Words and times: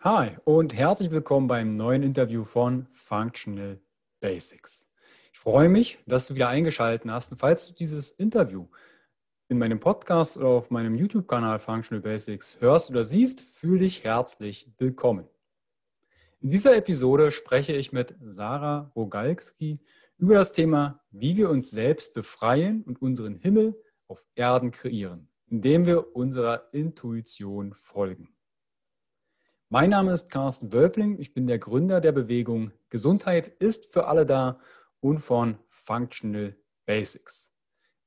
Hi 0.00 0.36
und 0.44 0.74
herzlich 0.74 1.10
willkommen 1.10 1.48
beim 1.48 1.70
neuen 1.70 2.02
Interview 2.02 2.44
von 2.44 2.86
Functional 2.92 3.80
Basics. 4.20 4.90
Ich 5.32 5.38
freue 5.38 5.70
mich, 5.70 5.98
dass 6.06 6.28
du 6.28 6.34
wieder 6.34 6.48
eingeschaltet 6.48 7.10
hast. 7.10 7.32
Und 7.32 7.38
falls 7.38 7.66
du 7.66 7.74
dieses 7.74 8.10
Interview 8.10 8.68
in 9.48 9.58
meinem 9.58 9.80
Podcast 9.80 10.36
oder 10.36 10.48
auf 10.48 10.70
meinem 10.70 10.94
YouTube-Kanal 10.94 11.58
Functional 11.58 12.02
Basics 12.02 12.56
hörst 12.60 12.90
oder 12.90 13.04
siehst, 13.04 13.40
fühle 13.40 13.80
dich 13.80 14.04
herzlich 14.04 14.70
willkommen. 14.76 15.26
In 16.40 16.50
dieser 16.50 16.76
Episode 16.76 17.32
spreche 17.32 17.72
ich 17.72 17.90
mit 17.90 18.14
Sarah 18.20 18.92
Rogalski 18.94 19.80
über 20.18 20.34
das 20.34 20.52
Thema, 20.52 21.00
wie 21.10 21.38
wir 21.38 21.48
uns 21.48 21.70
selbst 21.70 22.12
befreien 22.12 22.82
und 22.82 23.00
unseren 23.00 23.34
Himmel 23.34 23.74
auf 24.08 24.22
Erden 24.34 24.72
kreieren, 24.72 25.30
indem 25.46 25.86
wir 25.86 26.14
unserer 26.14 26.68
Intuition 26.72 27.72
folgen. 27.72 28.35
Mein 29.68 29.90
Name 29.90 30.12
ist 30.12 30.30
Carsten 30.30 30.72
Wölfling. 30.72 31.18
Ich 31.18 31.34
bin 31.34 31.48
der 31.48 31.58
Gründer 31.58 32.00
der 32.00 32.12
Bewegung 32.12 32.70
Gesundheit 32.88 33.48
ist 33.48 33.92
für 33.92 34.06
alle 34.06 34.24
da 34.24 34.60
und 35.00 35.18
von 35.18 35.58
Functional 35.70 36.56
Basics. 36.84 37.52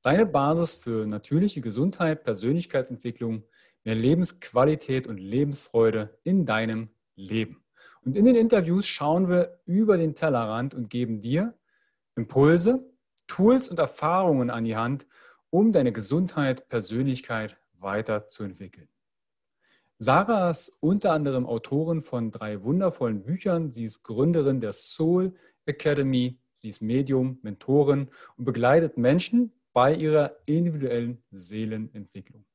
Deine 0.00 0.24
Basis 0.24 0.74
für 0.74 1.06
natürliche 1.06 1.60
Gesundheit, 1.60 2.24
Persönlichkeitsentwicklung, 2.24 3.44
mehr 3.84 3.94
Lebensqualität 3.94 5.06
und 5.06 5.18
Lebensfreude 5.18 6.18
in 6.22 6.46
deinem 6.46 6.88
Leben. 7.14 7.62
Und 8.00 8.16
in 8.16 8.24
den 8.24 8.36
Interviews 8.36 8.86
schauen 8.86 9.28
wir 9.28 9.60
über 9.66 9.98
den 9.98 10.14
Tellerrand 10.14 10.72
und 10.72 10.88
geben 10.88 11.20
dir 11.20 11.52
Impulse, 12.16 12.90
Tools 13.26 13.68
und 13.68 13.78
Erfahrungen 13.78 14.48
an 14.48 14.64
die 14.64 14.76
Hand, 14.76 15.06
um 15.50 15.72
deine 15.72 15.92
Gesundheit, 15.92 16.70
Persönlichkeit 16.70 17.58
weiterzuentwickeln. 17.74 18.88
Sarah 20.02 20.48
ist 20.48 20.78
unter 20.80 21.12
anderem 21.12 21.44
Autorin 21.44 22.00
von 22.00 22.30
drei 22.30 22.62
wundervollen 22.62 23.22
Büchern. 23.22 23.70
Sie 23.70 23.84
ist 23.84 24.02
Gründerin 24.02 24.58
der 24.58 24.72
Soul 24.72 25.34
Academy. 25.66 26.40
Sie 26.54 26.70
ist 26.70 26.80
Medium, 26.80 27.38
Mentorin 27.42 28.08
und 28.38 28.46
begleitet 28.46 28.96
Menschen 28.96 29.52
bei 29.74 29.94
ihrer 29.94 30.36
individuellen 30.46 31.22
Seelenentwicklung. 31.32 32.46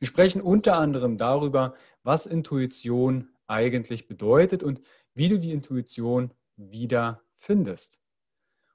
Wir 0.00 0.08
sprechen 0.08 0.40
unter 0.40 0.76
anderem 0.76 1.16
darüber, 1.16 1.76
was 2.02 2.26
Intuition 2.26 3.28
eigentlich 3.46 4.08
bedeutet 4.08 4.64
und 4.64 4.80
wie 5.14 5.28
du 5.28 5.38
die 5.38 5.52
Intuition 5.52 6.32
wieder 6.56 7.22
findest. 7.36 8.00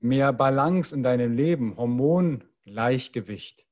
mehr 0.00 0.32
Balance 0.32 0.94
in 0.94 1.02
deinem 1.02 1.34
Leben, 1.34 1.76
Hormongleichgewicht 1.76 3.66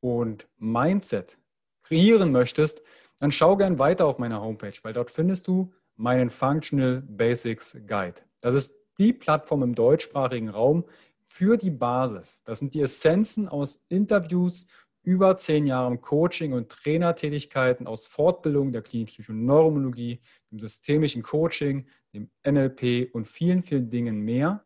und 0.00 0.48
Mindset 0.56 1.38
kreieren 1.82 2.32
möchtest, 2.32 2.82
dann 3.18 3.32
schau 3.32 3.56
gern 3.56 3.78
weiter 3.78 4.06
auf 4.06 4.18
meiner 4.18 4.40
Homepage, 4.40 4.78
weil 4.82 4.92
dort 4.92 5.10
findest 5.10 5.46
du 5.46 5.72
meinen 5.96 6.30
Functional 6.30 7.02
Basics 7.02 7.76
Guide. 7.86 8.22
Das 8.40 8.54
ist 8.54 8.78
die 8.98 9.12
Plattform 9.12 9.62
im 9.62 9.74
deutschsprachigen 9.74 10.48
Raum 10.48 10.84
für 11.22 11.56
die 11.56 11.70
Basis. 11.70 12.42
Das 12.44 12.58
sind 12.58 12.74
die 12.74 12.80
Essenzen 12.80 13.48
aus 13.48 13.84
Interviews 13.88 14.66
über 15.02 15.36
zehn 15.36 15.66
Jahren 15.66 16.00
Coaching 16.00 16.52
und 16.52 16.68
Trainertätigkeiten 16.68 17.86
aus 17.86 18.06
Fortbildung 18.06 18.72
der 18.72 18.82
klinischen 18.82 19.22
Psychoneurologie, 19.24 20.20
dem 20.50 20.58
systemischen 20.58 21.22
Coaching, 21.22 21.88
dem 22.12 22.30
NLP 22.46 23.14
und 23.14 23.26
vielen, 23.26 23.62
vielen 23.62 23.90
Dingen 23.90 24.20
mehr, 24.20 24.64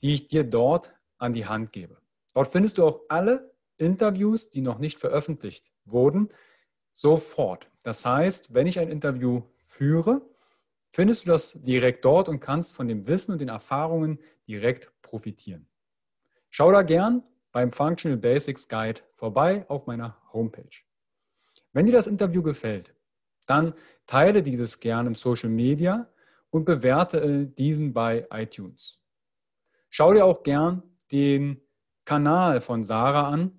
die 0.00 0.14
ich 0.14 0.26
dir 0.26 0.44
dort 0.44 0.94
an 1.18 1.32
die 1.32 1.46
Hand 1.46 1.72
gebe. 1.72 1.98
Dort 2.34 2.52
findest 2.52 2.78
du 2.78 2.86
auch 2.86 3.00
alle 3.08 3.52
Interviews, 3.78 4.50
die 4.50 4.60
noch 4.60 4.78
nicht 4.78 4.98
veröffentlicht 4.98 5.72
wurden, 5.84 6.28
sofort. 6.92 7.68
Das 7.82 8.04
heißt, 8.04 8.54
wenn 8.54 8.66
ich 8.66 8.78
ein 8.78 8.90
Interview 8.90 9.42
führe, 9.56 10.22
findest 10.92 11.24
du 11.24 11.32
das 11.32 11.52
direkt 11.62 12.04
dort 12.04 12.28
und 12.28 12.40
kannst 12.40 12.74
von 12.74 12.88
dem 12.88 13.06
Wissen 13.06 13.32
und 13.32 13.40
den 13.40 13.48
Erfahrungen 13.48 14.20
direkt 14.46 14.92
profitieren. 15.02 15.68
Schau 16.50 16.72
da 16.72 16.82
gern 16.82 17.22
beim 17.58 17.72
Functional 17.72 18.16
Basics 18.16 18.68
Guide 18.68 19.00
vorbei 19.16 19.64
auf 19.66 19.88
meiner 19.88 20.16
Homepage. 20.32 20.84
Wenn 21.72 21.86
dir 21.86 21.92
das 21.92 22.06
Interview 22.06 22.40
gefällt, 22.40 22.94
dann 23.46 23.74
teile 24.06 24.44
dieses 24.44 24.78
gerne 24.78 25.08
im 25.08 25.16
Social 25.16 25.50
Media 25.50 26.08
und 26.50 26.64
bewerte 26.64 27.46
diesen 27.46 27.92
bei 27.92 28.28
iTunes. 28.30 29.00
Schau 29.90 30.14
dir 30.14 30.24
auch 30.24 30.44
gern 30.44 30.84
den 31.10 31.60
Kanal 32.04 32.60
von 32.60 32.84
Sarah 32.84 33.28
an 33.28 33.50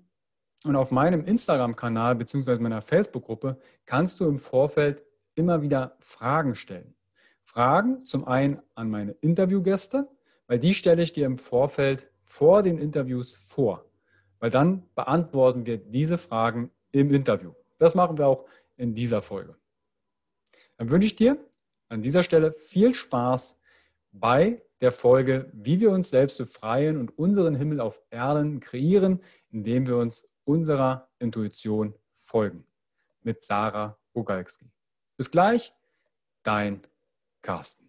und 0.63 0.77
auf 0.77 0.91
meinem 0.91 1.25
Instagram-Kanal 1.25 2.15
bzw. 2.15 2.57
meiner 2.59 2.81
Facebook-Gruppe 2.81 3.59
kannst 3.85 4.21
du 4.21 4.29
im 4.29 4.37
Vorfeld 4.37 5.03
immer 5.35 5.61
wieder 5.61 5.97
Fragen 5.99 6.55
stellen. 6.55 6.95
Fragen 7.43 8.05
zum 8.05 8.25
einen 8.25 8.61
an 8.75 8.89
meine 8.89 9.11
Interviewgäste, 9.19 10.07
weil 10.47 10.57
die 10.57 10.73
stelle 10.73 11.01
ich 11.01 11.11
dir 11.11 11.25
im 11.25 11.37
Vorfeld 11.37 12.09
vor 12.23 12.63
den 12.63 12.77
Interviews 12.77 13.33
vor, 13.33 13.88
weil 14.39 14.49
dann 14.49 14.83
beantworten 14.95 15.65
wir 15.65 15.77
diese 15.77 16.17
Fragen 16.17 16.71
im 16.91 17.13
Interview. 17.13 17.53
Das 17.77 17.95
machen 17.95 18.17
wir 18.17 18.27
auch 18.27 18.45
in 18.77 18.93
dieser 18.93 19.21
Folge. 19.21 19.55
Dann 20.77 20.89
wünsche 20.89 21.07
ich 21.07 21.15
dir 21.15 21.37
an 21.89 22.01
dieser 22.01 22.23
Stelle 22.23 22.53
viel 22.53 22.93
Spaß 22.93 23.59
bei 24.11 24.61
der 24.81 24.91
Folge, 24.91 25.49
wie 25.53 25.79
wir 25.79 25.91
uns 25.91 26.09
selbst 26.09 26.37
befreien 26.37 26.97
und 26.97 27.17
unseren 27.17 27.55
Himmel 27.55 27.81
auf 27.81 28.01
Erden 28.09 28.59
kreieren, 28.59 29.21
indem 29.51 29.87
wir 29.87 29.97
uns 29.97 30.27
unserer 30.45 31.09
Intuition 31.19 31.93
folgen. 32.21 32.65
Mit 33.21 33.43
Sarah 33.43 33.97
Rogalski. 34.15 34.71
Bis 35.17 35.29
gleich, 35.29 35.73
dein 36.43 36.81
Carsten. 37.41 37.88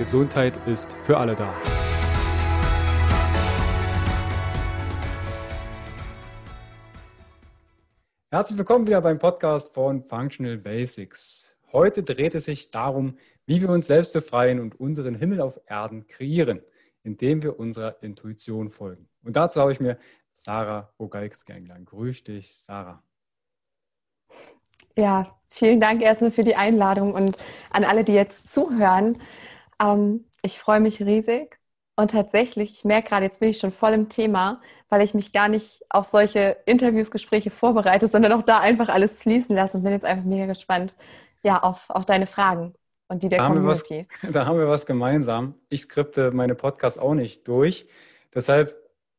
Gesundheit 0.00 0.58
ist 0.66 0.96
für 1.02 1.18
alle 1.18 1.34
da. 1.36 1.52
Herzlich 8.30 8.56
willkommen 8.56 8.86
wieder 8.86 9.02
beim 9.02 9.18
Podcast 9.18 9.74
von 9.74 10.02
Functional 10.02 10.56
Basics. 10.56 11.54
Heute 11.70 12.02
dreht 12.02 12.34
es 12.34 12.46
sich 12.46 12.70
darum, 12.70 13.18
wie 13.44 13.60
wir 13.60 13.68
uns 13.68 13.88
selbst 13.88 14.14
befreien 14.14 14.58
und 14.58 14.80
unseren 14.80 15.14
Himmel 15.16 15.42
auf 15.42 15.60
Erden 15.66 16.06
kreieren, 16.06 16.62
indem 17.02 17.42
wir 17.42 17.60
unserer 17.60 18.02
Intuition 18.02 18.70
folgen. 18.70 19.06
Und 19.22 19.36
dazu 19.36 19.60
habe 19.60 19.72
ich 19.72 19.80
mir 19.80 19.98
Sarah 20.32 20.94
Bogalski 20.96 21.52
eingeladen. 21.52 21.84
Grüß 21.84 22.24
dich, 22.24 22.56
Sarah. 22.56 23.02
Ja, 24.96 25.36
vielen 25.50 25.78
Dank 25.78 26.00
erstmal 26.00 26.30
für 26.30 26.44
die 26.44 26.56
Einladung 26.56 27.12
und 27.12 27.36
an 27.68 27.84
alle, 27.84 28.02
die 28.02 28.14
jetzt 28.14 28.50
zuhören. 28.50 29.18
Ähm, 29.80 30.26
ich 30.42 30.58
freue 30.58 30.80
mich 30.80 31.00
riesig 31.00 31.58
und 31.96 32.12
tatsächlich, 32.12 32.72
ich 32.72 32.84
merke 32.84 33.10
gerade, 33.10 33.26
jetzt 33.26 33.40
bin 33.40 33.50
ich 33.50 33.58
schon 33.58 33.72
voll 33.72 33.92
im 33.92 34.08
Thema, 34.08 34.60
weil 34.88 35.02
ich 35.02 35.14
mich 35.14 35.32
gar 35.32 35.48
nicht 35.48 35.82
auf 35.90 36.06
solche 36.06 36.56
Interviews, 36.66 37.10
Gespräche 37.10 37.50
vorbereite, 37.50 38.08
sondern 38.08 38.32
auch 38.32 38.42
da 38.42 38.60
einfach 38.60 38.88
alles 38.88 39.22
fließen 39.22 39.54
lasse 39.54 39.76
und 39.76 39.82
bin 39.82 39.92
jetzt 39.92 40.04
einfach 40.04 40.24
mega 40.24 40.46
gespannt, 40.46 40.96
ja, 41.42 41.62
auf, 41.62 41.88
auf 41.90 42.06
deine 42.06 42.26
Fragen 42.26 42.74
und 43.08 43.22
die 43.22 43.28
der 43.28 43.40
da 43.40 43.48
Community. 43.48 44.06
Haben 44.22 44.28
was, 44.28 44.32
da 44.32 44.46
haben 44.46 44.58
wir 44.58 44.68
was 44.68 44.86
gemeinsam. 44.86 45.54
Ich 45.68 45.82
skripte 45.82 46.30
meine 46.30 46.54
Podcasts 46.54 46.98
auch 46.98 47.14
nicht 47.14 47.46
durch. 47.48 47.86
Deshalb 48.34 48.74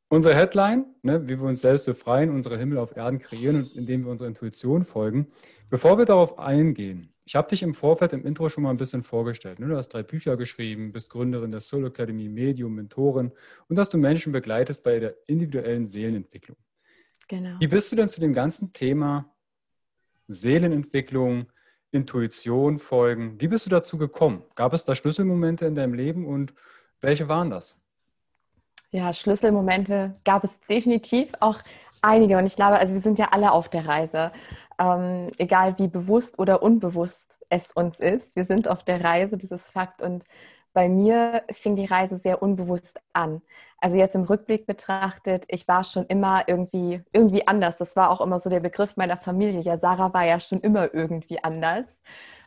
unsere 0.09 0.35
Headline, 0.35 0.85
ne, 1.03 1.27
wie 1.27 1.39
wir 1.39 1.47
uns 1.47 1.61
selbst 1.61 1.85
befreien, 1.85 2.29
unsere 2.29 2.57
Himmel 2.57 2.77
auf 2.77 2.95
Erden 2.95 3.19
kreieren 3.19 3.57
und 3.57 3.75
indem 3.75 4.05
wir 4.05 4.11
unserer 4.11 4.27
Intuition 4.27 4.83
folgen. 4.83 5.31
Bevor 5.69 5.97
wir 5.97 6.05
darauf 6.05 6.39
eingehen, 6.39 7.10
ich 7.25 7.35
habe 7.35 7.49
dich 7.49 7.63
im 7.63 7.73
Vorfeld 7.73 8.13
im 8.13 8.25
Intro 8.25 8.49
schon 8.49 8.63
mal 8.63 8.71
ein 8.71 8.77
bisschen 8.77 9.03
vorgestellt. 9.03 9.59
Ne? 9.59 9.67
Du 9.67 9.77
hast 9.77 9.89
drei 9.89 10.03
Bücher 10.03 10.37
geschrieben, 10.37 10.91
bist 10.91 11.09
Gründerin 11.09 11.51
der 11.51 11.59
Soul 11.59 11.85
Academy, 11.85 12.27
Medium, 12.27 12.75
Mentorin 12.75 13.31
und 13.67 13.75
dass 13.75 13.89
du 13.89 13.97
Menschen 13.97 14.31
begleitest 14.31 14.83
bei 14.83 14.99
der 14.99 15.15
individuellen 15.27 15.85
Seelenentwicklung. 15.85 16.57
Genau. 17.27 17.59
Wie 17.59 17.67
bist 17.67 17.91
du 17.91 17.95
denn 17.95 18.09
zu 18.09 18.19
dem 18.19 18.33
ganzen 18.33 18.73
Thema 18.73 19.33
Seelenentwicklung, 20.27 21.47
Intuition 21.91 22.79
folgen? 22.79 23.39
Wie 23.39 23.47
bist 23.47 23.65
du 23.65 23.69
dazu 23.69 23.97
gekommen? 23.97 24.43
Gab 24.55 24.73
es 24.73 24.83
da 24.83 24.95
Schlüsselmomente 24.95 25.65
in 25.65 25.75
deinem 25.75 25.93
Leben 25.93 26.25
und 26.25 26.53
welche 26.99 27.27
waren 27.27 27.49
das? 27.49 27.79
Ja, 28.91 29.13
Schlüsselmomente 29.13 30.15
gab 30.25 30.43
es 30.43 30.59
definitiv 30.69 31.29
auch 31.39 31.59
einige. 32.01 32.37
Und 32.37 32.45
ich 32.45 32.55
glaube, 32.55 32.77
also 32.77 32.93
wir 32.93 33.01
sind 33.01 33.19
ja 33.19 33.29
alle 33.31 33.51
auf 33.51 33.69
der 33.69 33.85
Reise. 33.85 34.31
Ähm, 34.81 35.31
egal 35.37 35.77
wie 35.77 35.87
bewusst 35.87 36.39
oder 36.39 36.63
unbewusst 36.63 37.37
es 37.49 37.71
uns 37.71 37.99
ist. 37.99 38.35
Wir 38.35 38.45
sind 38.45 38.67
auf 38.67 38.83
der 38.83 39.03
Reise, 39.03 39.37
dieses 39.37 39.69
Fakt. 39.69 40.01
Und 40.01 40.25
bei 40.73 40.89
mir 40.89 41.43
fing 41.51 41.75
die 41.75 41.85
Reise 41.85 42.17
sehr 42.17 42.41
unbewusst 42.41 42.99
an. 43.13 43.41
Also 43.79 43.97
jetzt 43.97 44.15
im 44.15 44.23
Rückblick 44.23 44.65
betrachtet, 44.65 45.45
ich 45.49 45.67
war 45.67 45.83
schon 45.83 46.05
immer 46.07 46.47
irgendwie, 46.47 47.03
irgendwie 47.13 47.47
anders. 47.47 47.77
Das 47.77 47.95
war 47.95 48.09
auch 48.09 48.21
immer 48.21 48.39
so 48.39 48.49
der 48.49 48.59
Begriff 48.59 48.97
meiner 48.97 49.17
Familie. 49.17 49.61
Ja, 49.61 49.77
Sarah 49.77 50.13
war 50.13 50.25
ja 50.25 50.39
schon 50.39 50.61
immer 50.61 50.93
irgendwie 50.93 51.43
anders 51.43 52.01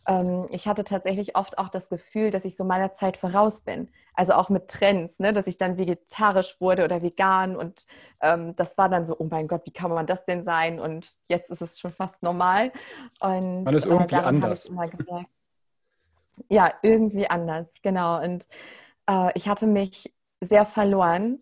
ähm, 0.07 0.47
ich 0.51 0.67
hatte 0.67 0.85
tatsächlich 0.85 1.37
oft 1.37 1.59
auch 1.59 1.69
das 1.69 1.89
Gefühl, 1.89 2.31
dass 2.31 2.45
ich 2.45 2.57
so 2.57 2.65
meiner 2.65 2.93
Zeit 2.95 3.17
voraus 3.17 3.61
bin. 3.61 3.89
Also 4.15 4.35
auch 4.35 4.49
mit 4.49 4.69
Trends, 4.69 5.19
ne? 5.19 5.33
dass 5.33 5.47
ich 5.47 5.59
dann 5.59 5.77
vegetarisch 5.77 6.61
wurde 6.61 6.85
oder 6.85 7.03
vegan 7.03 7.57
und 7.57 7.87
ähm, 8.21 8.55
das 8.57 8.79
war 8.79 8.89
dann 8.89 9.07
so, 9.07 9.17
oh 9.19 9.27
mein 9.29 9.49
Gott, 9.49 9.63
wie 9.65 9.73
kann 9.73 9.91
man 9.91 10.07
das 10.07 10.25
denn 10.25 10.45
sein? 10.45 10.79
Und 10.79 11.17
jetzt 11.29 11.51
ist 11.51 11.63
es 11.63 11.81
schon 11.81 11.93
fast 11.93 12.23
normal. 12.23 12.73
Und 13.21 13.65
man 13.65 13.75
ist 13.75 13.87
irgendwie 13.87 14.15
äh, 14.15 14.19
anders. 14.19 14.71
ja, 16.49 16.73
irgendwie 16.83 17.29
anders, 17.29 17.71
genau. 17.83 18.23
Und 18.23 18.47
äh, 19.09 19.31
ich 19.35 19.49
hatte 19.49 19.67
mich 19.67 20.15
sehr 20.41 20.67
verloren 20.67 21.41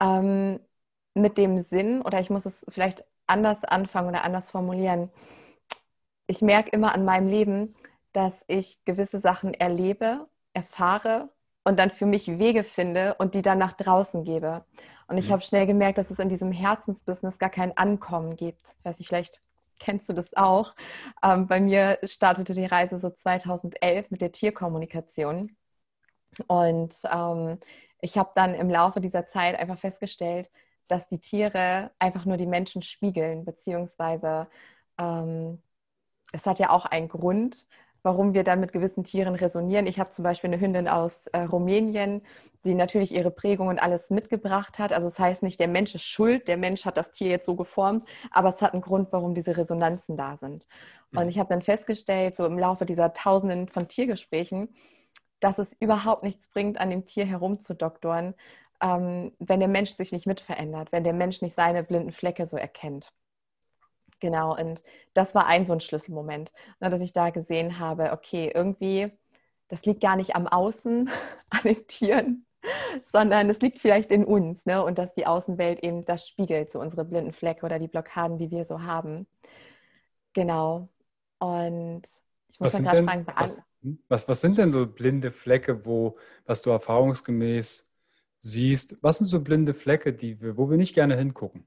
ähm, 0.00 0.60
mit 1.14 1.38
dem 1.38 1.62
Sinn, 1.62 2.02
oder 2.02 2.20
ich 2.20 2.30
muss 2.30 2.46
es 2.46 2.64
vielleicht 2.68 3.04
anders 3.26 3.64
anfangen 3.64 4.08
oder 4.08 4.24
anders 4.24 4.50
formulieren. 4.50 5.10
Ich 6.26 6.42
merke 6.42 6.70
immer 6.70 6.94
an 6.94 7.04
meinem 7.04 7.28
Leben, 7.28 7.74
dass 8.14 8.44
ich 8.46 8.82
gewisse 8.86 9.18
Sachen 9.18 9.52
erlebe, 9.52 10.26
erfahre 10.54 11.28
und 11.64 11.78
dann 11.78 11.90
für 11.90 12.06
mich 12.06 12.38
Wege 12.38 12.64
finde 12.64 13.14
und 13.16 13.34
die 13.34 13.42
dann 13.42 13.58
nach 13.58 13.72
draußen 13.74 14.24
gebe. 14.24 14.64
Und 15.08 15.18
ich 15.18 15.28
mhm. 15.28 15.32
habe 15.32 15.42
schnell 15.42 15.66
gemerkt, 15.66 15.98
dass 15.98 16.10
es 16.10 16.18
in 16.18 16.30
diesem 16.30 16.52
Herzensbusiness 16.52 17.38
gar 17.38 17.50
kein 17.50 17.76
Ankommen 17.76 18.36
gibt. 18.36 18.66
Ich 18.78 18.84
weiß 18.84 18.98
nicht, 18.98 19.08
vielleicht 19.08 19.42
kennst 19.80 20.08
du 20.08 20.12
das 20.12 20.34
auch. 20.34 20.74
Ähm, 21.22 21.46
bei 21.46 21.60
mir 21.60 21.98
startete 22.04 22.54
die 22.54 22.64
Reise 22.64 22.98
so 22.98 23.10
2011 23.10 24.10
mit 24.10 24.20
der 24.20 24.32
Tierkommunikation. 24.32 25.56
Und 26.46 26.94
ähm, 27.12 27.58
ich 28.00 28.16
habe 28.16 28.30
dann 28.34 28.54
im 28.54 28.70
Laufe 28.70 29.00
dieser 29.00 29.26
Zeit 29.26 29.58
einfach 29.58 29.78
festgestellt, 29.78 30.50
dass 30.88 31.08
die 31.08 31.18
Tiere 31.18 31.90
einfach 31.98 32.24
nur 32.26 32.36
die 32.36 32.46
Menschen 32.46 32.82
spiegeln, 32.82 33.44
beziehungsweise 33.44 34.46
ähm, 34.98 35.62
es 36.32 36.46
hat 36.46 36.58
ja 36.58 36.70
auch 36.70 36.84
einen 36.84 37.08
Grund, 37.08 37.68
warum 38.04 38.34
wir 38.34 38.44
dann 38.44 38.60
mit 38.60 38.72
gewissen 38.72 39.02
Tieren 39.02 39.34
resonieren. 39.34 39.86
Ich 39.86 39.98
habe 39.98 40.10
zum 40.10 40.22
Beispiel 40.22 40.52
eine 40.52 40.60
Hündin 40.60 40.88
aus 40.88 41.26
äh, 41.28 41.40
Rumänien, 41.40 42.22
die 42.64 42.74
natürlich 42.74 43.12
ihre 43.12 43.30
Prägung 43.30 43.68
und 43.68 43.78
alles 43.78 44.10
mitgebracht 44.10 44.78
hat. 44.78 44.92
Also 44.92 45.08
das 45.08 45.18
heißt 45.18 45.42
nicht, 45.42 45.58
der 45.58 45.68
Mensch 45.68 45.94
ist 45.94 46.04
schuld, 46.04 46.46
der 46.46 46.58
Mensch 46.58 46.84
hat 46.84 46.98
das 46.98 47.12
Tier 47.12 47.28
jetzt 47.28 47.46
so 47.46 47.56
geformt, 47.56 48.06
aber 48.30 48.50
es 48.50 48.62
hat 48.62 48.74
einen 48.74 48.82
Grund, 48.82 49.08
warum 49.10 49.34
diese 49.34 49.56
Resonanzen 49.56 50.16
da 50.18 50.36
sind. 50.36 50.66
Mhm. 51.10 51.18
Und 51.18 51.28
ich 51.28 51.38
habe 51.38 51.48
dann 51.48 51.62
festgestellt, 51.62 52.36
so 52.36 52.44
im 52.44 52.58
Laufe 52.58 52.84
dieser 52.84 53.14
Tausenden 53.14 53.68
von 53.68 53.88
Tiergesprächen, 53.88 54.68
dass 55.40 55.58
es 55.58 55.74
überhaupt 55.80 56.22
nichts 56.24 56.48
bringt, 56.48 56.78
an 56.78 56.90
dem 56.90 57.06
Tier 57.06 57.24
herumzudoktoren, 57.24 58.34
ähm, 58.82 59.32
wenn 59.38 59.60
der 59.60 59.68
Mensch 59.68 59.92
sich 59.92 60.12
nicht 60.12 60.26
mitverändert, 60.26 60.92
wenn 60.92 61.04
der 61.04 61.14
Mensch 61.14 61.40
nicht 61.40 61.56
seine 61.56 61.82
blinden 61.82 62.12
Flecke 62.12 62.44
so 62.46 62.58
erkennt. 62.58 63.12
Genau, 64.24 64.56
und 64.56 64.82
das 65.12 65.34
war 65.34 65.44
ein 65.44 65.66
so 65.66 65.74
ein 65.74 65.82
Schlüsselmoment, 65.82 66.50
ne, 66.80 66.88
dass 66.88 67.02
ich 67.02 67.12
da 67.12 67.28
gesehen 67.28 67.78
habe, 67.78 68.10
okay, 68.12 68.50
irgendwie, 68.54 69.12
das 69.68 69.84
liegt 69.84 70.00
gar 70.00 70.16
nicht 70.16 70.34
am 70.34 70.46
Außen, 70.48 71.10
an 71.50 71.60
den 71.62 71.86
Tieren, 71.86 72.46
sondern 73.12 73.50
es 73.50 73.60
liegt 73.60 73.80
vielleicht 73.80 74.10
in 74.10 74.24
uns 74.24 74.64
ne? 74.64 74.82
und 74.82 74.96
dass 74.96 75.12
die 75.12 75.26
Außenwelt 75.26 75.80
eben 75.82 76.06
das 76.06 76.26
spiegelt, 76.26 76.72
so 76.72 76.80
unsere 76.80 77.04
blinden 77.04 77.34
Flecke 77.34 77.66
oder 77.66 77.78
die 77.78 77.86
Blockaden, 77.86 78.38
die 78.38 78.50
wir 78.50 78.64
so 78.64 78.80
haben. 78.80 79.26
Genau. 80.32 80.88
Und 81.38 82.04
ich 82.48 82.58
muss 82.58 82.72
dann 82.72 82.84
gerade 82.84 83.04
fragen, 83.04 83.26
was, 83.26 83.62
was, 84.08 84.26
was 84.26 84.40
sind 84.40 84.56
denn 84.56 84.70
so 84.70 84.86
blinde 84.86 85.32
Flecke, 85.32 85.84
wo, 85.84 86.16
was 86.46 86.62
du 86.62 86.70
erfahrungsgemäß 86.70 87.86
siehst? 88.38 88.96
Was 89.02 89.18
sind 89.18 89.26
so 89.26 89.40
blinde 89.40 89.74
Flecke, 89.74 90.14
die 90.14 90.40
wir, 90.40 90.56
wo 90.56 90.70
wir 90.70 90.78
nicht 90.78 90.94
gerne 90.94 91.14
hingucken? 91.14 91.66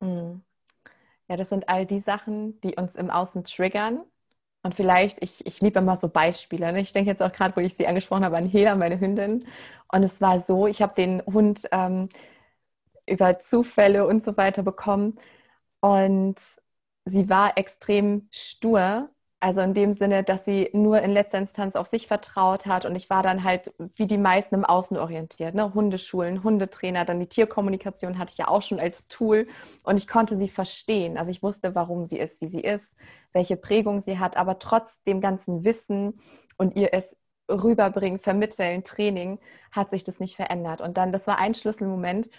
Mhm. 0.00 0.42
Ja, 1.32 1.38
das 1.38 1.48
sind 1.48 1.66
all 1.70 1.86
die 1.86 2.00
Sachen, 2.00 2.60
die 2.60 2.74
uns 2.76 2.94
im 2.94 3.08
Außen 3.10 3.44
triggern. 3.44 4.02
Und 4.62 4.74
vielleicht, 4.74 5.22
ich, 5.22 5.46
ich 5.46 5.60
liebe 5.62 5.78
immer 5.78 5.96
so 5.96 6.08
Beispiele. 6.08 6.70
Ne? 6.74 6.80
Ich 6.82 6.92
denke 6.92 7.10
jetzt 7.10 7.22
auch 7.22 7.32
gerade, 7.32 7.56
wo 7.56 7.60
ich 7.62 7.74
sie 7.74 7.86
angesprochen 7.86 8.22
habe, 8.24 8.36
an 8.36 8.44
Hela, 8.46 8.74
meine 8.76 9.00
Hündin. 9.00 9.46
Und 9.90 10.02
es 10.02 10.20
war 10.20 10.40
so, 10.40 10.66
ich 10.66 10.82
habe 10.82 10.94
den 10.94 11.22
Hund 11.24 11.66
ähm, 11.72 12.10
über 13.06 13.38
Zufälle 13.40 14.06
und 14.06 14.24
so 14.24 14.36
weiter 14.36 14.62
bekommen. 14.62 15.18
Und 15.80 16.36
sie 17.06 17.28
war 17.30 17.58
extrem 17.58 18.28
stur 18.32 19.10
also 19.42 19.60
in 19.60 19.74
dem 19.74 19.92
Sinne, 19.92 20.22
dass 20.22 20.44
sie 20.44 20.70
nur 20.72 21.02
in 21.02 21.10
letzter 21.10 21.38
Instanz 21.38 21.74
auf 21.74 21.88
sich 21.88 22.06
vertraut 22.06 22.64
hat 22.64 22.86
und 22.86 22.94
ich 22.94 23.10
war 23.10 23.24
dann 23.24 23.42
halt 23.42 23.74
wie 23.96 24.06
die 24.06 24.16
meisten 24.16 24.54
im 24.54 24.64
Außen 24.64 24.96
orientiert. 24.96 25.56
Ne? 25.56 25.74
Hundeschulen, 25.74 26.44
Hundetrainer, 26.44 27.04
dann 27.04 27.18
die 27.18 27.26
Tierkommunikation 27.26 28.18
hatte 28.18 28.30
ich 28.30 28.38
ja 28.38 28.46
auch 28.46 28.62
schon 28.62 28.78
als 28.78 29.08
Tool 29.08 29.48
und 29.82 29.96
ich 29.96 30.06
konnte 30.06 30.36
sie 30.36 30.48
verstehen. 30.48 31.18
Also 31.18 31.32
ich 31.32 31.42
wusste, 31.42 31.74
warum 31.74 32.06
sie 32.06 32.20
ist, 32.20 32.40
wie 32.40 32.46
sie 32.46 32.60
ist, 32.60 32.94
welche 33.32 33.56
Prägung 33.56 34.00
sie 34.00 34.20
hat, 34.20 34.36
aber 34.36 34.60
trotz 34.60 35.02
dem 35.02 35.20
ganzen 35.20 35.64
Wissen 35.64 36.20
und 36.56 36.76
ihr 36.76 36.94
es 36.94 37.16
rüberbringen, 37.50 38.20
vermitteln, 38.20 38.84
Training, 38.84 39.40
hat 39.72 39.90
sich 39.90 40.04
das 40.04 40.20
nicht 40.20 40.36
verändert. 40.36 40.80
Und 40.80 40.96
dann, 40.96 41.10
das 41.10 41.26
war 41.26 41.38
ein 41.38 41.54
Schlüsselmoment, 41.54 42.30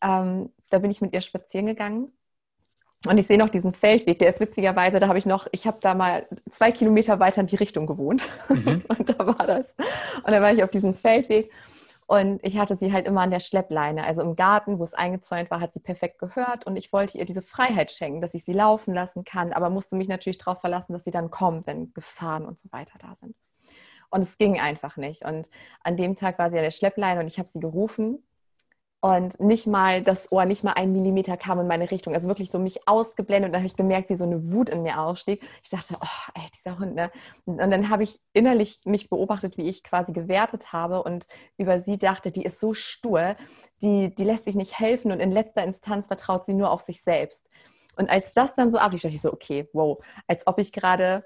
ähm, 0.00 0.50
da 0.70 0.78
bin 0.78 0.90
ich 0.90 1.02
mit 1.02 1.12
ihr 1.12 1.20
spazieren 1.20 1.66
gegangen 1.66 2.12
und 3.08 3.18
ich 3.18 3.26
sehe 3.26 3.38
noch 3.38 3.48
diesen 3.48 3.72
Feldweg, 3.72 4.18
der 4.18 4.30
ist 4.30 4.40
witzigerweise, 4.40 5.00
da 5.00 5.08
habe 5.08 5.18
ich 5.18 5.26
noch, 5.26 5.46
ich 5.52 5.66
habe 5.66 5.78
da 5.80 5.94
mal 5.94 6.26
zwei 6.50 6.72
Kilometer 6.72 7.20
weiter 7.20 7.40
in 7.40 7.46
die 7.46 7.56
Richtung 7.56 7.86
gewohnt. 7.86 8.22
Mhm. 8.48 8.84
Und 8.88 9.08
da 9.08 9.26
war 9.26 9.46
das. 9.46 9.74
Und 10.24 10.32
da 10.32 10.40
war 10.40 10.52
ich 10.52 10.62
auf 10.62 10.70
diesem 10.70 10.94
Feldweg 10.94 11.50
und 12.06 12.42
ich 12.44 12.56
hatte 12.56 12.76
sie 12.76 12.92
halt 12.92 13.06
immer 13.06 13.22
an 13.22 13.32
der 13.32 13.40
Schleppleine. 13.40 14.04
Also 14.04 14.22
im 14.22 14.36
Garten, 14.36 14.78
wo 14.78 14.84
es 14.84 14.94
eingezäunt 14.94 15.50
war, 15.50 15.60
hat 15.60 15.72
sie 15.72 15.80
perfekt 15.80 16.20
gehört. 16.20 16.64
Und 16.64 16.76
ich 16.76 16.92
wollte 16.92 17.18
ihr 17.18 17.24
diese 17.24 17.42
Freiheit 17.42 17.90
schenken, 17.90 18.20
dass 18.20 18.34
ich 18.34 18.44
sie 18.44 18.52
laufen 18.52 18.94
lassen 18.94 19.24
kann, 19.24 19.52
aber 19.52 19.70
musste 19.70 19.96
mich 19.96 20.06
natürlich 20.06 20.38
darauf 20.38 20.60
verlassen, 20.60 20.92
dass 20.92 21.02
sie 21.02 21.10
dann 21.10 21.32
kommt, 21.32 21.66
wenn 21.66 21.92
Gefahren 21.94 22.46
und 22.46 22.60
so 22.60 22.70
weiter 22.70 22.96
da 23.00 23.16
sind. 23.16 23.34
Und 24.10 24.22
es 24.22 24.38
ging 24.38 24.60
einfach 24.60 24.96
nicht. 24.96 25.24
Und 25.24 25.50
an 25.82 25.96
dem 25.96 26.14
Tag 26.14 26.38
war 26.38 26.48
sie 26.48 26.56
an 26.56 26.62
der 26.62 26.70
Schleppleine 26.70 27.20
und 27.20 27.26
ich 27.26 27.40
habe 27.40 27.48
sie 27.48 27.58
gerufen 27.58 28.22
und 29.00 29.38
nicht 29.40 29.66
mal 29.66 30.02
das 30.02 30.32
Ohr, 30.32 30.46
nicht 30.46 30.64
mal 30.64 30.72
ein 30.72 30.92
Millimeter 30.92 31.36
kam 31.36 31.60
in 31.60 31.66
meine 31.66 31.90
Richtung. 31.90 32.14
Also 32.14 32.28
wirklich 32.28 32.50
so 32.50 32.58
mich 32.58 32.88
ausgeblendet 32.88 33.48
und 33.48 33.52
dann 33.52 33.60
habe 33.60 33.66
ich 33.66 33.76
gemerkt, 33.76 34.10
wie 34.10 34.16
so 34.16 34.24
eine 34.24 34.52
Wut 34.52 34.68
in 34.70 34.82
mir 34.82 35.00
ausstieg. 35.00 35.46
Ich 35.62 35.70
dachte, 35.70 35.96
oh, 36.00 36.32
ey, 36.34 36.48
dieser 36.54 36.78
Hund, 36.78 36.94
ne? 36.94 37.10
Und 37.44 37.58
dann 37.58 37.90
habe 37.90 38.02
ich 38.02 38.18
innerlich 38.32 38.80
mich 38.84 39.08
beobachtet, 39.10 39.56
wie 39.58 39.68
ich 39.68 39.84
quasi 39.84 40.12
gewertet 40.12 40.72
habe 40.72 41.02
und 41.02 41.26
über 41.58 41.80
sie 41.80 41.98
dachte, 41.98 42.30
die 42.32 42.44
ist 42.44 42.58
so 42.60 42.74
stur, 42.74 43.36
die, 43.82 44.14
die 44.14 44.24
lässt 44.24 44.44
sich 44.44 44.56
nicht 44.56 44.78
helfen 44.78 45.12
und 45.12 45.20
in 45.20 45.30
letzter 45.30 45.62
Instanz 45.64 46.06
vertraut 46.06 46.46
sie 46.46 46.54
nur 46.54 46.70
auf 46.70 46.80
sich 46.80 47.02
selbst. 47.02 47.46
Und 47.96 48.10
als 48.10 48.32
das 48.34 48.54
dann 48.54 48.70
so 48.70 48.78
ablief, 48.78 49.02
dachte 49.02 49.14
ich 49.14 49.22
so, 49.22 49.32
okay, 49.32 49.68
wow, 49.72 49.98
als 50.26 50.46
ob 50.46 50.58
ich 50.58 50.72
gerade, 50.72 51.24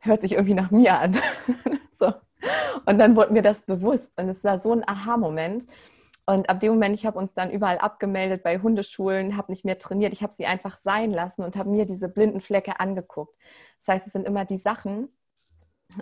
hört 0.00 0.22
sich 0.22 0.32
irgendwie 0.32 0.54
nach 0.54 0.70
mir 0.70 0.98
an. 0.98 1.16
so. 2.00 2.12
Und 2.86 2.98
dann 2.98 3.16
wurde 3.16 3.32
mir 3.32 3.42
das 3.42 3.62
bewusst 3.64 4.12
und 4.16 4.28
es 4.28 4.42
war 4.44 4.58
so 4.58 4.72
ein 4.72 4.86
Aha-Moment. 4.86 5.64
Und 6.24 6.48
ab 6.48 6.60
dem 6.60 6.72
Moment, 6.72 6.94
ich 6.94 7.04
habe 7.04 7.18
uns 7.18 7.34
dann 7.34 7.50
überall 7.50 7.78
abgemeldet 7.78 8.42
bei 8.42 8.58
Hundeschulen, 8.60 9.36
habe 9.36 9.50
nicht 9.50 9.64
mehr 9.64 9.78
trainiert, 9.78 10.12
ich 10.12 10.22
habe 10.22 10.32
sie 10.32 10.46
einfach 10.46 10.78
sein 10.78 11.10
lassen 11.10 11.42
und 11.42 11.56
habe 11.56 11.68
mir 11.68 11.84
diese 11.84 12.08
blinden 12.08 12.40
Flecke 12.40 12.78
angeguckt. 12.78 13.36
Das 13.80 13.94
heißt, 13.94 14.06
es 14.06 14.12
sind 14.12 14.26
immer 14.26 14.44
die 14.44 14.58
Sachen, 14.58 15.08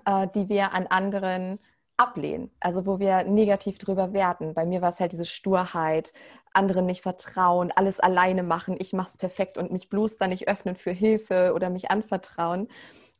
äh, 0.04 0.28
die 0.34 0.48
wir 0.48 0.72
an 0.72 0.86
anderen 0.86 1.58
ablehnen, 1.96 2.50
also 2.60 2.86
wo 2.86 2.98
wir 2.98 3.24
negativ 3.24 3.78
drüber 3.78 4.12
werten. 4.12 4.54
Bei 4.54 4.64
mir 4.64 4.82
war 4.82 4.90
es 4.90 5.00
halt 5.00 5.12
diese 5.12 5.24
Sturheit, 5.26 6.12
anderen 6.52 6.86
nicht 6.86 7.02
vertrauen, 7.02 7.72
alles 7.74 8.00
alleine 8.00 8.42
machen, 8.42 8.76
ich 8.78 8.92
mache 8.92 9.10
es 9.10 9.16
perfekt 9.16 9.56
und 9.56 9.72
mich 9.72 9.88
bloß 9.88 10.16
dann 10.16 10.30
nicht 10.30 10.48
öffnen 10.48 10.76
für 10.76 10.92
Hilfe 10.92 11.52
oder 11.54 11.70
mich 11.70 11.90
anvertrauen. 11.90 12.68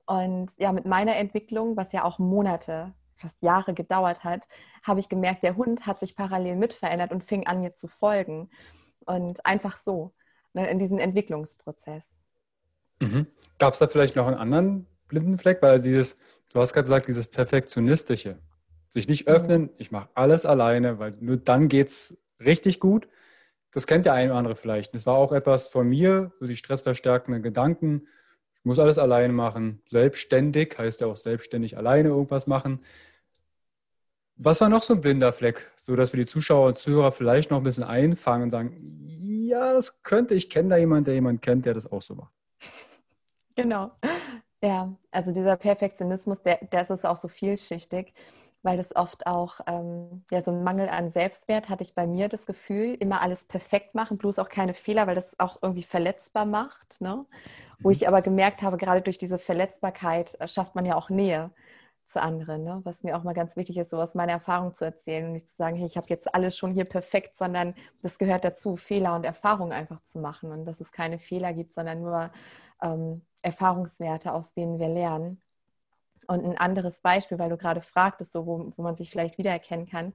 Und 0.06 0.50
ja, 0.58 0.72
mit 0.72 0.86
meiner 0.86 1.16
Entwicklung, 1.16 1.76
was 1.76 1.92
ja 1.92 2.04
auch 2.04 2.18
Monate, 2.18 2.92
fast 3.20 3.40
Jahre 3.42 3.74
gedauert 3.74 4.24
hat, 4.24 4.48
habe 4.82 5.00
ich 5.00 5.08
gemerkt, 5.08 5.42
der 5.42 5.56
Hund 5.56 5.86
hat 5.86 6.00
sich 6.00 6.16
parallel 6.16 6.56
mit 6.56 6.72
verändert 6.72 7.12
und 7.12 7.24
fing 7.24 7.46
an, 7.46 7.60
mir 7.60 7.76
zu 7.76 7.88
folgen. 7.88 8.50
Und 9.06 9.44
einfach 9.46 9.76
so, 9.76 10.12
ne, 10.52 10.68
in 10.70 10.78
diesem 10.78 10.98
Entwicklungsprozess. 10.98 12.06
Mhm. 13.00 13.26
Gab 13.58 13.74
es 13.74 13.78
da 13.78 13.86
vielleicht 13.86 14.16
noch 14.16 14.26
einen 14.26 14.36
anderen 14.36 14.86
blinden 15.08 15.38
Fleck? 15.38 15.62
Weil 15.62 15.80
dieses, 15.80 16.16
du 16.52 16.60
hast 16.60 16.72
gerade 16.72 16.84
gesagt, 16.84 17.08
dieses 17.08 17.28
Perfektionistische. 17.28 18.38
Sich 18.88 19.08
nicht 19.08 19.26
mhm. 19.26 19.34
öffnen, 19.34 19.70
ich 19.78 19.90
mache 19.90 20.08
alles 20.14 20.44
alleine, 20.44 20.98
weil 20.98 21.14
nur 21.20 21.36
dann 21.36 21.68
geht 21.68 21.88
es 21.88 22.18
richtig 22.40 22.80
gut. 22.80 23.08
Das 23.72 23.86
kennt 23.86 24.06
der 24.06 24.14
eine 24.14 24.30
oder 24.30 24.38
andere 24.38 24.56
vielleicht. 24.56 24.94
Das 24.94 25.06
war 25.06 25.14
auch 25.14 25.32
etwas 25.32 25.68
von 25.68 25.88
mir, 25.88 26.32
so 26.40 26.46
die 26.46 26.56
stressverstärkenden 26.56 27.42
Gedanken. 27.42 28.08
Ich 28.60 28.66
muss 28.66 28.78
alles 28.78 28.98
alleine 28.98 29.32
machen. 29.32 29.82
Selbstständig 29.88 30.76
heißt 30.78 31.00
ja 31.00 31.06
auch 31.06 31.16
selbstständig 31.16 31.76
alleine 31.76 32.10
irgendwas 32.10 32.46
machen. 32.46 32.80
Was 34.36 34.60
war 34.60 34.68
noch 34.68 34.82
so 34.82 34.94
ein 34.94 35.00
blinder 35.00 35.32
Fleck, 35.32 35.70
so 35.76 35.96
dass 35.96 36.12
wir 36.12 36.20
die 36.20 36.26
Zuschauer 36.26 36.68
und 36.68 36.78
Zuhörer 36.78 37.12
vielleicht 37.12 37.50
noch 37.50 37.58
ein 37.58 37.62
bisschen 37.64 37.84
einfangen 37.84 38.44
und 38.44 38.50
sagen, 38.50 39.06
ja, 39.22 39.72
das 39.72 40.02
könnte, 40.02 40.34
ich 40.34 40.48
kenne 40.48 40.70
da 40.70 40.76
jemanden, 40.76 41.04
der 41.06 41.14
jemanden 41.14 41.40
kennt, 41.40 41.66
der 41.66 41.74
das 41.74 41.90
auch 41.90 42.02
so 42.02 42.14
macht. 42.14 42.34
Genau. 43.56 43.90
Ja, 44.62 44.94
also 45.10 45.32
dieser 45.32 45.56
Perfektionismus, 45.56 46.42
der, 46.42 46.58
der 46.66 46.82
ist 46.82 47.06
auch 47.06 47.16
so 47.16 47.28
vielschichtig 47.28 48.12
weil 48.62 48.76
das 48.76 48.94
oft 48.94 49.26
auch 49.26 49.60
ähm, 49.66 50.22
ja, 50.30 50.42
so 50.42 50.50
ein 50.50 50.62
Mangel 50.62 50.88
an 50.88 51.10
Selbstwert 51.10 51.68
hatte 51.68 51.82
ich 51.82 51.94
bei 51.94 52.06
mir 52.06 52.28
das 52.28 52.46
Gefühl, 52.46 52.94
immer 52.94 53.22
alles 53.22 53.44
perfekt 53.44 53.94
machen, 53.94 54.18
bloß 54.18 54.38
auch 54.38 54.48
keine 54.48 54.74
Fehler, 54.74 55.06
weil 55.06 55.14
das 55.14 55.38
auch 55.38 55.58
irgendwie 55.62 55.82
verletzbar 55.82 56.44
macht. 56.44 57.00
Ne? 57.00 57.24
Wo 57.80 57.88
mhm. 57.88 57.92
ich 57.92 58.08
aber 58.08 58.22
gemerkt 58.22 58.62
habe, 58.62 58.76
gerade 58.76 59.02
durch 59.02 59.18
diese 59.18 59.38
Verletzbarkeit 59.38 60.36
äh, 60.40 60.48
schafft 60.48 60.74
man 60.74 60.86
ja 60.86 60.96
auch 60.96 61.10
Nähe 61.10 61.50
zu 62.06 62.20
anderen, 62.20 62.64
ne? 62.64 62.80
was 62.84 63.04
mir 63.04 63.16
auch 63.16 63.22
mal 63.22 63.34
ganz 63.34 63.56
wichtig 63.56 63.76
ist, 63.76 63.90
so 63.90 64.00
aus 64.00 64.14
meiner 64.14 64.32
Erfahrung 64.32 64.74
zu 64.74 64.84
erzählen 64.84 65.26
und 65.26 65.32
nicht 65.32 65.48
zu 65.48 65.56
sagen, 65.56 65.76
hey, 65.76 65.86
ich 65.86 65.96
habe 65.96 66.08
jetzt 66.08 66.34
alles 66.34 66.56
schon 66.56 66.72
hier 66.72 66.84
perfekt, 66.84 67.36
sondern 67.36 67.74
das 68.02 68.18
gehört 68.18 68.44
dazu, 68.44 68.76
Fehler 68.76 69.14
und 69.14 69.24
Erfahrungen 69.24 69.72
einfach 69.72 70.02
zu 70.02 70.18
machen 70.18 70.50
und 70.50 70.64
dass 70.64 70.80
es 70.80 70.90
keine 70.90 71.18
Fehler 71.20 71.52
gibt, 71.52 71.72
sondern 71.72 72.02
nur 72.02 72.30
ähm, 72.82 73.22
Erfahrungswerte, 73.42 74.32
aus 74.32 74.52
denen 74.54 74.78
wir 74.80 74.88
lernen. 74.88 75.40
Und 76.26 76.44
ein 76.44 76.58
anderes 76.58 77.00
Beispiel, 77.00 77.38
weil 77.38 77.50
du 77.50 77.56
gerade 77.56 77.80
fragtest, 77.80 78.32
so, 78.32 78.46
wo, 78.46 78.72
wo 78.76 78.82
man 78.82 78.96
sich 78.96 79.10
vielleicht 79.10 79.38
wiedererkennen 79.38 79.86
kann. 79.86 80.12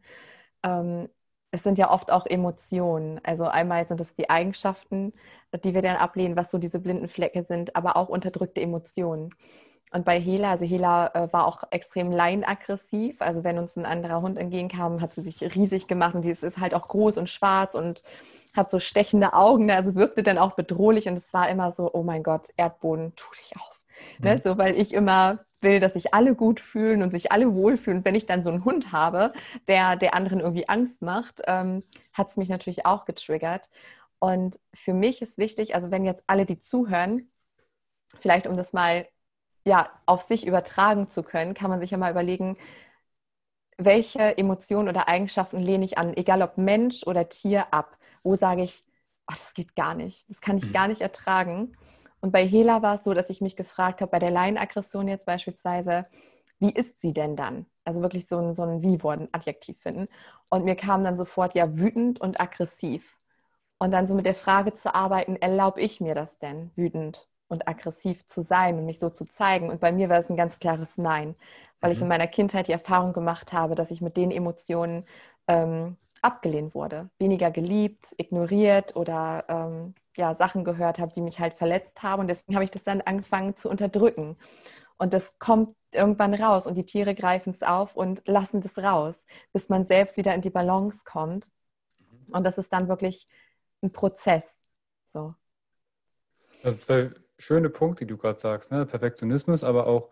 Ähm, 0.64 1.10
es 1.56 1.64
sind 1.64 1.78
ja 1.78 1.90
oft 1.90 2.12
auch 2.12 2.26
Emotionen. 2.26 3.20
Also 3.24 3.46
einmal 3.46 3.88
sind 3.88 4.02
es 4.02 4.14
die 4.14 4.30
Eigenschaften, 4.30 5.14
die 5.64 5.74
wir 5.74 5.82
dann 5.82 5.96
ablehnen, 5.96 6.36
was 6.36 6.52
so 6.52 6.58
diese 6.58 6.80
blinden 6.80 7.08
Flecke 7.08 7.44
sind, 7.44 7.76
aber 7.76 7.96
auch 7.96 8.10
unterdrückte 8.10 8.62
Emotionen. 8.62 9.34
Und 9.92 10.04
bei 10.04 10.20
Hela, 10.20 10.52
also 10.52 10.66
Hela 10.66 11.08
äh, 11.14 11.32
war 11.32 11.48
auch 11.48 11.64
extrem 11.72 12.12
leinaggressiv. 12.12 13.22
Also 13.22 13.46
wenn 13.46 13.58
uns 13.58 13.78
ein 13.78 13.86
anderer 13.86 14.22
Hund 14.22 14.38
entgegenkam, 14.38 15.00
hat 15.00 15.14
sie 15.14 15.22
sich 15.22 15.42
riesig 15.56 15.88
gemacht 15.88 16.14
und 16.14 16.24
die 16.24 16.32
ist 16.32 16.58
halt 16.58 16.74
auch 16.74 16.90
groß 16.90 17.18
und 17.18 17.30
schwarz 17.30 17.74
und 17.74 18.04
hat 18.54 18.72
so 18.72 18.80
stechende 18.80 19.34
Augen, 19.34 19.72
also 19.72 19.96
wirkte 19.96 20.24
dann 20.24 20.38
auch 20.38 20.54
bedrohlich 20.54 21.08
und 21.08 21.18
es 21.18 21.34
war 21.34 21.50
immer 21.50 21.72
so, 21.72 21.90
oh 21.94 22.04
mein 22.04 22.24
Gott, 22.24 22.50
Erdboden, 22.58 23.14
tu 23.16 23.26
dich 23.38 23.56
auf. 23.56 23.80
Ne, 24.20 24.32
mhm. 24.32 24.36
Ne? 24.36 24.42
So, 24.44 24.58
weil 24.58 24.76
ich 24.76 24.94
immer 24.94 25.40
will, 25.66 25.82
dass 25.82 25.94
sich 25.94 26.14
alle 26.14 26.36
gut 26.36 26.62
fühlen 26.62 27.02
und 27.04 27.12
sich 27.12 27.32
alle 27.34 27.54
wohlfühlen. 27.54 28.00
Und 28.00 28.06
wenn 28.06 28.16
ich 28.16 28.26
dann 28.26 28.44
so 28.44 28.50
einen 28.50 28.64
Hund 28.66 28.94
habe, 28.94 29.34
der 29.68 29.98
der 29.98 30.14
anderen 30.16 30.40
irgendwie 30.40 30.70
Angst 30.70 31.02
macht, 31.02 31.42
ähm, 31.48 31.84
hat 32.14 32.30
es 32.30 32.38
mich 32.38 32.50
natürlich 32.50 32.86
auch 32.86 33.06
getriggert. 33.06 33.70
Und 34.20 34.60
für 34.74 34.94
mich 34.94 35.22
ist 35.22 35.38
wichtig, 35.38 35.76
also 35.76 35.92
wenn 35.92 36.06
jetzt 36.06 36.24
alle, 36.28 36.46
die 36.46 36.62
zuhören, 36.62 37.30
vielleicht 38.22 38.48
um 38.48 38.58
das 38.58 38.74
mal 38.74 39.08
ja, 39.66 39.90
auf 40.06 40.24
sich 40.24 40.46
übertragen 40.46 41.10
zu 41.10 41.24
können, 41.24 41.54
kann 41.56 41.70
man 41.70 41.80
sich 41.80 41.92
ja 41.92 41.98
mal 41.98 42.12
überlegen, 42.12 42.58
welche 43.78 44.38
Emotionen 44.38 44.90
oder 44.90 45.08
Eigenschaften 45.08 45.60
lehne 45.60 45.86
ich 45.86 45.98
an, 45.98 46.16
egal 46.16 46.42
ob 46.42 46.58
Mensch 46.58 47.04
oder 47.06 47.28
Tier, 47.30 47.74
ab. 47.74 47.98
Wo 48.24 48.36
sage 48.36 48.64
ich, 48.64 48.86
oh, 49.28 49.34
das 49.34 49.54
geht 49.54 49.76
gar 49.76 49.96
nicht, 49.96 50.26
das 50.30 50.42
kann 50.42 50.58
ich 50.58 50.68
mhm. 50.68 50.74
gar 50.74 50.88
nicht 50.88 51.02
ertragen. 51.02 51.76
Und 52.26 52.32
bei 52.32 52.44
Hela 52.48 52.82
war 52.82 52.96
es 52.96 53.04
so, 53.04 53.14
dass 53.14 53.30
ich 53.30 53.40
mich 53.40 53.56
gefragt 53.56 54.02
habe, 54.02 54.10
bei 54.10 54.18
der 54.18 54.32
Laienaggression 54.32 55.08
jetzt 55.08 55.28
beispielsweise, 55.28 56.08
wie 56.58 56.72
ist 56.72 57.00
sie 57.00 57.14
denn 57.14 57.36
dann? 57.36 57.68
Also 57.84 58.02
wirklich 58.02 58.26
so 58.28 58.40
ein, 58.40 58.56
so 58.56 58.64
ein 58.64 58.82
Wie-Wort, 58.82 59.20
ein 59.20 59.30
Adjektiv 59.32 59.80
finden. 59.80 60.08
Und 60.50 60.66
mir 60.66 60.76
kam 60.76 61.04
dann 61.04 61.18
sofort 61.18 61.54
ja 61.54 61.78
wütend 61.78 62.20
und 62.20 62.42
aggressiv. 62.42 63.20
Und 63.78 63.92
dann 63.92 64.08
so 64.08 64.16
mit 64.16 64.26
der 64.26 64.34
Frage 64.34 64.74
zu 64.74 64.96
arbeiten, 64.96 65.36
erlaube 65.36 65.82
ich 65.82 66.02
mir 66.02 66.16
das 66.16 66.40
denn, 66.40 66.72
wütend 66.76 67.28
und 67.48 67.68
aggressiv 67.68 68.28
zu 68.28 68.42
sein 68.42 68.80
und 68.80 68.88
mich 68.88 68.98
so 68.98 69.12
zu 69.12 69.26
zeigen? 69.26 69.70
Und 69.70 69.80
bei 69.80 69.92
mir 69.92 70.10
war 70.10 70.18
es 70.18 70.28
ein 70.28 70.36
ganz 70.36 70.58
klares 70.58 70.98
Nein, 70.98 71.36
weil 71.80 71.92
mhm. 71.92 71.94
ich 71.94 72.02
in 72.02 72.08
meiner 72.08 72.26
Kindheit 72.26 72.68
die 72.68 72.72
Erfahrung 72.72 73.14
gemacht 73.14 73.54
habe, 73.54 73.76
dass 73.76 73.92
ich 73.92 74.02
mit 74.02 74.18
den 74.18 74.32
Emotionen 74.32 75.06
ähm, 75.48 75.96
abgelehnt 76.26 76.74
wurde, 76.74 77.10
weniger 77.20 77.52
geliebt, 77.52 78.08
ignoriert 78.18 78.96
oder 78.96 79.46
ähm, 79.48 79.94
ja, 80.18 80.34
Sachen 80.34 80.64
gehört 80.64 80.98
habe, 80.98 81.14
die 81.14 81.22
mich 81.22 81.40
halt 81.40 81.54
verletzt 81.54 82.02
haben. 82.02 82.22
Und 82.22 82.28
deswegen 82.28 82.56
habe 82.56 82.64
ich 82.64 82.72
das 82.72 82.84
dann 82.84 83.02
angefangen 83.02 83.56
zu 83.56 83.70
unterdrücken. 83.70 84.36
Und 84.98 85.14
das 85.14 85.38
kommt 85.38 85.76
irgendwann 85.92 86.34
raus 86.34 86.66
und 86.66 86.76
die 86.76 86.86
Tiere 86.86 87.14
greifen 87.14 87.52
es 87.52 87.62
auf 87.62 87.96
und 87.96 88.22
lassen 88.26 88.62
das 88.62 88.78
raus, 88.78 89.16
bis 89.54 89.70
man 89.70 89.86
selbst 89.86 90.18
wieder 90.18 90.34
in 90.34 90.42
die 90.42 90.50
Balance 90.50 91.02
kommt. 91.06 91.48
Und 92.32 92.44
das 92.44 92.58
ist 92.58 92.74
dann 92.74 92.88
wirklich 92.88 93.28
ein 93.84 93.92
Prozess. 93.92 94.44
So. 95.14 95.36
Das 96.64 96.74
sind 96.74 96.82
zwei 96.82 97.22
schöne 97.38 97.70
Punkte, 97.70 98.06
die 98.06 98.10
du 98.10 98.18
gerade 98.18 98.40
sagst. 98.40 98.72
Ne? 98.72 98.86
Perfektionismus, 98.86 99.64
aber 99.64 99.86
auch 99.86 100.10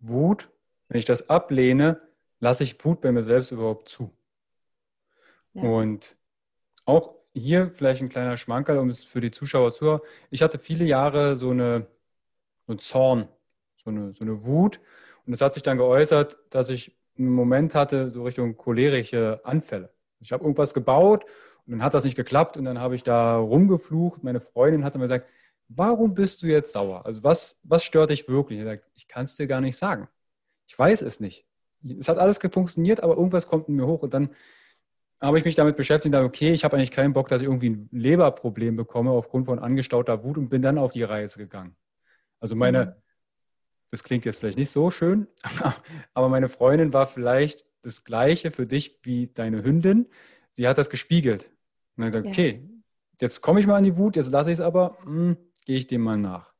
Wut. 0.00 0.50
Wenn 0.88 0.98
ich 0.98 1.04
das 1.04 1.28
ablehne, 1.28 2.00
lasse 2.40 2.64
ich 2.64 2.82
Wut 2.84 3.02
bei 3.02 3.12
mir 3.12 3.22
selbst 3.22 3.52
überhaupt 3.52 3.88
zu. 3.88 4.10
Und 5.62 6.16
auch 6.84 7.14
hier 7.34 7.70
vielleicht 7.70 8.02
ein 8.02 8.08
kleiner 8.08 8.36
Schmankerl, 8.36 8.78
um 8.78 8.88
es 8.88 9.04
für 9.04 9.20
die 9.20 9.30
Zuschauer 9.30 9.72
zu 9.72 10.00
Ich 10.30 10.42
hatte 10.42 10.58
viele 10.58 10.84
Jahre 10.84 11.36
so 11.36 11.50
eine, 11.50 11.86
so 12.66 12.72
einen 12.72 12.78
Zorn, 12.78 13.28
so 13.82 13.90
eine, 13.90 14.12
so 14.12 14.24
eine 14.24 14.44
Wut. 14.44 14.80
Und 15.26 15.32
es 15.32 15.40
hat 15.40 15.54
sich 15.54 15.62
dann 15.62 15.78
geäußert, 15.78 16.38
dass 16.50 16.70
ich 16.70 16.96
einen 17.18 17.30
Moment 17.30 17.74
hatte, 17.74 18.10
so 18.10 18.24
Richtung 18.24 18.56
cholerische 18.56 19.40
Anfälle. 19.44 19.92
Ich 20.20 20.32
habe 20.32 20.44
irgendwas 20.44 20.74
gebaut 20.74 21.24
und 21.66 21.72
dann 21.72 21.82
hat 21.82 21.94
das 21.94 22.04
nicht 22.04 22.16
geklappt 22.16 22.56
und 22.56 22.64
dann 22.64 22.78
habe 22.78 22.94
ich 22.94 23.02
da 23.02 23.36
rumgeflucht. 23.36 24.22
Meine 24.24 24.40
Freundin 24.40 24.84
hat 24.84 24.94
mir 24.94 25.02
gesagt, 25.02 25.28
warum 25.68 26.14
bist 26.14 26.42
du 26.42 26.46
jetzt 26.46 26.72
sauer? 26.72 27.04
Also 27.04 27.22
was, 27.22 27.60
was 27.62 27.84
stört 27.84 28.10
dich 28.10 28.28
wirklich? 28.28 28.60
Ich, 28.60 28.80
ich 28.94 29.08
kann 29.08 29.24
es 29.24 29.36
dir 29.36 29.46
gar 29.46 29.60
nicht 29.60 29.76
sagen. 29.76 30.08
Ich 30.66 30.78
weiß 30.78 31.02
es 31.02 31.20
nicht. 31.20 31.46
Es 31.98 32.08
hat 32.08 32.18
alles 32.18 32.38
funktioniert, 32.38 33.02
aber 33.02 33.16
irgendwas 33.16 33.48
kommt 33.48 33.68
in 33.68 33.76
mir 33.76 33.86
hoch 33.86 34.02
und 34.02 34.14
dann 34.14 34.30
habe 35.20 35.38
ich 35.38 35.44
mich 35.44 35.54
damit 35.54 35.76
beschäftigt 35.76 36.06
und 36.06 36.12
dachte, 36.12 36.26
okay, 36.26 36.52
ich 36.52 36.64
habe 36.64 36.76
eigentlich 36.76 36.92
keinen 36.92 37.12
Bock, 37.12 37.28
dass 37.28 37.40
ich 37.40 37.46
irgendwie 37.46 37.70
ein 37.70 37.88
Leberproblem 37.90 38.76
bekomme 38.76 39.10
aufgrund 39.10 39.46
von 39.46 39.58
angestauter 39.58 40.22
Wut 40.22 40.38
und 40.38 40.48
bin 40.48 40.62
dann 40.62 40.78
auf 40.78 40.92
die 40.92 41.02
Reise 41.02 41.38
gegangen. 41.38 41.76
Also 42.40 42.54
meine, 42.54 42.84
mhm. 42.84 42.92
das 43.90 44.04
klingt 44.04 44.24
jetzt 44.24 44.38
vielleicht 44.38 44.58
nicht 44.58 44.70
so 44.70 44.90
schön, 44.90 45.26
aber 46.14 46.28
meine 46.28 46.48
Freundin 46.48 46.92
war 46.92 47.06
vielleicht 47.06 47.64
das 47.82 48.04
Gleiche 48.04 48.50
für 48.50 48.66
dich 48.66 49.00
wie 49.02 49.28
deine 49.28 49.64
Hündin. 49.64 50.06
Sie 50.50 50.68
hat 50.68 50.78
das 50.78 50.90
gespiegelt. 50.90 51.50
Und 51.96 52.02
dann 52.02 52.06
gesagt, 52.06 52.26
ja. 52.26 52.30
okay, 52.30 52.68
jetzt 53.20 53.40
komme 53.40 53.60
ich 53.60 53.66
mal 53.66 53.76
an 53.76 53.84
die 53.84 53.96
Wut, 53.96 54.16
jetzt 54.16 54.30
lasse 54.30 54.50
ich 54.50 54.58
es 54.58 54.60
aber, 54.64 54.98
hm, 55.02 55.36
gehe 55.66 55.78
ich 55.78 55.86
dem 55.88 56.02
mal 56.02 56.16
nach. 56.16 56.52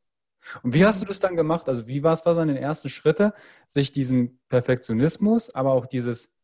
Und 0.62 0.74
wie 0.74 0.84
hast 0.84 1.00
du 1.00 1.04
das 1.04 1.20
dann 1.20 1.36
gemacht? 1.36 1.68
Also 1.68 1.86
wie 1.86 2.02
war 2.02 2.12
es, 2.12 2.24
was 2.24 2.36
waren 2.36 2.48
die 2.48 2.56
ersten 2.56 2.88
Schritte, 2.88 3.34
sich 3.66 3.92
diesen 3.92 4.40
Perfektionismus, 4.48 5.54
aber 5.54 5.72
auch 5.72 5.86
dieses 5.86 6.37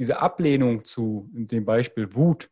diese 0.00 0.20
Ablehnung 0.20 0.84
zu, 0.84 1.30
in 1.34 1.46
dem 1.46 1.64
Beispiel 1.64 2.14
Wut, 2.14 2.50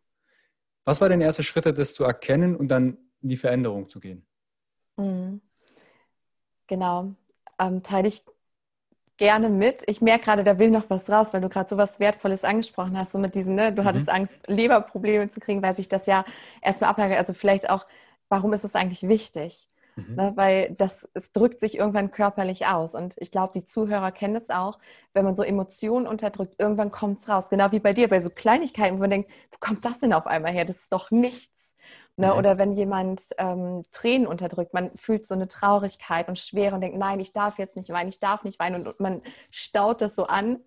was 0.85 1.01
war 1.01 1.09
denn 1.09 1.19
der 1.19 1.27
erste 1.27 1.43
Schritt, 1.43 1.67
das 1.67 1.95
zu 1.95 2.05
erkennen 2.05 2.55
und 2.55 2.69
dann 2.69 2.97
in 3.21 3.31
die 3.31 3.37
Veränderung 3.37 3.89
zu 3.89 3.99
gehen? 3.99 4.25
Mhm. 4.97 5.41
Genau, 6.69 7.15
ähm, 7.59 7.83
teile 7.83 8.09
ich 8.09 8.23
gerne 9.17 9.49
mit. 9.49 9.83
Ich 9.87 10.01
merke 10.01 10.27
gerade, 10.27 10.45
da 10.45 10.59
will 10.59 10.71
noch 10.71 10.89
was 10.89 11.09
raus, 11.09 11.33
weil 11.33 11.41
du 11.41 11.49
gerade 11.49 11.69
so 11.69 11.77
was 11.77 11.99
Wertvolles 11.99 12.45
angesprochen 12.45 12.97
hast, 12.97 13.13
so 13.13 13.19
mit 13.19 13.35
diesen, 13.35 13.55
ne, 13.55 13.73
du 13.73 13.83
mhm. 13.83 13.87
hattest 13.87 14.09
Angst, 14.09 14.39
Leberprobleme 14.47 15.29
zu 15.31 15.41
kriegen, 15.41 15.63
weil 15.63 15.75
sich 15.75 15.89
das 15.89 16.07
ja 16.07 16.25
erstmal 16.63 16.91
ablagert. 16.91 17.19
Also 17.19 17.33
vielleicht 17.33 17.69
auch 17.69 17.87
warum 18.29 18.53
ist 18.53 18.65
es 18.65 18.75
eigentlich 18.75 19.09
wichtig? 19.09 19.68
Mhm. 19.99 20.15
Ne, 20.15 20.33
weil 20.37 20.75
das 20.79 21.09
es 21.15 21.33
drückt 21.33 21.59
sich 21.61 21.77
irgendwann 21.77 22.13
körperlich 22.13 22.67
aus. 22.67 22.95
Und 22.95 23.17
ich 23.19 23.33
glaube, 23.33 23.53
die 23.55 23.67
Zuhörer 23.67 24.13
kennen 24.13 24.37
es 24.37 24.49
auch, 24.49 24.79
wenn 25.13 25.25
man 25.25 25.35
so 25.35 25.43
Emotionen 25.43 26.07
unterdrückt, 26.07 26.55
irgendwann 26.59 26.93
kommt 26.93 27.19
es 27.19 27.29
raus. 27.29 27.49
Genau 27.49 27.73
wie 27.73 27.81
bei 27.81 27.93
dir, 27.93 28.09
bei 28.09 28.21
so 28.21 28.31
Kleinigkeiten, 28.31 28.97
wo 28.97 29.01
man 29.01 29.11
denkt, 29.11 29.31
wo 29.51 29.59
kommt 29.59 29.85
das 29.85 29.99
denn 29.99 30.13
auf 30.13 30.27
einmal 30.27 30.53
her? 30.53 30.65
Das 30.65 30.77
ist 30.77 30.93
doch 30.93 31.11
nichts. 31.11 31.75
Ne? 32.17 32.29
Mhm. 32.29 32.39
Oder 32.39 32.59
wenn 32.59 32.73
jemand 32.75 33.23
ähm, 33.39 33.83
Tränen 33.93 34.29
unterdrückt, 34.29 34.73
man 34.73 34.91
fühlt 34.97 35.27
so 35.27 35.35
eine 35.35 35.49
Traurigkeit 35.49 36.29
und 36.29 36.39
Schwere 36.39 36.77
und 36.77 36.81
denkt, 36.81 36.97
nein, 36.97 37.19
ich 37.19 37.33
darf 37.33 37.59
jetzt 37.59 37.77
nicht 37.77 37.91
weinen, 37.91 38.09
ich 38.09 38.21
darf 38.21 38.45
nicht 38.45 38.61
weinen. 38.61 38.77
Und, 38.77 38.87
und 38.87 39.01
man 39.01 39.23
staut 39.51 40.01
das 40.01 40.15
so 40.15 40.27
an 40.27 40.61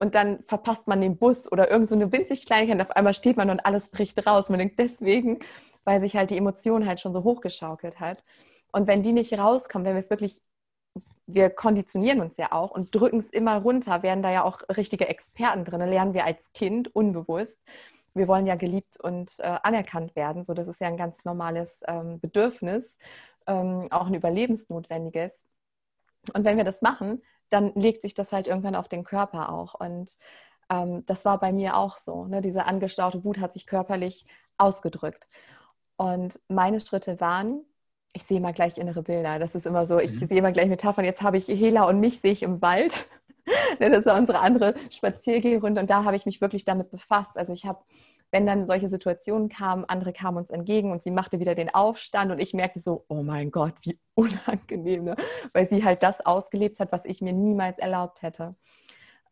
und 0.00 0.16
dann 0.16 0.42
verpasst 0.48 0.88
man 0.88 1.00
den 1.00 1.16
Bus 1.18 1.50
oder 1.50 1.70
irgend 1.70 1.88
so 1.88 1.94
eine 1.94 2.10
winzig 2.10 2.46
Kleinigkeit 2.46 2.80
und 2.80 2.82
auf 2.82 2.96
einmal 2.96 3.14
steht 3.14 3.36
man 3.36 3.48
und 3.50 3.64
alles 3.64 3.90
bricht 3.90 4.26
raus. 4.26 4.48
Man 4.48 4.58
denkt 4.58 4.80
deswegen, 4.80 5.38
weil 5.84 6.00
sich 6.00 6.16
halt 6.16 6.30
die 6.30 6.36
Emotion 6.36 6.86
halt 6.86 7.00
schon 7.00 7.12
so 7.12 7.22
hochgeschaukelt 7.22 8.00
hat. 8.00 8.24
Und 8.72 8.86
wenn 8.86 9.02
die 9.02 9.12
nicht 9.12 9.32
rauskommen, 9.38 9.86
wenn 9.86 9.94
wir 9.94 10.00
es 10.00 10.10
wirklich, 10.10 10.42
wir 11.26 11.50
konditionieren 11.50 12.20
uns 12.20 12.36
ja 12.36 12.52
auch 12.52 12.70
und 12.72 12.94
drücken 12.94 13.20
es 13.20 13.30
immer 13.30 13.58
runter, 13.58 14.02
werden 14.02 14.22
da 14.22 14.30
ja 14.30 14.44
auch 14.44 14.62
richtige 14.76 15.08
Experten 15.08 15.64
drin, 15.64 15.80
lernen 15.80 16.14
wir 16.14 16.24
als 16.24 16.52
Kind 16.52 16.94
unbewusst. 16.94 17.60
Wir 18.14 18.28
wollen 18.28 18.46
ja 18.46 18.56
geliebt 18.56 18.98
und 19.00 19.38
äh, 19.38 19.58
anerkannt 19.62 20.16
werden, 20.16 20.44
so 20.44 20.52
das 20.52 20.68
ist 20.68 20.80
ja 20.80 20.88
ein 20.88 20.98
ganz 20.98 21.24
normales 21.24 21.80
ähm, 21.86 22.20
Bedürfnis, 22.20 22.98
ähm, 23.46 23.88
auch 23.90 24.06
ein 24.06 24.14
überlebensnotwendiges. 24.14 25.32
Und 26.34 26.44
wenn 26.44 26.56
wir 26.56 26.64
das 26.64 26.82
machen, 26.82 27.22
dann 27.50 27.72
legt 27.74 28.02
sich 28.02 28.14
das 28.14 28.32
halt 28.32 28.48
irgendwann 28.48 28.74
auf 28.74 28.88
den 28.88 29.04
Körper 29.04 29.50
auch. 29.52 29.74
Und 29.74 30.16
ähm, 30.70 31.04
das 31.06 31.24
war 31.24 31.38
bei 31.38 31.52
mir 31.52 31.76
auch 31.76 31.96
so. 31.98 32.26
Ne? 32.26 32.40
Diese 32.42 32.64
angestaute 32.66 33.24
Wut 33.24 33.38
hat 33.38 33.52
sich 33.52 33.66
körperlich 33.66 34.26
ausgedrückt. 34.58 35.26
Und 35.96 36.40
meine 36.48 36.80
Schritte 36.80 37.20
waren, 37.20 37.64
ich 38.12 38.24
sehe 38.24 38.40
mal 38.40 38.52
gleich 38.52 38.78
innere 38.78 39.02
Bilder. 39.02 39.38
Das 39.38 39.54
ist 39.54 39.66
immer 39.66 39.86
so, 39.86 39.98
ich 39.98 40.20
mhm. 40.20 40.28
sehe 40.28 40.42
mal 40.42 40.52
gleich 40.52 40.68
Metaphern. 40.68 41.04
Jetzt 41.04 41.22
habe 41.22 41.38
ich 41.38 41.48
Hela 41.48 41.84
und 41.84 42.00
mich 42.00 42.20
sehe 42.20 42.32
ich 42.32 42.42
im 42.42 42.60
Wald. 42.62 42.92
Das 43.80 44.06
war 44.06 44.16
unsere 44.16 44.38
andere 44.38 44.74
Spaziergehrunde 44.88 45.80
und 45.80 45.90
da 45.90 46.04
habe 46.04 46.14
ich 46.14 46.26
mich 46.26 46.40
wirklich 46.40 46.64
damit 46.64 46.92
befasst. 46.92 47.32
Also 47.34 47.52
ich 47.52 47.66
habe, 47.66 47.80
wenn 48.30 48.46
dann 48.46 48.68
solche 48.68 48.88
Situationen 48.88 49.48
kamen, 49.48 49.84
andere 49.84 50.12
kamen 50.12 50.36
uns 50.36 50.50
entgegen 50.50 50.92
und 50.92 51.02
sie 51.02 51.10
machte 51.10 51.40
wieder 51.40 51.56
den 51.56 51.74
Aufstand 51.74 52.30
und 52.30 52.38
ich 52.38 52.54
merkte 52.54 52.78
so, 52.78 53.04
oh 53.08 53.24
mein 53.24 53.50
Gott, 53.50 53.74
wie 53.82 53.98
unangenehm, 54.14 55.02
ne? 55.02 55.16
weil 55.52 55.66
sie 55.66 55.82
halt 55.82 56.04
das 56.04 56.24
ausgelebt 56.24 56.78
hat, 56.78 56.92
was 56.92 57.04
ich 57.04 57.20
mir 57.20 57.32
niemals 57.32 57.78
erlaubt 57.78 58.22
hätte. 58.22 58.54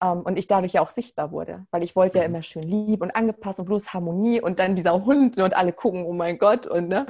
Um, 0.03 0.19
ähm, 0.19 0.21
und 0.23 0.37
ich 0.37 0.49
dadurch 0.49 0.73
ja 0.73 0.81
auch 0.81 0.91
sichtbar 0.91 1.31
wurde, 1.31 1.67
weil 1.71 1.85
ich 1.85 1.95
wollte 1.95 2.19
ja 2.19 2.27
mhm. 2.27 2.35
immer 2.35 2.43
schön 2.43 2.65
lieb 2.65 3.03
und 3.03 3.15
angepasst 3.15 3.61
und 3.61 3.67
bloß 3.67 3.95
Harmonie 3.95 4.41
und 4.41 4.59
dann 4.59 4.75
dieser 4.75 5.05
Hund 5.05 5.39
und 5.39 5.55
alle 5.55 5.73
gucken, 5.73 6.05
oh 6.05 6.13
mein 6.13 6.37
Gott 6.37 6.67
und 6.67 6.89
ne. 6.89 7.07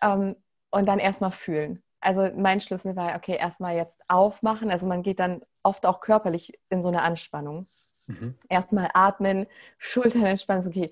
Um, 0.00 0.22
ähm, 0.22 0.36
und 0.72 0.86
dann 0.86 0.98
erstmal 0.98 1.30
fühlen. 1.30 1.82
Also 2.00 2.28
mein 2.34 2.60
Schlüssel 2.60 2.96
war, 2.96 3.14
okay, 3.14 3.36
erstmal 3.36 3.76
jetzt 3.76 4.00
aufmachen. 4.08 4.70
Also 4.70 4.86
man 4.86 5.02
geht 5.02 5.20
dann 5.20 5.42
oft 5.62 5.86
auch 5.86 6.00
körperlich 6.00 6.58
in 6.68 6.82
so 6.82 6.88
eine 6.88 7.02
Anspannung. 7.02 7.68
Mhm. 8.06 8.34
Erstmal 8.48 8.90
atmen, 8.92 9.46
Schultern 9.78 10.26
entspannen, 10.26 10.66
okay, 10.66 10.90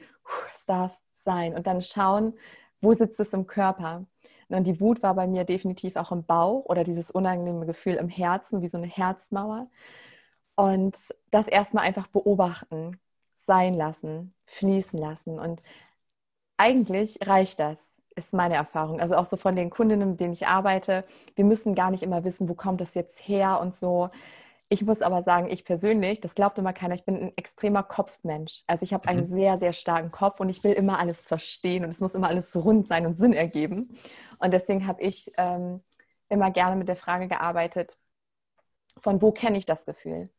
es 0.55 0.65
darf 0.67 0.97
sein. 1.25 1.55
Und 1.55 1.67
dann 1.67 1.83
schauen, 1.83 2.39
wo 2.81 2.95
sitzt 2.95 3.19
es 3.19 3.33
im 3.33 3.49
Körper. 3.49 4.07
Und 4.49 4.65
die 4.65 4.81
Wut 4.81 5.03
war 5.03 5.15
bei 5.15 5.27
mir 5.27 5.45
definitiv 5.45 5.97
auch 5.97 6.13
im 6.13 6.25
Bauch 6.25 6.65
oder 6.67 6.85
dieses 6.85 7.11
unangenehme 7.11 7.67
Gefühl 7.67 7.95
im 7.95 8.09
Herzen, 8.09 8.63
wie 8.63 8.69
so 8.69 8.79
eine 8.79 8.87
Herzmauer. 8.87 9.69
Und 10.55 10.97
das 11.31 11.49
erstmal 11.49 11.85
einfach 11.85 12.07
beobachten, 12.09 13.01
sein 13.37 13.75
lassen, 13.75 14.35
fließen 14.47 14.99
lassen. 14.99 15.39
Und 15.39 15.63
eigentlich 16.57 17.19
reicht 17.27 17.59
das 17.59 17.90
ist 18.17 18.33
meine 18.33 18.55
Erfahrung. 18.55 19.01
Also 19.01 19.17
auch 19.17 19.27
so 19.27 19.37
von 19.37 19.57
den 19.57 19.71
Kundinnen, 19.71 20.11
mit 20.11 20.21
denen 20.21 20.33
ich 20.33 20.47
arbeite. 20.47 21.05
Wir 21.35 21.45
müssen 21.45 21.75
gar 21.75 21.91
nicht 21.91 22.03
immer 22.03 22.25
wissen, 22.25 22.49
wo 22.49 22.55
kommt 22.55 22.81
das 22.81 22.95
jetzt 22.95 23.19
her 23.27 23.61
und 23.61 23.77
so. 23.77 24.11
Ich 24.69 24.83
muss 24.83 25.03
aber 25.03 25.23
sagen, 25.23 25.51
ich 25.51 25.65
persönlich, 25.65 26.21
das 26.21 26.37
glaubt 26.37 26.57
immer 26.57 26.73
keiner, 26.73 26.95
ich 26.95 27.05
bin 27.05 27.17
ein 27.17 27.33
extremer 27.37 27.83
Kopfmensch. 27.83 28.63
Also 28.69 28.85
ich 28.85 28.95
habe 28.95 29.09
einen 29.09 29.29
mhm. 29.29 29.35
sehr, 29.35 29.59
sehr 29.59 29.73
starken 29.73 30.13
Kopf 30.13 30.39
und 30.39 30.49
ich 30.49 30.63
will 30.63 30.73
immer 30.73 30.99
alles 30.99 31.27
verstehen 31.27 31.85
und 31.85 31.91
es 31.91 32.01
muss 32.01 32.15
immer 32.15 32.29
alles 32.29 32.55
rund 32.55 32.87
sein 32.87 33.05
und 33.07 33.17
Sinn 33.19 33.33
ergeben. 33.33 33.99
Und 34.39 34.53
deswegen 34.53 34.87
habe 34.87 35.03
ich 35.03 35.33
ähm, 35.39 35.83
immer 36.29 36.53
gerne 36.53 36.77
mit 36.77 36.89
der 36.89 36.97
Frage 36.97 37.27
gearbeitet, 37.27 37.99
von 38.99 39.21
wo 39.23 39.33
kenne 39.33 39.59
ich 39.59 39.67
das 39.67 39.85
Gefühl? 39.85 40.31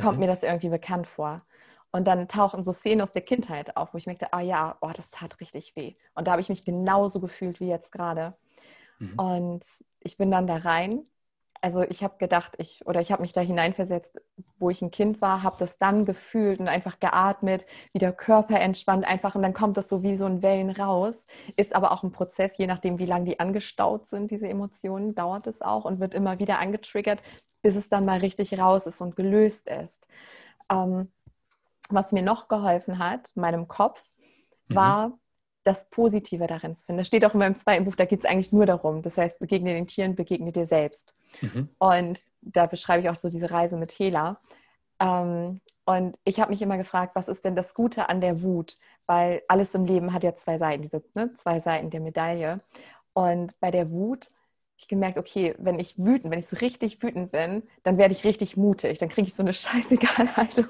Kommt 0.00 0.14
mhm. 0.14 0.20
mir 0.20 0.28
das 0.28 0.42
irgendwie 0.42 0.70
bekannt 0.70 1.06
vor? 1.06 1.42
Und 1.90 2.06
dann 2.06 2.28
tauchen 2.28 2.64
so 2.64 2.72
Szenen 2.72 3.00
aus 3.00 3.12
der 3.12 3.22
Kindheit 3.22 3.76
auf, 3.76 3.94
wo 3.94 3.98
ich 3.98 4.06
merkte, 4.06 4.32
ah 4.32 4.40
ja, 4.40 4.76
oh, 4.80 4.90
das 4.94 5.10
tat 5.10 5.40
richtig 5.40 5.74
weh. 5.74 5.94
Und 6.14 6.26
da 6.26 6.32
habe 6.32 6.42
ich 6.42 6.48
mich 6.48 6.64
genauso 6.64 7.20
gefühlt 7.20 7.60
wie 7.60 7.68
jetzt 7.68 7.92
gerade. 7.92 8.34
Mhm. 8.98 9.18
Und 9.18 9.64
ich 10.00 10.16
bin 10.16 10.30
dann 10.30 10.46
da 10.46 10.56
rein. 10.56 11.02
Also 11.60 11.82
ich 11.82 12.04
habe 12.04 12.18
gedacht, 12.18 12.54
ich 12.58 12.86
oder 12.86 13.00
ich 13.00 13.10
habe 13.10 13.22
mich 13.22 13.32
da 13.32 13.40
hineinversetzt, 13.40 14.20
wo 14.58 14.70
ich 14.70 14.80
ein 14.80 14.92
Kind 14.92 15.20
war, 15.20 15.42
habe 15.42 15.56
das 15.58 15.76
dann 15.78 16.04
gefühlt 16.04 16.60
und 16.60 16.68
einfach 16.68 17.00
geatmet, 17.00 17.66
wie 17.92 17.98
der 17.98 18.12
Körper 18.12 18.60
entspannt 18.60 19.04
einfach 19.04 19.34
und 19.34 19.42
dann 19.42 19.54
kommt 19.54 19.76
das 19.76 19.88
so 19.88 20.04
wie 20.04 20.14
so 20.14 20.26
ein 20.26 20.42
Wellen 20.42 20.70
raus. 20.70 21.26
Ist 21.56 21.74
aber 21.74 21.90
auch 21.90 22.04
ein 22.04 22.12
Prozess, 22.12 22.56
je 22.58 22.68
nachdem, 22.68 22.98
wie 23.00 23.06
lange 23.06 23.24
die 23.24 23.40
angestaut 23.40 24.06
sind, 24.06 24.30
diese 24.30 24.48
Emotionen, 24.48 25.16
dauert 25.16 25.48
es 25.48 25.60
auch 25.60 25.84
und 25.84 25.98
wird 25.98 26.14
immer 26.14 26.38
wieder 26.38 26.60
angetriggert, 26.60 27.22
bis 27.62 27.74
es 27.74 27.88
dann 27.88 28.04
mal 28.04 28.20
richtig 28.20 28.56
raus 28.58 28.86
ist 28.86 29.00
und 29.00 29.16
gelöst 29.16 29.68
ist. 29.68 30.06
Ähm, 30.70 31.10
was 31.88 32.12
mir 32.12 32.22
noch 32.22 32.48
geholfen 32.48 32.98
hat, 32.98 33.32
meinem 33.34 33.68
Kopf, 33.68 34.02
mhm. 34.68 34.74
war 34.74 35.08
mhm. 35.08 35.14
das 35.64 35.88
Positive 35.90 36.46
darin 36.46 36.74
zu 36.74 36.84
finden. 36.84 36.98
Das 36.98 37.06
steht 37.06 37.24
auch 37.24 37.34
in 37.34 37.40
meinem 37.40 37.56
zweiten 37.56 37.84
Buch, 37.84 37.96
da 37.96 38.04
geht 38.04 38.20
es 38.20 38.24
eigentlich 38.24 38.52
nur 38.52 38.66
darum. 38.66 39.02
Das 39.02 39.16
heißt, 39.16 39.38
begegne 39.38 39.72
den 39.72 39.86
Tieren, 39.86 40.14
begegne 40.14 40.52
dir 40.52 40.66
selbst. 40.66 41.14
Mhm. 41.40 41.68
Und 41.78 42.20
da 42.40 42.66
beschreibe 42.66 43.02
ich 43.02 43.10
auch 43.10 43.16
so 43.16 43.28
diese 43.28 43.50
Reise 43.50 43.76
mit 43.76 43.92
Hela. 43.92 44.40
Ähm, 45.00 45.60
und 45.84 46.18
ich 46.24 46.38
habe 46.38 46.50
mich 46.50 46.60
immer 46.60 46.76
gefragt, 46.76 47.14
was 47.14 47.28
ist 47.28 47.44
denn 47.44 47.56
das 47.56 47.72
Gute 47.72 48.08
an 48.08 48.20
der 48.20 48.42
Wut? 48.42 48.76
Weil 49.06 49.42
alles 49.48 49.74
im 49.74 49.86
Leben 49.86 50.12
hat 50.12 50.22
ja 50.22 50.36
zwei 50.36 50.58
Seiten, 50.58 50.82
diese 50.82 51.02
ne, 51.14 51.32
zwei 51.34 51.60
Seiten 51.60 51.88
der 51.90 52.00
Medaille. 52.00 52.60
Und 53.14 53.58
bei 53.58 53.70
der 53.70 53.90
Wut 53.90 54.30
ich 54.78 54.88
gemerkt, 54.88 55.18
okay, 55.18 55.54
wenn 55.58 55.78
ich 55.78 55.98
wütend, 55.98 56.30
wenn 56.30 56.38
ich 56.38 56.46
so 56.46 56.56
richtig 56.56 57.02
wütend 57.02 57.32
bin, 57.32 57.64
dann 57.82 57.98
werde 57.98 58.12
ich 58.12 58.24
richtig 58.24 58.56
mutig. 58.56 58.98
Dann 58.98 59.08
kriege 59.08 59.26
ich 59.26 59.34
so 59.34 59.42
eine 59.42 59.52
scheißegal 59.54 60.36
Haltung 60.36 60.66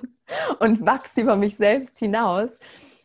und 0.61 0.85
wachse 0.85 1.21
über 1.21 1.37
mich 1.37 1.57
selbst 1.57 1.99
hinaus. 1.99 2.59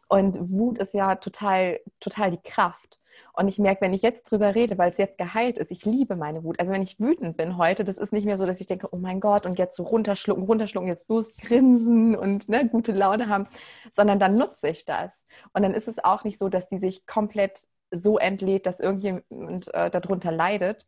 Und 0.08 0.50
Wut 0.52 0.78
ist 0.78 0.94
ja 0.94 1.16
total, 1.16 1.80
total 2.00 2.32
die 2.32 2.42
Kraft. 2.42 3.00
Und 3.36 3.48
ich 3.48 3.58
merke, 3.58 3.82
wenn 3.82 3.94
ich 3.94 4.04
jetzt 4.04 4.30
drüber 4.30 4.54
rede, 4.54 4.78
weil 4.78 4.92
es 4.92 4.98
jetzt 4.98 5.18
geheilt 5.18 5.58
ist, 5.58 5.72
ich 5.72 5.86
liebe 5.86 6.16
meine 6.16 6.44
Wut. 6.44 6.60
Also 6.60 6.72
wenn 6.72 6.84
ich 6.84 7.00
wütend 7.00 7.36
bin 7.36 7.58
heute, 7.58 7.84
das 7.84 7.98
ist 7.98 8.14
nicht 8.14 8.26
mehr 8.26 8.38
so, 8.38 8.46
dass 8.46 8.62
ich 8.62 8.68
denke, 8.68 8.88
oh 8.92 8.98
mein 8.98 9.20
Gott, 9.20 9.46
und 9.46 9.58
jetzt 9.58 9.76
so 9.76 9.84
runterschlucken, 9.84 10.44
runterschlucken, 10.44 10.88
jetzt 10.88 11.08
bloß 11.08 11.36
grinsen 11.38 12.16
und 12.16 12.48
ne, 12.48 12.70
gute 12.70 12.92
Laune 12.92 13.28
haben, 13.28 13.48
sondern 13.96 14.20
dann 14.20 14.38
nutze 14.38 14.70
ich 14.70 14.86
das. 14.86 15.26
Und 15.52 15.64
dann 15.64 15.74
ist 15.74 15.88
es 15.88 16.04
auch 16.04 16.24
nicht 16.24 16.38
so, 16.38 16.48
dass 16.48 16.68
die 16.68 16.78
sich 16.78 17.08
komplett 17.08 17.60
so 17.92 18.20
entlädt, 18.20 18.68
dass 18.68 18.80
irgendjemand 18.80 19.74
äh, 19.74 19.90
darunter 19.90 20.32
leidet, 20.32 20.86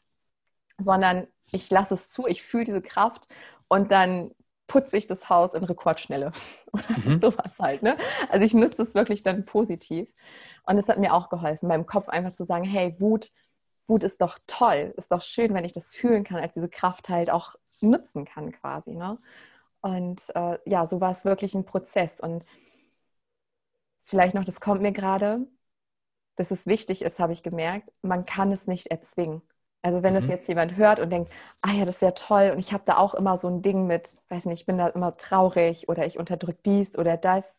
sondern 0.77 1.27
ich 1.51 1.69
lasse 1.69 1.93
es 1.93 2.09
zu, 2.09 2.27
ich 2.27 2.43
fühle 2.43 2.65
diese 2.65 2.81
Kraft 2.81 3.27
und 3.67 3.91
dann 3.91 4.31
putze 4.67 4.97
ich 4.97 5.07
das 5.07 5.29
Haus 5.29 5.53
in 5.53 5.63
Rekordschnelle 5.63 6.31
oder 6.73 6.97
mhm. 6.97 7.21
sowas 7.21 7.59
halt. 7.59 7.83
Ne? 7.83 7.97
Also 8.29 8.45
ich 8.45 8.53
nutze 8.53 8.81
es 8.81 8.95
wirklich 8.95 9.23
dann 9.23 9.45
positiv 9.45 10.09
und 10.65 10.77
es 10.77 10.87
hat 10.87 10.97
mir 10.97 11.13
auch 11.13 11.29
geholfen, 11.29 11.67
meinem 11.67 11.85
Kopf 11.85 12.09
einfach 12.09 12.35
zu 12.35 12.45
sagen, 12.45 12.63
hey, 12.63 12.95
Wut, 12.99 13.31
Wut 13.87 14.03
ist 14.03 14.21
doch 14.21 14.39
toll, 14.47 14.93
ist 14.97 15.11
doch 15.11 15.21
schön, 15.21 15.53
wenn 15.53 15.65
ich 15.65 15.73
das 15.73 15.93
fühlen 15.93 16.23
kann, 16.23 16.37
als 16.37 16.53
diese 16.53 16.69
Kraft 16.69 17.09
halt 17.09 17.29
auch 17.29 17.55
nutzen 17.81 18.25
kann 18.25 18.51
quasi. 18.51 18.95
Ne? 18.95 19.19
Und 19.81 20.23
äh, 20.35 20.57
ja, 20.65 20.87
so 20.87 20.99
war 20.99 21.11
es 21.11 21.25
wirklich 21.25 21.53
ein 21.53 21.65
Prozess 21.65 22.19
und 22.19 22.43
vielleicht 24.01 24.35
noch, 24.35 24.45
das 24.45 24.59
kommt 24.59 24.81
mir 24.81 24.91
gerade, 24.91 25.47
dass 26.35 26.51
es 26.51 26.65
wichtig 26.65 27.01
ist, 27.01 27.19
habe 27.19 27.33
ich 27.33 27.43
gemerkt, 27.43 27.91
man 28.01 28.25
kann 28.25 28.51
es 28.51 28.67
nicht 28.67 28.87
erzwingen. 28.87 29.41
Also 29.85 30.01
wenn 30.01 30.15
mhm. 30.15 30.21
das 30.21 30.29
jetzt 30.29 30.47
jemand 30.47 30.77
hört 30.77 30.99
und 30.99 31.11
denkt, 31.11 31.31
ah 31.61 31.71
ja, 31.71 31.85
das 31.85 31.97
ist 31.97 32.01
ja 32.01 32.09
toll 32.09 32.49
und 32.51 32.57
ich 32.57 32.73
habe 32.73 32.81
da 32.87 32.97
auch 32.97 33.13
immer 33.13 33.37
so 33.37 33.47
ein 33.47 33.61
Ding 33.61 33.85
mit, 33.85 34.09
weiß 34.29 34.45
nicht, 34.45 34.61
ich 34.61 34.65
bin 34.65 34.79
da 34.79 34.87
immer 34.87 35.15
traurig 35.15 35.87
oder 35.87 36.07
ich 36.07 36.17
unterdrücke 36.17 36.57
dies 36.65 36.97
oder 36.97 37.17
das, 37.17 37.55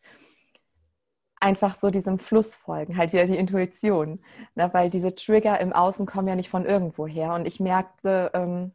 einfach 1.39 1.75
so 1.75 1.89
diesem 1.89 2.19
Fluss 2.19 2.53
folgen, 2.53 2.97
halt 2.97 3.13
wieder 3.13 3.27
die 3.27 3.37
Intuition, 3.37 4.19
ne? 4.55 4.69
weil 4.73 4.89
diese 4.89 5.15
Trigger 5.15 5.57
im 5.61 5.71
Außen 5.71 6.05
kommen 6.05 6.27
ja 6.27 6.35
nicht 6.35 6.49
von 6.49 6.65
irgendwo 6.65 7.07
her 7.07 7.31
und 7.31 7.45
ich 7.45 7.61
merkte, 7.61 8.29
ähm, 8.33 8.73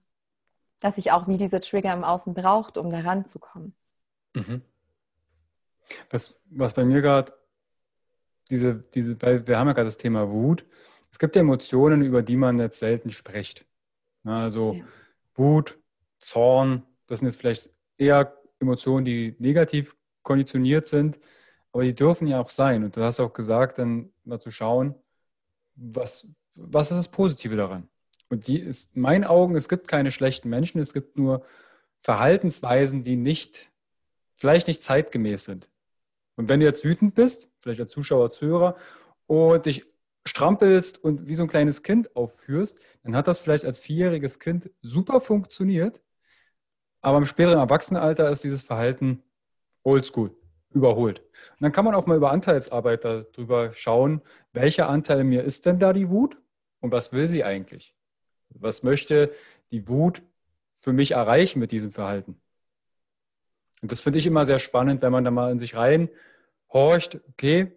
dass 0.80 0.96
ich 0.96 1.12
auch 1.12 1.28
wie 1.28 1.36
diese 1.36 1.60
Trigger 1.60 1.92
im 1.92 2.04
Außen 2.04 2.32
braucht, 2.32 2.78
um 2.78 2.88
da 2.88 3.00
ranzukommen. 3.00 3.74
Mhm. 4.32 4.62
Was, 6.08 6.40
was 6.46 6.72
bei 6.72 6.86
mir 6.86 7.02
gerade 7.02 7.34
diese, 8.50 8.76
diese, 8.94 9.20
weil 9.20 9.46
wir 9.46 9.58
haben 9.58 9.66
ja 9.66 9.74
gerade 9.74 9.88
das 9.88 9.98
Thema 9.98 10.30
Wut 10.30 10.64
es 11.12 11.18
gibt 11.18 11.36
Emotionen, 11.36 12.02
über 12.02 12.22
die 12.22 12.36
man 12.36 12.58
jetzt 12.58 12.78
selten 12.78 13.10
spricht. 13.10 13.66
Also 14.24 14.74
ja. 14.74 14.84
Wut, 15.34 15.78
Zorn, 16.18 16.82
das 17.06 17.20
sind 17.20 17.28
jetzt 17.28 17.40
vielleicht 17.40 17.70
eher 17.98 18.36
Emotionen, 18.58 19.04
die 19.04 19.36
negativ 19.38 19.96
konditioniert 20.22 20.86
sind, 20.86 21.20
aber 21.72 21.84
die 21.84 21.94
dürfen 21.94 22.26
ja 22.26 22.40
auch 22.40 22.50
sein. 22.50 22.82
Und 22.84 22.96
du 22.96 23.02
hast 23.02 23.20
auch 23.20 23.32
gesagt, 23.32 23.78
dann 23.78 24.10
mal 24.24 24.40
zu 24.40 24.50
schauen, 24.50 24.94
was, 25.74 26.28
was 26.56 26.90
ist 26.90 26.98
das 26.98 27.08
Positive 27.08 27.56
daran? 27.56 27.88
Und 28.28 28.46
die 28.46 28.58
ist, 28.58 28.96
in 28.96 29.02
meinen 29.02 29.24
Augen, 29.24 29.56
es 29.56 29.68
gibt 29.68 29.88
keine 29.88 30.10
schlechten 30.10 30.48
Menschen, 30.48 30.80
es 30.80 30.94
gibt 30.94 31.18
nur 31.18 31.44
Verhaltensweisen, 32.00 33.02
die 33.02 33.16
nicht, 33.16 33.70
vielleicht 34.36 34.66
nicht 34.68 34.82
zeitgemäß 34.82 35.44
sind. 35.44 35.70
Und 36.36 36.48
wenn 36.48 36.60
du 36.60 36.66
jetzt 36.66 36.84
wütend 36.84 37.14
bist, 37.14 37.50
vielleicht 37.60 37.80
als 37.80 37.90
Zuschauer, 37.90 38.30
Zuhörer, 38.30 38.76
und 39.26 39.66
dich 39.66 39.91
strampelst 40.24 41.02
und 41.02 41.26
wie 41.26 41.34
so 41.34 41.42
ein 41.42 41.48
kleines 41.48 41.82
Kind 41.82 42.14
aufführst, 42.16 42.78
dann 43.02 43.16
hat 43.16 43.26
das 43.26 43.40
vielleicht 43.40 43.64
als 43.64 43.78
vierjähriges 43.78 44.38
Kind 44.38 44.70
super 44.80 45.20
funktioniert, 45.20 46.00
aber 47.00 47.18
im 47.18 47.26
späteren 47.26 47.58
Erwachsenenalter 47.58 48.30
ist 48.30 48.44
dieses 48.44 48.62
Verhalten 48.62 49.22
oldschool, 49.82 50.34
überholt. 50.70 51.20
Und 51.20 51.62
dann 51.62 51.72
kann 51.72 51.84
man 51.84 51.94
auch 51.94 52.06
mal 52.06 52.16
über 52.16 52.30
Anteilsarbeit 52.30 53.04
darüber 53.04 53.72
schauen, 53.72 54.22
welcher 54.52 54.88
Anteil 54.88 55.24
mir 55.24 55.42
ist 55.42 55.66
denn 55.66 55.78
da 55.78 55.92
die 55.92 56.08
Wut 56.08 56.38
und 56.80 56.92
was 56.92 57.12
will 57.12 57.26
sie 57.26 57.42
eigentlich? 57.42 57.94
Was 58.50 58.82
möchte 58.82 59.32
die 59.70 59.88
Wut 59.88 60.22
für 60.78 60.92
mich 60.92 61.12
erreichen 61.12 61.58
mit 61.58 61.72
diesem 61.72 61.90
Verhalten? 61.90 62.40
Und 63.80 63.90
das 63.90 64.00
finde 64.00 64.20
ich 64.20 64.26
immer 64.26 64.44
sehr 64.44 64.60
spannend, 64.60 65.02
wenn 65.02 65.10
man 65.10 65.24
da 65.24 65.32
mal 65.32 65.50
in 65.50 65.58
sich 65.58 65.74
rein 65.74 66.08
horcht, 66.72 67.20
okay, 67.28 67.72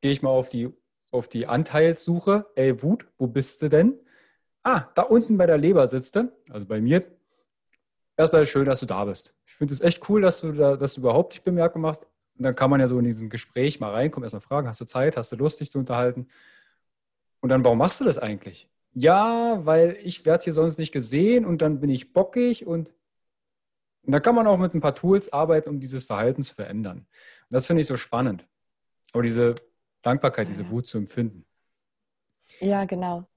gehe 0.00 0.10
ich 0.10 0.22
mal 0.22 0.30
auf 0.30 0.48
die 0.48 0.72
auf 1.10 1.28
die 1.28 1.46
Anteilssuche. 1.46 2.46
Ey, 2.54 2.82
Wut, 2.82 3.06
wo 3.18 3.26
bist 3.26 3.62
du 3.62 3.68
denn? 3.68 3.98
Ah, 4.62 4.88
da 4.94 5.02
unten 5.02 5.38
bei 5.38 5.46
der 5.46 5.58
Leber 5.58 5.86
sitzt 5.86 6.16
du. 6.16 6.32
Also 6.50 6.66
bei 6.66 6.80
mir. 6.80 7.04
Erstmal 8.16 8.46
schön, 8.46 8.66
dass 8.66 8.80
du 8.80 8.86
da 8.86 9.04
bist. 9.04 9.34
Ich 9.46 9.54
finde 9.54 9.74
es 9.74 9.80
echt 9.80 10.08
cool, 10.08 10.20
dass 10.20 10.40
du, 10.40 10.52
da, 10.52 10.76
dass 10.76 10.94
du 10.94 11.00
überhaupt 11.00 11.34
dich 11.34 11.42
bemerkbar 11.42 11.80
machst. 11.80 12.06
Und 12.36 12.44
dann 12.44 12.54
kann 12.54 12.70
man 12.70 12.80
ja 12.80 12.86
so 12.86 12.98
in 12.98 13.04
diesen 13.04 13.30
Gespräch 13.30 13.80
mal 13.80 13.92
reinkommen, 13.92 14.24
erstmal 14.24 14.40
fragen, 14.40 14.68
hast 14.68 14.80
du 14.80 14.84
Zeit, 14.84 15.16
hast 15.16 15.32
du 15.32 15.36
Lust, 15.36 15.60
dich 15.60 15.70
zu 15.70 15.78
unterhalten? 15.78 16.28
Und 17.40 17.48
dann, 17.48 17.64
warum 17.64 17.78
machst 17.78 18.00
du 18.00 18.04
das 18.04 18.18
eigentlich? 18.18 18.68
Ja, 18.92 19.64
weil 19.64 19.96
ich 20.02 20.26
werde 20.26 20.44
hier 20.44 20.52
sonst 20.52 20.78
nicht 20.78 20.92
gesehen 20.92 21.44
und 21.44 21.62
dann 21.62 21.80
bin 21.80 21.90
ich 21.90 22.12
bockig 22.12 22.66
und, 22.66 22.92
und 24.02 24.12
da 24.12 24.20
kann 24.20 24.34
man 24.34 24.46
auch 24.46 24.56
mit 24.56 24.74
ein 24.74 24.80
paar 24.80 24.94
Tools 24.94 25.32
arbeiten, 25.32 25.68
um 25.68 25.80
dieses 25.80 26.04
Verhalten 26.04 26.42
zu 26.42 26.54
verändern. 26.54 26.98
Und 26.98 27.54
das 27.54 27.66
finde 27.66 27.82
ich 27.82 27.86
so 27.86 27.96
spannend. 27.96 28.46
Aber 29.12 29.22
diese 29.22 29.54
Dankbarkeit, 30.02 30.48
diese 30.48 30.68
Wut 30.70 30.86
zu 30.86 30.98
empfinden. 30.98 31.44
Ja, 32.60 32.84
genau. 32.84 33.28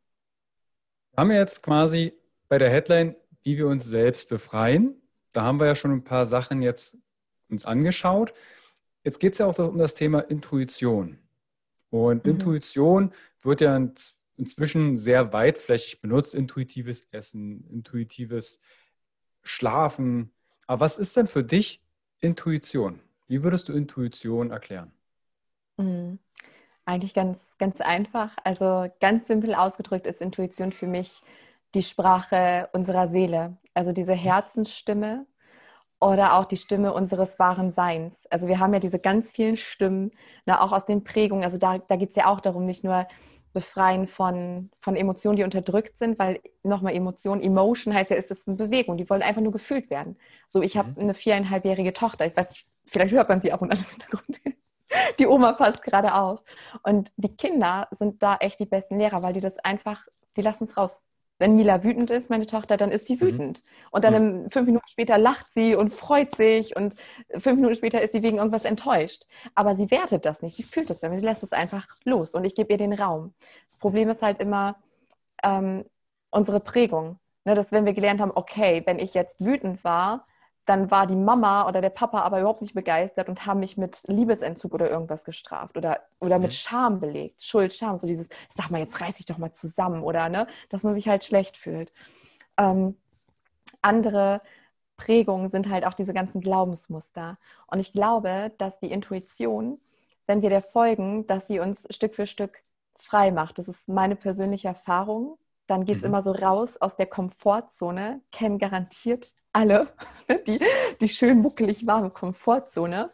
Haben 1.18 1.30
wir 1.30 1.38
jetzt 1.38 1.64
quasi 1.64 2.14
bei 2.48 2.58
der 2.58 2.70
Headline, 2.70 3.16
wie 3.44 3.58
wir 3.58 3.68
uns 3.68 3.86
selbst 3.86 4.30
befreien. 4.30 5.02
Da 5.32 5.44
haben 5.44 5.60
wir 5.60 5.68
ja 5.68 5.76
schon 5.76 5.92
ein 5.92 6.04
paar 6.04 6.26
Sachen 6.26 6.62
jetzt 6.62 6.98
uns 7.50 7.66
angeschaut. 7.66 8.34
Jetzt 9.04 9.20
geht 9.20 9.34
es 9.34 9.40
ja 9.40 9.46
auch 9.46 9.58
um 9.58 9.78
das 9.78 9.96
Thema 9.96 10.20
Intuition. 10.20 11.18
Und 11.90 12.26
mhm. 12.26 12.32
Intuition 12.32 13.14
wird 13.42 13.62
ja 13.62 13.76
inzwischen 14.38 14.98
sehr 14.98 15.34
weitflächig 15.34 16.02
benutzt. 16.02 16.36
Intuitives 16.36 17.08
Essen, 17.12 17.68
intuitives 17.70 18.62
Schlafen. 19.44 20.32
Aber 20.68 20.82
was 20.82 20.98
ist 20.98 21.18
denn 21.18 21.28
für 21.28 21.44
dich 21.44 21.84
Intuition? 22.20 23.00
Wie 23.28 23.44
würdest 23.44 23.70
du 23.70 23.74
Intuition 23.74 24.52
erklären? 24.52 24.92
Mhm. 25.78 26.20
Eigentlich 26.86 27.14
ganz, 27.14 27.40
ganz 27.58 27.80
einfach. 27.82 28.32
Also 28.44 28.88
ganz 29.00 29.28
simpel 29.28 29.56
ausgedrückt 29.56 30.08
ist 30.08 30.22
Intuition 30.22 30.72
für 30.72 30.88
mich 30.88 31.22
die 31.74 31.84
Sprache 31.84 32.70
unserer 32.74 33.08
Seele. 33.08 33.58
Also 33.74 33.92
diese 33.92 34.14
Herzensstimme 34.14 35.26
oder 36.00 36.34
auch 36.34 36.46
die 36.46 36.58
Stimme 36.58 36.94
unseres 36.94 37.38
wahren 37.40 37.72
Seins. 37.72 38.26
Also 38.32 38.48
wir 38.48 38.60
haben 38.60 38.74
ja 38.74 38.80
diese 38.80 39.00
ganz 39.00 39.32
vielen 39.32 39.56
Stimmen, 39.58 40.12
na, 40.46 40.62
auch 40.62 40.72
aus 40.72 40.86
den 40.86 41.04
Prägungen. 41.04 41.44
Also 41.44 41.58
da, 41.58 41.78
da 41.78 41.96
geht 41.96 42.10
es 42.10 42.16
ja 42.16 42.26
auch 42.26 42.42
darum, 42.42 42.66
nicht 42.66 42.84
nur 42.84 43.08
befreien 43.54 44.08
von, 44.08 44.72
von 44.82 44.96
Emotionen, 44.96 45.38
die 45.38 45.44
unterdrückt 45.44 46.00
sind, 46.00 46.18
weil 46.18 46.40
nochmal 46.64 46.96
Emotion, 46.96 47.42
Emotion 47.42 47.94
heißt 47.94 48.10
ja, 48.10 48.18
ist 48.18 48.32
es 48.32 48.48
eine 48.48 48.56
Bewegung, 48.56 48.98
die 48.98 49.10
wollen 49.10 49.22
einfach 49.22 49.42
nur 49.42 49.52
gefühlt 49.52 49.90
werden. 49.90 50.18
So, 50.48 50.62
ich 50.62 50.78
habe 50.78 50.92
mhm. 50.92 51.00
eine 51.00 51.14
viereinhalbjährige 51.14 51.94
Tochter, 51.94 52.26
ich 52.26 52.36
weiß 52.36 52.50
nicht, 52.50 52.66
vielleicht 52.86 53.14
hört 53.14 53.30
man 53.30 53.42
sie 53.42 53.54
auch 53.54 53.62
unter 53.62 53.76
dem 53.76 53.86
Hintergrund. 53.86 54.40
Die 55.20 55.28
Oma 55.28 55.54
passt 55.54 55.82
gerade 55.84 56.14
auf. 56.14 56.42
Und 56.84 57.12
die 57.18 57.36
Kinder 57.36 57.88
sind 57.92 58.22
da 58.22 58.38
echt 58.38 58.60
die 58.60 58.66
besten 58.66 59.00
Lehrer, 59.00 59.22
weil 59.24 59.34
die 59.34 59.40
das 59.40 59.60
einfach, 59.60 60.06
die 60.38 60.42
lassen 60.42 60.66
es 60.66 60.78
raus. 60.78 61.02
Wenn 61.38 61.56
Mila 61.56 61.84
wütend 61.84 62.12
ist, 62.12 62.30
meine 62.30 62.46
Tochter, 62.46 62.78
dann 62.78 62.92
ist 62.92 63.08
sie 63.08 63.16
mhm. 63.16 63.22
wütend. 63.22 63.64
Mhm. 63.64 63.88
Und 63.92 64.04
dann 64.04 64.44
mhm. 64.44 64.52
fünf 64.52 64.68
Minuten 64.68 64.88
später 64.88 65.18
lacht 65.18 65.48
sie 65.54 65.76
und 65.76 65.92
freut 65.92 66.36
sich 66.36 66.76
und 66.76 66.96
fünf 67.32 67.56
Minuten 67.56 67.76
später 67.76 68.02
ist 68.02 68.12
sie 68.12 68.22
wegen 68.22 68.38
irgendwas 68.38 68.66
enttäuscht. 68.66 69.26
Aber 69.56 69.76
sie 69.76 69.90
wertet 69.90 70.26
das 70.26 70.42
nicht, 70.42 70.56
sie 70.56 70.64
fühlt 70.64 70.92
es 70.92 71.00
dann, 71.00 71.18
sie 71.18 71.26
lässt 71.26 71.44
es 71.44 71.52
einfach 71.52 71.88
los 72.04 72.36
und 72.36 72.46
ich 72.46 72.56
gebe 72.56 72.72
ihr 72.72 72.78
den 72.78 72.94
Raum. 72.94 73.34
Das 73.70 73.80
Problem 73.80 74.10
ist 74.10 74.22
halt 74.22 74.40
immer 74.40 74.76
ähm, 75.44 75.86
unsere 76.30 76.60
Prägung. 76.60 77.18
Ne, 77.44 77.56
dass 77.56 77.72
wenn 77.72 77.86
wir 77.86 77.94
gelernt 77.94 78.22
haben, 78.22 78.32
okay, 78.36 78.84
wenn 78.86 79.00
ich 79.00 79.16
jetzt 79.16 79.44
wütend 79.44 79.84
war, 79.84 80.28
dann 80.66 80.92
war 80.92 81.08
die 81.08 81.16
Mama 81.16 81.68
oder 81.68 81.82
der 81.82 81.90
Papa 81.90 82.22
aber 82.22 82.40
überhaupt 82.40 82.62
nicht 82.62 82.74
begeistert 82.74 83.30
und 83.30 83.46
haben 83.46 83.60
mich 83.60 83.78
mit 83.78 84.04
Liebesentzug 84.08 84.74
oder 84.74 84.90
irgendwas 84.90 85.24
gestraft 85.24 85.78
oder, 85.78 86.02
oder 86.20 86.38
mit 86.40 86.52
mhm. 86.52 86.56
Scham 86.56 87.00
belegt. 87.00 87.42
Schuld, 87.42 87.74
Scham, 87.74 87.98
so 87.98 88.08
dieses, 88.08 88.28
sag 88.56 88.70
mal, 88.70 88.80
jetzt 88.80 89.00
reiß 89.02 89.20
ich 89.20 89.26
doch 89.26 89.38
mal 89.38 89.54
zusammen 89.54 90.04
oder, 90.04 90.30
ne, 90.30 90.48
dass 90.70 90.84
man 90.84 90.94
sich 90.94 91.08
halt 91.08 91.26
schlecht 91.26 91.58
fühlt. 91.58 91.92
Ähm, 92.58 92.96
andere 93.82 94.42
Prägungen 94.98 95.50
sind 95.50 95.70
halt 95.70 95.86
auch 95.86 95.96
diese 95.96 96.14
ganzen 96.14 96.42
Glaubensmuster. 96.42 97.38
Und 97.68 97.80
ich 97.80 97.92
glaube, 97.92 98.52
dass 98.60 98.80
die 98.80 98.92
Intuition, 98.92 99.80
wenn 100.28 100.44
wir 100.44 100.50
der 100.50 100.62
folgen, 100.62 101.26
dass 101.26 101.48
sie 101.48 101.60
uns 101.60 101.88
Stück 101.90 102.14
für 102.14 102.28
Stück 102.28 102.62
frei 103.00 103.32
macht. 103.32 103.58
Das 103.58 103.68
ist 103.68 103.88
meine 103.88 104.16
persönliche 104.16 104.68
Erfahrung. 104.68 105.40
Dann 105.72 105.86
geht 105.86 105.96
es 105.96 106.02
mhm. 106.02 106.10
immer 106.10 106.22
so 106.22 106.32
raus 106.34 106.76
aus 106.82 106.98
der 106.98 107.06
Komfortzone, 107.06 108.20
kennen 108.34 108.60
garantiert 108.60 109.34
alle, 109.54 109.88
die, 110.48 110.60
die 111.00 111.08
schön 111.08 111.40
muckelig 111.40 111.88
warme 111.88 112.10
Komfortzone. 112.10 113.10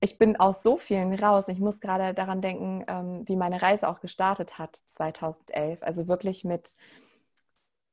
Ich 0.00 0.18
bin 0.18 0.34
aus 0.34 0.64
so 0.64 0.78
vielen 0.78 1.14
raus. 1.14 1.44
Ich 1.46 1.60
muss 1.60 1.78
gerade 1.78 2.12
daran 2.12 2.40
denken, 2.40 2.84
ähm, 2.88 3.22
wie 3.28 3.36
meine 3.36 3.62
Reise 3.62 3.88
auch 3.88 4.00
gestartet 4.00 4.58
hat 4.58 4.80
2011. 4.88 5.80
Also 5.84 6.08
wirklich 6.08 6.42
mit 6.42 6.72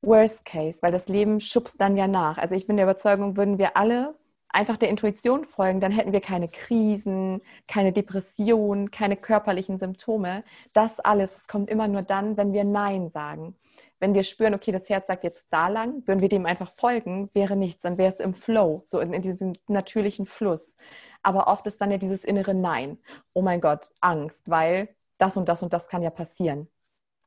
Worst 0.02 0.44
Case, 0.44 0.80
weil 0.82 0.92
das 0.92 1.08
Leben 1.08 1.40
schubst 1.40 1.80
dann 1.80 1.96
ja 1.96 2.08
nach. 2.08 2.40
Also 2.40 2.56
ich 2.56 2.66
bin 2.66 2.78
der 2.78 2.88
Überzeugung, 2.88 3.38
würden 3.38 3.60
wir 3.60 3.78
alle 3.78 4.16
einfach 4.54 4.78
der 4.78 4.90
Intuition 4.90 5.46
folgen, 5.46 5.80
dann 5.80 5.92
hätten 5.92 6.14
wir 6.14 6.22
keine 6.22 6.48
Krisen, 6.48 7.42
keine 7.68 7.94
Depressionen, 7.94 8.92
keine 8.92 9.18
körperlichen 9.18 9.80
Symptome. 9.80 10.44
Das 10.74 11.00
alles 11.00 11.48
kommt 11.48 11.70
immer 11.70 11.88
nur 11.88 12.02
dann, 12.02 12.38
wenn 12.38 12.54
wir 12.54 12.64
Nein 12.64 13.10
sagen 13.10 13.56
wenn 14.02 14.16
wir 14.16 14.24
spüren, 14.24 14.56
okay, 14.56 14.72
das 14.72 14.90
Herz 14.90 15.08
sagt 15.08 15.24
jetzt 15.24 15.46
da 15.52 15.68
lang, 15.68 16.06
würden 16.08 16.22
wir 16.22 16.28
dem 16.28 16.48
einfach 16.48 16.72
folgen, 16.72 17.30
wäre 17.34 17.56
nichts, 17.56 17.84
dann 17.84 18.00
wäre 18.00 18.12
es 18.12 18.20
im 18.20 18.34
Flow, 18.34 18.82
so 18.84 19.00
in, 19.00 19.14
in, 19.14 19.22
diesem 19.22 19.54
natürlichen 19.68 20.26
Fluss. 20.26 20.76
Aber 21.22 21.48
oft 21.48 21.68
ist 21.68 21.80
dann 21.80 21.92
ja 21.92 22.00
dieses 22.00 22.26
innere 22.26 22.56
Nein. 22.56 22.98
Oh 23.34 23.44
mein 23.44 23.62
Gott, 23.62 23.92
Angst, 24.02 24.50
weil 24.50 24.90
das 25.20 25.38
und 25.38 25.48
das 25.48 25.62
und 25.62 25.72
das 25.72 25.88
kann 25.88 26.02
ja 26.02 26.10
passieren. 26.10 26.68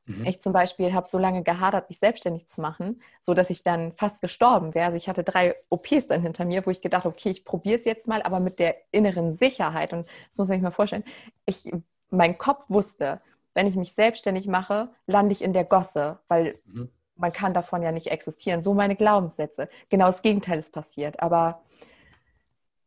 Mhm. 0.06 0.26
Ich 0.26 0.40
zum 0.40 0.52
Beispiel 0.52 0.92
habe 0.92 1.06
so 1.06 1.18
lange 1.18 1.42
gehadert, 1.42 1.88
mich 1.88 1.98
selbstständig 1.98 2.46
zu 2.46 2.60
machen, 2.60 3.00
so 3.20 3.34
dass 3.34 3.50
ich 3.50 3.62
dann 3.62 3.92
fast 3.92 4.20
gestorben 4.20 4.74
wäre. 4.74 4.86
Also 4.86 4.96
ich 4.96 5.08
hatte 5.08 5.24
drei 5.24 5.56
OPs 5.70 6.06
dann 6.08 6.22
hinter 6.22 6.44
mir, 6.44 6.66
wo 6.66 6.70
ich 6.70 6.82
gedacht, 6.82 7.06
okay, 7.06 7.30
ich 7.30 7.44
probiere 7.44 7.78
es 7.78 7.84
jetzt 7.84 8.06
mal, 8.06 8.22
aber 8.22 8.40
mit 8.40 8.58
der 8.58 8.76
inneren 8.90 9.32
Sicherheit. 9.36 9.92
Und 9.92 10.06
das 10.28 10.38
muss 10.38 10.48
man 10.48 10.58
sich 10.58 10.62
mal 10.62 10.70
vorstellen. 10.70 11.04
Ich, 11.46 11.70
mein 12.10 12.36
Kopf 12.38 12.64
wusste, 12.68 13.20
wenn 13.54 13.66
ich 13.66 13.76
mich 13.76 13.92
selbstständig 13.92 14.46
mache, 14.46 14.88
lande 15.06 15.32
ich 15.32 15.42
in 15.42 15.52
der 15.52 15.64
Gosse, 15.64 16.18
weil 16.28 16.58
mhm. 16.66 16.90
man 17.16 17.32
kann 17.32 17.54
davon 17.54 17.82
ja 17.82 17.92
nicht 17.92 18.08
existieren. 18.08 18.62
So 18.62 18.74
meine 18.74 18.96
Glaubenssätze. 18.96 19.68
Genau 19.88 20.06
das 20.06 20.22
Gegenteil 20.22 20.58
ist 20.58 20.72
passiert. 20.72 21.20
Aber 21.20 21.62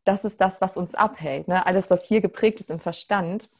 das 0.04 0.24
ist 0.24 0.40
das, 0.40 0.60
was 0.60 0.76
uns 0.76 0.94
abhält. 0.94 1.48
Ne? 1.48 1.66
Alles, 1.66 1.90
was 1.90 2.04
hier 2.04 2.20
geprägt 2.20 2.60
ist 2.60 2.70
im 2.70 2.80
Verstand, 2.80 3.50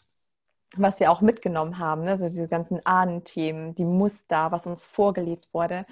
was 0.76 1.00
wir 1.00 1.10
auch 1.10 1.20
mitgenommen 1.20 1.78
haben, 1.78 2.04
ne? 2.04 2.18
so 2.18 2.28
diese 2.28 2.48
ganzen 2.48 2.84
Ahnenthemen, 2.84 3.74
die 3.74 3.84
Muster, 3.84 4.52
was 4.52 4.66
uns 4.66 4.84
vorgelebt 4.84 5.48
wurde. 5.52 5.84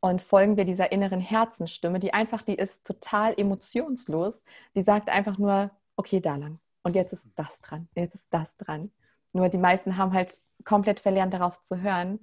Und 0.00 0.22
folgen 0.22 0.56
wir 0.56 0.64
dieser 0.64 0.92
inneren 0.92 1.20
Herzensstimme, 1.20 1.98
die 2.00 2.14
einfach, 2.14 2.42
die 2.42 2.54
ist 2.54 2.84
total 2.86 3.34
emotionslos. 3.36 4.42
Die 4.74 4.82
sagt 4.82 5.10
einfach 5.10 5.36
nur, 5.36 5.70
okay, 5.96 6.20
da 6.20 6.36
lang. 6.36 6.58
Und 6.82 6.96
jetzt 6.96 7.12
ist 7.12 7.26
das 7.36 7.60
dran. 7.60 7.88
Jetzt 7.94 8.14
ist 8.14 8.26
das 8.30 8.56
dran. 8.56 8.90
Nur 9.32 9.48
die 9.50 9.58
meisten 9.58 9.98
haben 9.98 10.14
halt 10.14 10.38
komplett 10.64 11.00
verlernt, 11.00 11.34
darauf 11.34 11.62
zu 11.64 11.80
hören, 11.82 12.20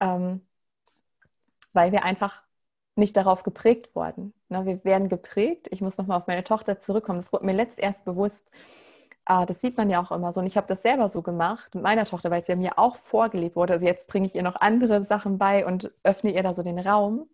ähm, 0.00 0.42
weil 1.72 1.92
wir 1.92 2.04
einfach 2.04 2.42
nicht 2.96 3.16
darauf 3.16 3.42
geprägt 3.42 3.94
wurden. 3.94 4.34
Ne, 4.48 4.66
wir 4.66 4.84
werden 4.84 5.08
geprägt. 5.08 5.68
Ich 5.70 5.80
muss 5.80 5.96
nochmal 5.96 6.18
auf 6.18 6.26
meine 6.26 6.44
Tochter 6.44 6.80
zurückkommen. 6.80 7.20
Das 7.20 7.32
wurde 7.32 7.46
mir 7.46 7.52
letzt 7.52 7.78
erst 7.78 8.04
bewusst. 8.04 8.44
Äh, 9.28 9.46
das 9.46 9.60
sieht 9.60 9.76
man 9.76 9.90
ja 9.90 10.02
auch 10.02 10.10
immer 10.10 10.32
so. 10.32 10.40
Und 10.40 10.46
ich 10.46 10.56
habe 10.56 10.66
das 10.66 10.82
selber 10.82 11.08
so 11.08 11.22
gemacht 11.22 11.74
mit 11.74 11.84
meiner 11.84 12.06
Tochter, 12.06 12.30
weil 12.30 12.42
es 12.42 12.48
ja 12.48 12.56
mir 12.56 12.78
auch 12.78 12.96
vorgelebt 12.96 13.54
wurde. 13.54 13.74
Also 13.74 13.86
jetzt 13.86 14.08
bringe 14.08 14.26
ich 14.26 14.34
ihr 14.34 14.42
noch 14.42 14.56
andere 14.56 15.04
Sachen 15.04 15.38
bei 15.38 15.64
und 15.64 15.92
öffne 16.02 16.32
ihr 16.32 16.42
da 16.42 16.54
so 16.54 16.62
den 16.62 16.78
Raum. 16.78 17.28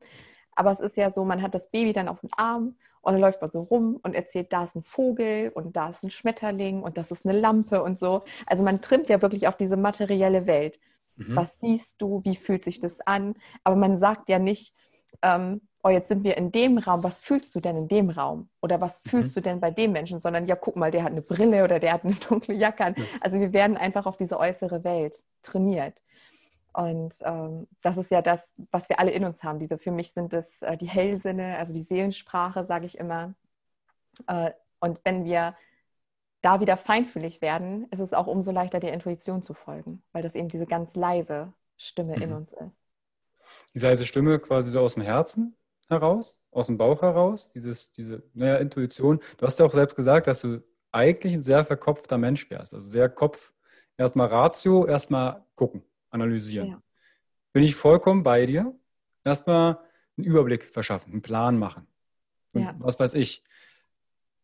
Aber 0.57 0.73
es 0.73 0.81
ist 0.81 0.97
ja 0.97 1.11
so, 1.11 1.25
man 1.25 1.41
hat 1.43 1.55
das 1.55 1.71
Baby 1.71 1.93
dann 1.93 2.09
auf 2.09 2.21
dem 2.21 2.31
Arm 2.37 2.77
und 3.01 3.13
dann 3.13 3.21
läuft 3.21 3.41
man 3.41 3.51
so 3.51 3.61
rum 3.61 3.99
und 4.03 4.15
erzählt, 4.15 4.53
da 4.53 4.65
ist 4.65 4.77
ein 4.77 4.83
Vogel 4.83 5.51
und 5.55 5.77
da 5.77 5.91
ist 5.91 6.03
ein 6.03 6.11
Schmetterling 6.11 6.83
und 6.83 6.97
das 6.97 7.11
ist 7.11 7.25
eine 7.27 7.39
Lampe 7.39 7.83
und 7.83 7.99
so. 7.99 8.23
Also 8.47 8.63
man 8.63 8.81
trimmt 8.81 9.09
ja 9.09 9.21
wirklich 9.23 9.47
auf 9.49 9.57
diese 9.57 9.77
materielle 9.77 10.47
Welt. 10.47 10.79
Mhm. 11.17 11.37
Was 11.37 11.59
siehst 11.61 12.01
du? 12.01 12.23
Wie 12.25 12.37
fühlt 12.37 12.65
sich 12.65 12.81
das 12.81 13.01
an? 13.01 13.35
Aber 13.63 13.77
man 13.77 13.99
sagt 13.99 14.29
ja 14.29 14.39
nicht, 14.39 14.75
ähm, 15.23 15.61
oh, 15.85 15.91
jetzt 15.91 16.09
sind 16.09 16.25
wir 16.25 16.37
in 16.39 16.51
dem 16.51 16.79
Raum, 16.79 17.03
was 17.03 17.21
fühlst 17.21 17.55
du 17.55 17.61
denn 17.61 17.77
in 17.77 17.89
dem 17.89 18.09
Raum? 18.09 18.49
Oder 18.63 18.81
was 18.81 18.99
fühlst 19.01 19.37
mhm. 19.37 19.41
du 19.41 19.43
denn 19.43 19.61
bei 19.61 19.71
dem 19.71 19.93
Menschen? 19.93 20.21
Sondern 20.21 20.47
ja, 20.47 20.57
guck 20.57 20.77
mal, 20.77 20.91
der 20.91 21.05
hat 21.05 21.13
eine 21.13 21.21
Brille 21.21 21.63
oder 21.63 21.79
der 21.79 21.93
hat 21.93 22.05
eine 22.05 22.15
dunkle 22.29 22.55
Jacke 22.55 22.85
an. 22.85 22.95
Ja. 22.97 23.05
Also 23.21 23.39
wir 23.39 23.53
werden 23.53 23.77
einfach 23.77 24.07
auf 24.07 24.17
diese 24.17 24.39
äußere 24.39 24.83
Welt 24.83 25.17
trainiert. 25.43 26.01
Und 26.73 27.15
ähm, 27.23 27.69
das 27.83 27.99
ist 27.99 28.11
ja 28.11 28.23
das, 28.23 28.43
was 28.71 28.89
wir 28.89 28.99
alle 28.99 29.13
in 29.13 29.25
uns 29.25 29.43
haben. 29.45 29.61
Diese, 29.61 29.79
für 29.79 29.93
mich 29.93 30.13
sind 30.13 30.33
es 30.33 30.63
äh, 30.63 30.77
die 30.77 30.89
Hellsinne, 30.89 31.59
also 31.59 31.73
die 31.73 31.83
Seelensprache, 31.83 32.65
sage 32.65 32.87
ich 32.87 32.99
immer. 32.99 33.35
Äh, 34.27 34.53
und 34.81 34.99
wenn 35.05 35.25
wir 35.25 35.55
da 36.41 36.61
wieder 36.61 36.77
feinfühlig 36.77 37.43
werden, 37.43 37.87
ist 37.91 38.01
es 38.01 38.13
auch 38.13 38.27
umso 38.27 38.51
leichter, 38.51 38.81
der 38.81 38.93
Intuition 38.93 39.43
zu 39.43 39.55
folgen, 39.55 40.03
weil 40.13 40.23
das 40.23 40.35
eben 40.35 40.49
diese 40.49 40.67
ganz 40.67 40.95
leise 40.95 41.53
Stimme 41.77 42.17
mhm. 42.17 42.23
in 42.23 42.33
uns 42.33 42.53
ist. 42.55 42.87
Die 43.75 43.81
leise 43.81 44.07
Stimme 44.07 44.39
quasi 44.39 44.71
so 44.71 44.81
aus 44.81 44.95
dem 44.95 45.03
Herzen 45.03 45.55
heraus, 45.91 46.41
aus 46.51 46.67
dem 46.67 46.79
Bauch 46.79 47.03
heraus, 47.03 47.51
dieses, 47.53 47.93
diese 47.93 48.23
naja, 48.35 48.57
Intuition. 48.57 49.21
Du 49.37 49.47
hast 49.47 49.59
ja 49.59 49.67
auch 49.67 49.75
selbst 49.75 49.97
gesagt, 49.97 50.27
dass 50.27 50.41
du 50.41 50.63
eigentlich 50.93 51.35
ein 51.35 51.43
sehr 51.43 51.65
verkopfter 51.65 52.19
Mensch 52.19 52.49
wärst. 52.51 52.75
Also 52.75 52.89
sehr 52.89 53.09
Kopf, 53.09 53.53
erstmal 53.97 54.29
Ratio, 54.29 54.87
erstmal 54.87 55.45
gucken, 55.57 55.83
analysieren. 56.11 56.69
Ja. 56.69 56.83
Bin 57.53 57.63
ich 57.63 57.75
vollkommen 57.75 58.23
bei 58.23 58.47
dir. 58.47 58.75
Erstmal 59.25 59.79
einen 60.17 60.27
Überblick 60.27 60.65
verschaffen, 60.65 61.13
einen 61.13 61.23
Plan 61.23 61.59
machen. 61.59 61.87
Und 62.53 62.63
ja. 62.63 62.75
was 62.79 62.99
weiß 63.01 63.15
ich. 63.15 63.43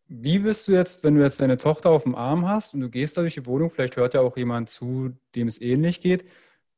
Wie 0.09 0.41
bist 0.41 0.67
du 0.67 0.73
jetzt, 0.73 1.05
wenn 1.05 1.15
du 1.15 1.23
jetzt 1.23 1.41
deine 1.41 1.57
Tochter 1.57 1.91
auf 1.91 2.03
dem 2.03 2.17
Arm 2.17 2.49
hast 2.49 2.75
und 2.75 2.81
du 2.81 2.91
gehst 2.91 3.17
da 3.17 3.21
durch 3.21 3.35
die 3.35 3.47
Wohnung, 3.47 3.71
vielleicht 3.71 3.97
hört 3.97 4.15
ja 4.15 4.23
auch 4.23 4.37
jemand 4.37 4.71
zu, 4.71 5.17
dem 5.37 5.47
es 5.47 5.61
ähnlich 5.61 6.01
geht. 6.01 6.25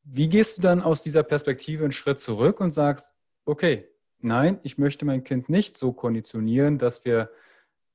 Wie 0.04 0.28
gehst 0.28 0.58
du 0.58 0.62
dann 0.62 0.82
aus 0.82 1.02
dieser 1.02 1.22
Perspektive 1.22 1.84
einen 1.84 1.92
Schritt 1.92 2.20
zurück 2.20 2.60
und 2.60 2.72
sagst, 2.72 3.10
okay, 3.46 3.88
nein, 4.24 4.58
ich 4.62 4.78
möchte 4.78 5.04
mein 5.04 5.24
Kind 5.24 5.48
nicht 5.48 5.76
so 5.76 5.92
konditionieren, 5.92 6.78
dass 6.78 7.04
wir 7.04 7.30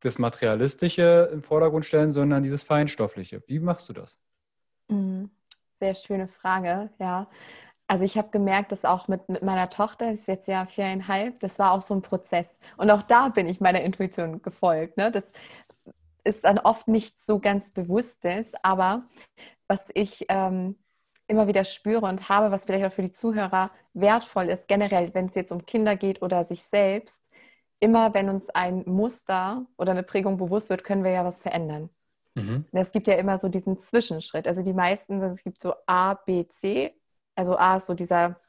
das 0.02 0.20
Materialistische 0.20 1.30
im 1.34 1.44
Vordergrund 1.44 1.86
stellen, 1.86 2.12
sondern 2.12 2.44
dieses 2.44 2.64
Feinstoffliche. 2.64 3.44
Wie 3.48 3.60
machst 3.60 3.90
du 3.90 3.94
das? 3.94 4.20
Mhm. 4.90 5.30
Sehr 5.80 5.96
schöne 5.96 6.28
Frage, 6.28 6.90
ja. 7.00 7.28
Also 7.88 8.04
ich 8.04 8.18
habe 8.18 8.30
gemerkt, 8.32 8.72
dass 8.72 8.84
auch 8.84 9.08
mit, 9.08 9.30
mit 9.30 9.44
meiner 9.44 9.70
Tochter, 9.70 10.12
ist 10.12 10.28
jetzt 10.28 10.48
ja 10.48 10.66
viereinhalb, 10.66 11.40
das 11.40 11.58
war 11.58 11.72
auch 11.72 11.82
so 11.82 11.94
ein 11.94 12.02
Prozess. 12.02 12.58
Und 12.76 12.92
auch 12.92 13.04
da 13.04 13.30
bin 13.30 13.48
ich 13.48 13.62
meiner 13.62 13.82
Intuition 13.82 14.42
gefolgt. 14.42 14.98
Ne? 14.98 15.10
Das 15.10 15.24
ist 16.26 16.44
dann 16.44 16.60
oft 16.60 16.88
nicht 16.90 17.22
so 17.22 17.40
ganz 17.40 17.70
bewusstes, 17.70 18.52
aber 18.62 19.04
was 19.68 19.86
ich 19.94 20.26
ähm, 20.28 20.76
immer 21.28 21.48
wieder 21.48 21.64
spüre 21.66 22.06
und 22.06 22.30
habe, 22.30 22.52
was 22.52 22.66
vielleicht 22.66 22.86
auch 22.86 22.94
für 22.94 23.02
die 23.02 23.12
Zuhörer 23.12 23.72
wertvoll 23.94 24.50
ist, 24.50 24.68
generell, 24.68 25.14
wenn 25.14 25.28
es 25.28 25.36
jetzt 25.36 25.52
um 25.52 25.66
Kinder 25.66 25.96
geht 25.96 26.22
oder 26.22 26.46
sich 26.46 26.64
selbst, 26.64 27.22
immer 27.80 28.14
wenn 28.14 28.30
uns 28.30 28.50
ein 28.50 28.84
Muster 28.86 29.66
oder 29.78 29.92
eine 29.92 30.04
Prägung 30.04 30.38
bewusst 30.38 30.70
wird, 30.70 30.84
können 30.84 31.04
wir 31.04 31.12
ja 31.12 31.26
was 31.26 31.42
verändern. 31.42 31.90
Mhm. 32.36 32.66
Es 32.72 32.92
gibt 32.92 33.08
ja 33.08 33.16
immer 33.16 33.38
so 33.38 33.50
diesen 33.50 33.80
Zwischenschritt. 33.82 34.48
Also 34.48 34.62
die 34.62 34.74
meisten, 34.74 35.22
es 35.24 35.44
gibt 35.44 35.62
so 35.62 35.74
A, 35.86 36.14
B, 36.14 36.48
C. 36.48 36.94
Also 37.36 37.58
A 37.58 37.78
ist 37.78 37.88
so 37.88 37.94
dieser 37.94 38.40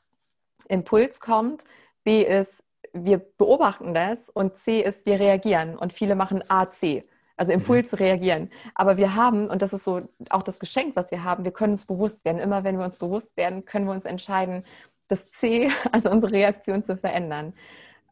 Impuls 0.68 1.20
kommt, 1.20 1.64
B 2.04 2.22
ist, 2.22 2.62
wir 2.92 3.18
beobachten 3.18 3.92
das 3.92 4.28
und 4.30 4.56
C 4.58 4.80
ist, 4.80 5.04
wir 5.04 5.18
reagieren. 5.20 5.76
Und 5.76 5.92
viele 5.92 6.14
machen 6.14 6.42
A, 6.48 6.70
C. 6.70 7.04
Also. 7.38 7.52
Impuls 7.52 7.92
mhm. 7.92 7.98
reagieren. 7.98 8.50
Aber 8.74 8.96
wir 8.96 9.14
haben, 9.14 9.48
und 9.48 9.62
das 9.62 9.72
ist 9.72 9.84
so 9.84 10.02
auch 10.30 10.42
das 10.42 10.58
Geschenk, 10.58 10.96
was 10.96 11.10
wir 11.10 11.24
haben, 11.24 11.44
wir 11.44 11.52
können 11.52 11.72
uns 11.72 11.86
bewusst 11.86 12.24
werden. 12.24 12.38
Immer 12.38 12.64
wenn 12.64 12.78
wir 12.78 12.84
uns 12.84 12.98
bewusst 12.98 13.36
werden, 13.36 13.64
können 13.64 13.86
wir 13.86 13.92
uns 13.92 14.04
entscheiden, 14.04 14.64
das 15.08 15.30
C, 15.32 15.70
also 15.92 16.10
unsere 16.10 16.32
Reaktion 16.32 16.84
zu 16.84 16.96
verändern. 16.96 17.54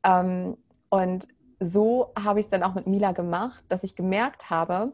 Ähm, 0.04 0.56
und 0.88 1.28
so 1.60 2.12
habe 2.18 2.40
ich 2.40 2.46
es 2.46 2.50
dann 2.50 2.62
auch 2.62 2.74
mit 2.74 2.86
Mila 2.86 3.12
gemacht, 3.12 3.64
dass 3.68 3.82
ich 3.82 3.96
gemerkt 3.96 4.50
habe, 4.50 4.92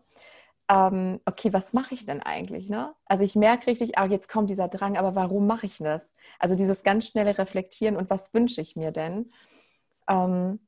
ähm, 0.68 1.21
okay, 1.27 1.53
was 1.53 1.73
mache 1.73 1.95
ich 1.95 2.07
denn 2.07 2.23
eigentlich? 2.23 2.68
Ne? 2.71 2.95
Also 3.07 3.25
ich 3.25 3.35
merke 3.35 3.66
richtig, 3.66 3.99
ah, 3.99 4.07
jetzt 4.07 4.29
kommt 4.29 4.49
dieser 4.49 4.68
Drang, 4.68 4.97
aber 4.97 5.14
warum 5.14 5.47
mache 5.47 5.66
ich 5.66 5.79
das? 5.79 6.12
Also 6.38 6.55
dieses 6.55 6.83
ganz 6.83 7.07
schnelle 7.07 7.37
Reflektieren 7.37 7.97
und 7.97 8.09
was 8.11 8.33
wünsche 8.33 8.61
ich 8.61 8.77
mir 8.77 8.92
denn? 8.92 9.33
Ähm, 10.09 10.61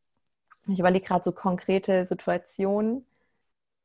ich 0.69 0.79
überlege 0.79 1.07
gerade 1.07 1.25
so 1.25 1.33
konkrete 1.33 2.05
Situationen, 2.05 3.07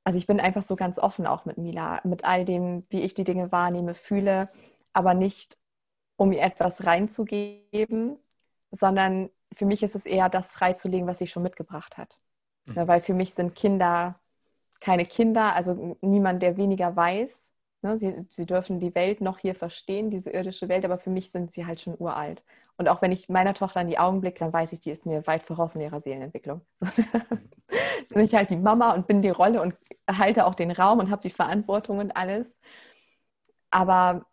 also 0.03 0.17
ich 0.17 0.27
bin 0.27 0.39
einfach 0.39 0.63
so 0.63 0.75
ganz 0.75 0.97
offen 0.97 1.27
auch 1.27 1.45
mit 1.45 1.57
Mila, 1.57 2.01
mit 2.03 2.25
all 2.25 2.45
dem, 2.45 2.85
wie 2.89 3.01
ich 3.01 3.13
die 3.13 3.23
Dinge 3.23 3.51
wahrnehme, 3.51 3.93
fühle, 3.93 4.49
aber 4.93 5.13
nicht, 5.13 5.57
um 6.15 6.31
ihr 6.31 6.41
etwas 6.41 6.85
reinzugeben, 6.85 8.17
sondern 8.71 9.29
für 9.55 9.65
mich 9.65 9.83
ist 9.83 9.95
es 9.95 10.05
eher 10.05 10.29
das 10.29 10.51
freizulegen, 10.51 11.07
was 11.07 11.19
sie 11.19 11.27
schon 11.27 11.43
mitgebracht 11.43 11.97
hat. 11.97 12.17
Mhm. 12.65 12.73
Ja, 12.75 12.87
weil 12.87 13.01
für 13.01 13.13
mich 13.13 13.33
sind 13.33 13.55
Kinder 13.55 14.19
keine 14.79 15.05
Kinder, 15.05 15.55
also 15.55 15.97
niemand, 16.01 16.41
der 16.41 16.57
weniger 16.57 16.95
weiß. 16.95 17.48
Ne? 17.81 17.97
Sie, 17.97 18.25
sie 18.31 18.45
dürfen 18.45 18.79
die 18.79 18.93
Welt 18.95 19.21
noch 19.21 19.39
hier 19.39 19.55
verstehen, 19.55 20.09
diese 20.09 20.29
irdische 20.31 20.69
Welt, 20.69 20.85
aber 20.85 20.97
für 20.97 21.09
mich 21.09 21.31
sind 21.31 21.51
sie 21.51 21.65
halt 21.65 21.81
schon 21.81 21.95
uralt. 21.97 22.43
Und 22.77 22.87
auch 22.87 23.01
wenn 23.01 23.11
ich 23.11 23.29
meiner 23.29 23.53
Tochter 23.53 23.81
in 23.81 23.87
die 23.87 23.99
Augen 23.99 24.21
blicke, 24.21 24.39
dann 24.39 24.53
weiß 24.53 24.73
ich, 24.73 24.81
die 24.81 24.91
ist 24.91 25.05
mir 25.05 25.25
weit 25.27 25.43
voraus 25.43 25.75
in 25.75 25.81
ihrer 25.81 26.01
Seelenentwicklung. 26.01 26.61
bin 28.09 28.23
ich 28.23 28.33
halt 28.35 28.49
die 28.49 28.57
Mama 28.57 28.93
und 28.93 29.07
bin 29.07 29.21
die 29.21 29.29
Rolle 29.29 29.61
und 29.61 29.75
halte 30.09 30.45
auch 30.45 30.55
den 30.55 30.71
Raum 30.71 30.99
und 30.99 31.11
habe 31.11 31.21
die 31.21 31.29
Verantwortung 31.29 31.99
und 31.99 32.15
alles. 32.15 32.59
Aber 33.71 34.25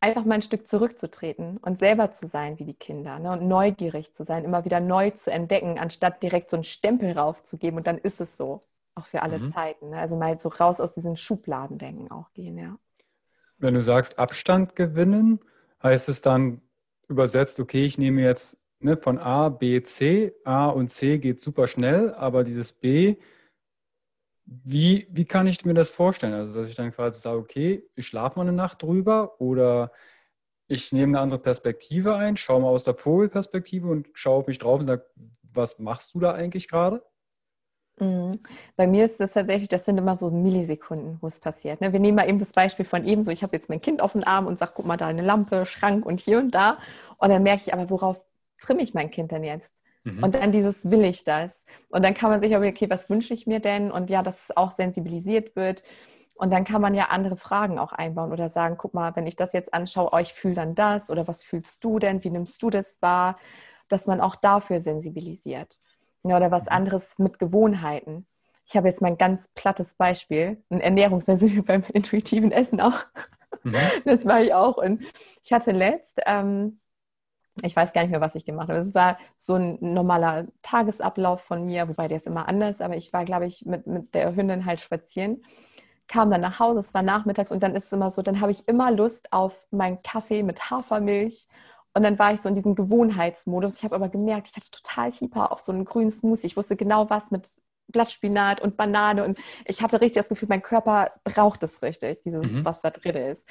einfach 0.00 0.24
mal 0.24 0.36
ein 0.36 0.42
Stück 0.42 0.68
zurückzutreten 0.68 1.58
und 1.58 1.78
selber 1.78 2.12
zu 2.12 2.28
sein 2.28 2.58
wie 2.58 2.64
die 2.64 2.74
Kinder 2.74 3.18
ne? 3.18 3.32
und 3.32 3.48
neugierig 3.48 4.14
zu 4.14 4.24
sein, 4.24 4.44
immer 4.44 4.64
wieder 4.64 4.80
neu 4.80 5.10
zu 5.10 5.30
entdecken, 5.32 5.78
anstatt 5.78 6.22
direkt 6.22 6.50
so 6.50 6.56
einen 6.56 6.64
Stempel 6.64 7.12
raufzugeben 7.12 7.78
und 7.78 7.86
dann 7.86 7.98
ist 7.98 8.20
es 8.20 8.36
so, 8.36 8.60
auch 8.98 9.06
für 9.06 9.22
alle 9.22 9.38
mhm. 9.38 9.52
Zeiten. 9.52 9.90
Ne? 9.90 9.98
Also 9.98 10.16
mal 10.16 10.38
so 10.38 10.48
raus 10.48 10.80
aus 10.80 10.94
diesen 10.94 11.16
Schubladendenken 11.16 12.10
auch 12.10 12.32
gehen, 12.32 12.58
ja. 12.58 12.78
Wenn 13.58 13.74
du 13.74 13.82
sagst 13.82 14.18
Abstand 14.18 14.76
gewinnen, 14.76 15.40
heißt 15.82 16.08
es 16.08 16.22
dann 16.22 16.60
übersetzt, 17.08 17.58
okay, 17.58 17.84
ich 17.84 17.98
nehme 17.98 18.22
jetzt 18.22 18.58
ne, 18.80 18.96
von 18.96 19.18
A, 19.18 19.48
B, 19.48 19.82
C. 19.82 20.34
A 20.44 20.68
und 20.68 20.90
C 20.90 21.18
geht 21.18 21.40
super 21.40 21.66
schnell, 21.66 22.14
aber 22.14 22.44
dieses 22.44 22.72
B, 22.72 23.16
wie, 24.44 25.06
wie 25.10 25.24
kann 25.24 25.46
ich 25.46 25.64
mir 25.64 25.74
das 25.74 25.90
vorstellen? 25.90 26.32
Also, 26.32 26.60
dass 26.60 26.70
ich 26.70 26.76
dann 26.76 26.92
quasi 26.92 27.20
sage, 27.20 27.38
okay, 27.38 27.84
ich 27.96 28.06
schlafe 28.06 28.38
mal 28.38 28.42
eine 28.42 28.56
Nacht 28.56 28.82
drüber 28.82 29.40
oder 29.40 29.92
ich 30.68 30.92
nehme 30.92 31.16
eine 31.16 31.20
andere 31.20 31.40
Perspektive 31.40 32.14
ein, 32.14 32.36
schaue 32.36 32.60
mal 32.60 32.68
aus 32.68 32.84
der 32.84 32.94
Vogelperspektive 32.94 33.88
und 33.88 34.08
schaue 34.14 34.40
auf 34.40 34.46
mich 34.46 34.58
drauf 34.58 34.80
und 34.80 34.86
sage, 34.86 35.04
was 35.42 35.78
machst 35.78 36.14
du 36.14 36.20
da 36.20 36.32
eigentlich 36.32 36.68
gerade? 36.68 37.02
Mhm. 38.00 38.40
Bei 38.76 38.86
mir 38.86 39.06
ist 39.06 39.20
es 39.20 39.32
tatsächlich, 39.32 39.68
das 39.68 39.84
sind 39.84 39.98
immer 39.98 40.16
so 40.16 40.30
Millisekunden, 40.30 41.18
wo 41.20 41.26
es 41.26 41.38
passiert. 41.38 41.80
Ne? 41.80 41.92
Wir 41.92 42.00
nehmen 42.00 42.16
mal 42.16 42.28
eben 42.28 42.38
das 42.38 42.52
Beispiel 42.52 42.84
von 42.84 43.04
eben 43.04 43.24
so, 43.24 43.30
ich 43.30 43.42
habe 43.42 43.56
jetzt 43.56 43.68
mein 43.68 43.80
Kind 43.80 44.00
auf 44.00 44.12
dem 44.12 44.24
Arm 44.24 44.46
und 44.46 44.58
sage, 44.58 44.72
guck 44.74 44.86
mal, 44.86 44.96
da 44.96 45.06
eine 45.06 45.22
Lampe, 45.22 45.66
Schrank 45.66 46.06
und 46.06 46.20
hier 46.20 46.38
und 46.38 46.54
da. 46.54 46.78
Und 47.18 47.30
dann 47.30 47.42
merke 47.42 47.62
ich 47.66 47.74
aber, 47.74 47.90
worauf 47.90 48.20
trimme 48.60 48.82
ich 48.82 48.94
mein 48.94 49.10
Kind 49.10 49.32
denn 49.32 49.44
jetzt? 49.44 49.72
Mhm. 50.04 50.22
Und 50.22 50.34
dann 50.34 50.52
dieses 50.52 50.90
will 50.90 51.04
ich 51.04 51.24
das. 51.24 51.64
Und 51.88 52.04
dann 52.04 52.14
kann 52.14 52.30
man 52.30 52.40
sich 52.40 52.54
aber, 52.54 52.66
okay, 52.66 52.88
was 52.90 53.10
wünsche 53.10 53.34
ich 53.34 53.46
mir 53.46 53.60
denn? 53.60 53.90
Und 53.90 54.10
ja, 54.10 54.22
dass 54.22 54.44
es 54.44 54.56
auch 54.56 54.72
sensibilisiert 54.72 55.56
wird. 55.56 55.82
Und 56.34 56.52
dann 56.52 56.64
kann 56.64 56.80
man 56.80 56.94
ja 56.94 57.06
andere 57.06 57.36
Fragen 57.36 57.78
auch 57.78 57.92
einbauen 57.92 58.32
oder 58.32 58.48
sagen, 58.48 58.76
guck 58.78 58.94
mal, 58.94 59.14
wenn 59.16 59.26
ich 59.26 59.34
das 59.34 59.52
jetzt 59.52 59.74
anschaue, 59.74 60.10
oh, 60.12 60.18
ich 60.18 60.32
fühle 60.34 60.54
dann 60.54 60.74
das 60.76 61.10
oder 61.10 61.26
was 61.26 61.42
fühlst 61.42 61.82
du 61.82 61.98
denn? 61.98 62.22
Wie 62.22 62.30
nimmst 62.30 62.62
du 62.62 62.70
das 62.70 62.96
wahr? 63.02 63.38
Dass 63.88 64.06
man 64.06 64.20
auch 64.20 64.36
dafür 64.36 64.80
sensibilisiert. 64.80 65.80
Ja, 66.28 66.36
oder 66.36 66.50
was 66.50 66.68
anderes 66.68 67.18
mit 67.18 67.38
Gewohnheiten. 67.38 68.26
Ich 68.66 68.76
habe 68.76 68.88
jetzt 68.88 69.00
mal 69.00 69.08
ein 69.08 69.18
ganz 69.18 69.48
plattes 69.54 69.94
Beispiel, 69.94 70.62
ein 70.68 70.80
Ernährungs, 70.80 71.24
da 71.24 71.36
sind 71.36 71.54
wir 71.54 71.64
beim 71.64 71.84
intuitiven 71.92 72.52
Essen 72.52 72.80
auch. 72.80 73.04
Mhm. 73.62 73.76
Das 74.04 74.24
war 74.26 74.42
ich 74.42 74.52
auch. 74.52 74.76
Und 74.76 75.02
ich 75.42 75.52
hatte 75.52 75.72
letzt, 75.72 76.20
ähm, 76.26 76.80
ich 77.62 77.74
weiß 77.74 77.92
gar 77.92 78.02
nicht 78.02 78.10
mehr, 78.10 78.20
was 78.20 78.34
ich 78.34 78.44
gemacht 78.44 78.68
habe. 78.68 78.78
Es 78.80 78.94
war 78.94 79.18
so 79.38 79.54
ein 79.54 79.78
normaler 79.80 80.46
Tagesablauf 80.62 81.40
von 81.42 81.64
mir, 81.64 81.88
wobei 81.88 82.08
der 82.08 82.18
ist 82.18 82.26
immer 82.26 82.46
anders, 82.46 82.80
aber 82.80 82.96
ich 82.96 83.12
war, 83.12 83.24
glaube 83.24 83.46
ich, 83.46 83.64
mit, 83.64 83.86
mit 83.86 84.14
der 84.14 84.36
Hündin 84.36 84.66
halt 84.66 84.80
spazieren, 84.80 85.42
kam 86.06 86.30
dann 86.30 86.40
nach 86.42 86.58
Hause, 86.58 86.80
es 86.80 86.94
war 86.94 87.02
nachmittags 87.02 87.52
und 87.52 87.62
dann 87.62 87.74
ist 87.74 87.86
es 87.86 87.92
immer 87.92 88.10
so, 88.10 88.22
dann 88.22 88.40
habe 88.40 88.52
ich 88.52 88.68
immer 88.68 88.90
Lust 88.90 89.32
auf 89.32 89.66
meinen 89.70 90.02
Kaffee 90.02 90.42
mit 90.42 90.70
Hafermilch 90.70 91.48
und 91.98 92.04
dann 92.04 92.16
war 92.20 92.32
ich 92.32 92.40
so 92.40 92.48
in 92.48 92.54
diesem 92.54 92.76
Gewohnheitsmodus. 92.76 93.78
Ich 93.78 93.82
habe 93.82 93.96
aber 93.96 94.08
gemerkt, 94.08 94.50
ich 94.50 94.56
hatte 94.56 94.70
total 94.70 95.10
Hyper 95.10 95.50
auf 95.50 95.58
so 95.58 95.72
einen 95.72 95.84
grünen 95.84 96.12
Smoothie. 96.12 96.46
Ich 96.46 96.56
wusste 96.56 96.76
genau 96.76 97.10
was 97.10 97.32
mit 97.32 97.48
Blattspinat 97.88 98.60
und 98.60 98.76
Banane 98.76 99.24
und 99.24 99.40
ich 99.64 99.82
hatte 99.82 100.00
richtig 100.00 100.22
das 100.22 100.28
Gefühl, 100.28 100.48
mein 100.48 100.62
Körper 100.62 101.10
braucht 101.24 101.64
es 101.64 101.82
richtig, 101.82 102.20
dieses, 102.20 102.46
mhm. 102.46 102.64
was 102.64 102.80
da 102.82 102.90
drin 102.90 103.16
ist. 103.16 103.44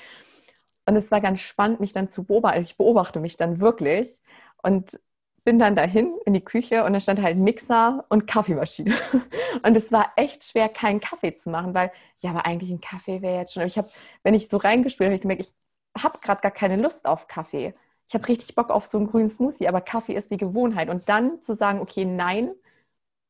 Und 0.85 0.95
es 0.95 1.11
war 1.11 1.19
ganz 1.19 1.41
spannend, 1.41 1.81
mich 1.81 1.91
dann 1.91 2.09
zu 2.09 2.23
beobachten. 2.23 2.55
Also 2.55 2.69
ich 2.69 2.77
beobachte 2.77 3.19
mich 3.19 3.35
dann 3.35 3.59
wirklich 3.59 4.21
und 4.63 4.97
bin 5.43 5.59
dann 5.59 5.75
dahin 5.75 6.13
in 6.25 6.33
die 6.33 6.43
Küche 6.43 6.85
und 6.85 6.93
da 6.93 7.01
stand 7.01 7.21
halt 7.21 7.37
Mixer 7.37 8.05
und 8.07 8.27
Kaffeemaschine. 8.27 8.95
Und 9.63 9.75
es 9.75 9.91
war 9.91 10.11
echt 10.15 10.43
schwer, 10.43 10.69
keinen 10.69 10.99
Kaffee 10.99 11.35
zu 11.35 11.49
machen, 11.49 11.73
weil, 11.73 11.91
ja, 12.19 12.29
aber 12.29 12.45
eigentlich 12.45 12.69
ein 12.69 12.79
Kaffee 12.79 13.21
wäre 13.23 13.39
jetzt 13.39 13.53
schon. 13.53 13.61
Aber 13.61 13.67
ich 13.67 13.77
habe, 13.77 13.89
wenn 14.23 14.35
ich 14.35 14.49
so 14.49 14.57
reingespürt 14.57 15.07
habe, 15.07 15.15
ich 15.15 15.21
gemerkt, 15.21 15.41
ich 15.41 16.03
habe 16.03 16.19
gerade 16.19 16.41
gar 16.41 16.51
keine 16.51 16.75
Lust 16.75 17.05
auf 17.05 17.27
Kaffee. 17.27 17.73
Ich 18.07 18.13
habe 18.13 18.27
richtig 18.27 18.55
Bock 18.55 18.69
auf 18.69 18.85
so 18.85 18.97
einen 18.97 19.07
grünen 19.07 19.29
Smoothie, 19.29 19.67
aber 19.67 19.81
Kaffee 19.81 20.13
ist 20.13 20.31
die 20.31 20.37
Gewohnheit. 20.37 20.89
Und 20.89 21.09
dann 21.09 21.41
zu 21.41 21.55
sagen, 21.55 21.81
okay, 21.81 22.05
nein, 22.05 22.51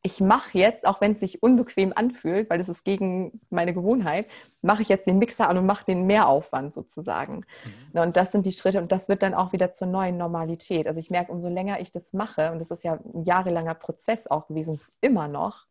ich 0.03 0.21
mache 0.21 0.57
jetzt, 0.57 0.85
auch 0.85 1.01
wenn 1.01 1.13
es 1.13 1.19
sich 1.19 1.43
unbequem 1.43 1.91
anfühlt, 1.95 2.49
weil 2.49 2.61
es 2.61 2.69
ist 2.69 2.85
gegen 2.85 3.41
meine 3.49 3.73
Gewohnheit, 3.73 4.27
mache 4.61 4.81
ich 4.81 4.89
jetzt 4.89 5.07
den 5.07 5.17
Mixer 5.17 5.49
an 5.49 5.57
und 5.57 5.65
mache 5.65 5.85
den 5.85 6.05
Mehraufwand 6.05 6.73
sozusagen. 6.73 7.45
Mhm. 7.93 8.01
Und 8.01 8.17
das 8.17 8.31
sind 8.31 8.45
die 8.45 8.51
Schritte 8.53 8.79
und 8.79 8.91
das 8.91 9.09
wird 9.09 9.23
dann 9.23 9.33
auch 9.33 9.53
wieder 9.53 9.73
zur 9.73 9.87
neuen 9.87 10.17
Normalität. 10.17 10.87
Also 10.87 10.99
ich 10.99 11.09
merke, 11.09 11.31
umso 11.31 11.49
länger 11.49 11.79
ich 11.81 11.91
das 11.91 12.13
mache, 12.13 12.51
und 12.51 12.59
das 12.59 12.71
ist 12.71 12.83
ja 12.83 12.93
ein 12.93 13.23
jahrelanger 13.23 13.73
Prozess 13.73 14.27
auch 14.27 14.47
gewesen, 14.47 14.75
ist 14.75 14.93
immer 15.01 15.27
noch, 15.27 15.65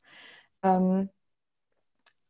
ähm, 0.62 1.08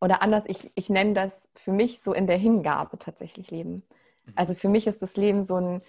oder 0.00 0.22
anders, 0.22 0.44
ich, 0.46 0.70
ich 0.74 0.90
nenne 0.90 1.14
das 1.14 1.48
für 1.54 1.72
mich 1.72 2.00
so 2.02 2.12
in 2.12 2.26
der 2.26 2.36
Hingabe 2.36 2.98
tatsächlich 2.98 3.50
Leben. 3.50 3.82
Mhm. 4.26 4.32
Also 4.36 4.54
für 4.54 4.68
mich 4.68 4.86
ist 4.86 5.02
das 5.02 5.16
Leben 5.16 5.42
so 5.42 5.56
ein 5.56 5.82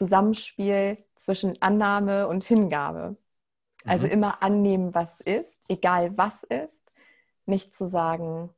Zusammenspiel 0.00 0.96
zwischen 1.16 1.60
Annahme 1.60 2.26
und 2.26 2.42
Hingabe. 2.44 3.18
Also 3.84 4.06
mhm. 4.06 4.12
immer 4.12 4.42
annehmen, 4.42 4.94
was 4.94 5.20
ist, 5.20 5.60
egal 5.68 6.16
was 6.16 6.42
ist. 6.44 6.82
Nicht 7.44 7.76
zu 7.76 7.86
sagen, 7.86 8.48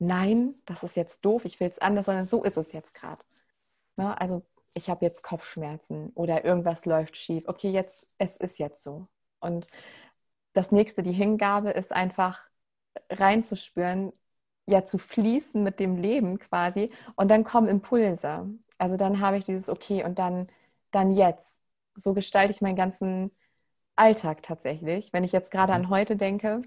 nein, 0.00 0.56
das 0.66 0.82
ist 0.82 0.96
jetzt 0.96 1.24
doof, 1.24 1.44
ich 1.44 1.60
will 1.60 1.68
es 1.68 1.78
anders, 1.78 2.06
sondern 2.06 2.26
so 2.26 2.42
ist 2.42 2.56
es 2.56 2.72
jetzt 2.72 2.92
gerade. 2.94 3.24
Ne? 3.96 4.20
Also 4.20 4.42
ich 4.74 4.90
habe 4.90 5.04
jetzt 5.04 5.22
Kopfschmerzen 5.22 6.10
oder 6.14 6.44
irgendwas 6.44 6.84
läuft 6.86 7.16
schief. 7.16 7.44
Okay, 7.46 7.70
jetzt, 7.70 8.04
es 8.18 8.36
ist 8.36 8.58
jetzt 8.58 8.82
so. 8.82 9.06
Und 9.38 9.68
das 10.54 10.72
nächste, 10.72 11.04
die 11.04 11.12
Hingabe, 11.12 11.70
ist 11.70 11.92
einfach 11.92 12.40
reinzuspüren, 13.10 14.12
ja, 14.66 14.86
zu 14.86 14.98
fließen 14.98 15.62
mit 15.62 15.78
dem 15.78 15.96
Leben 15.96 16.40
quasi. 16.40 16.90
Und 17.14 17.28
dann 17.30 17.44
kommen 17.44 17.68
Impulse. 17.68 18.48
Also 18.78 18.96
dann 18.96 19.20
habe 19.20 19.36
ich 19.36 19.44
dieses, 19.44 19.68
okay, 19.68 20.04
und 20.04 20.18
dann, 20.18 20.48
dann 20.90 21.12
jetzt. 21.12 21.46
So 21.96 22.14
gestalte 22.14 22.52
ich 22.52 22.60
meinen 22.60 22.76
ganzen 22.76 23.30
Alltag 23.96 24.42
tatsächlich. 24.42 25.12
Wenn 25.12 25.24
ich 25.24 25.32
jetzt 25.32 25.50
gerade 25.50 25.72
an 25.72 25.82
mhm. 25.82 25.90
heute 25.90 26.16
denke, 26.16 26.62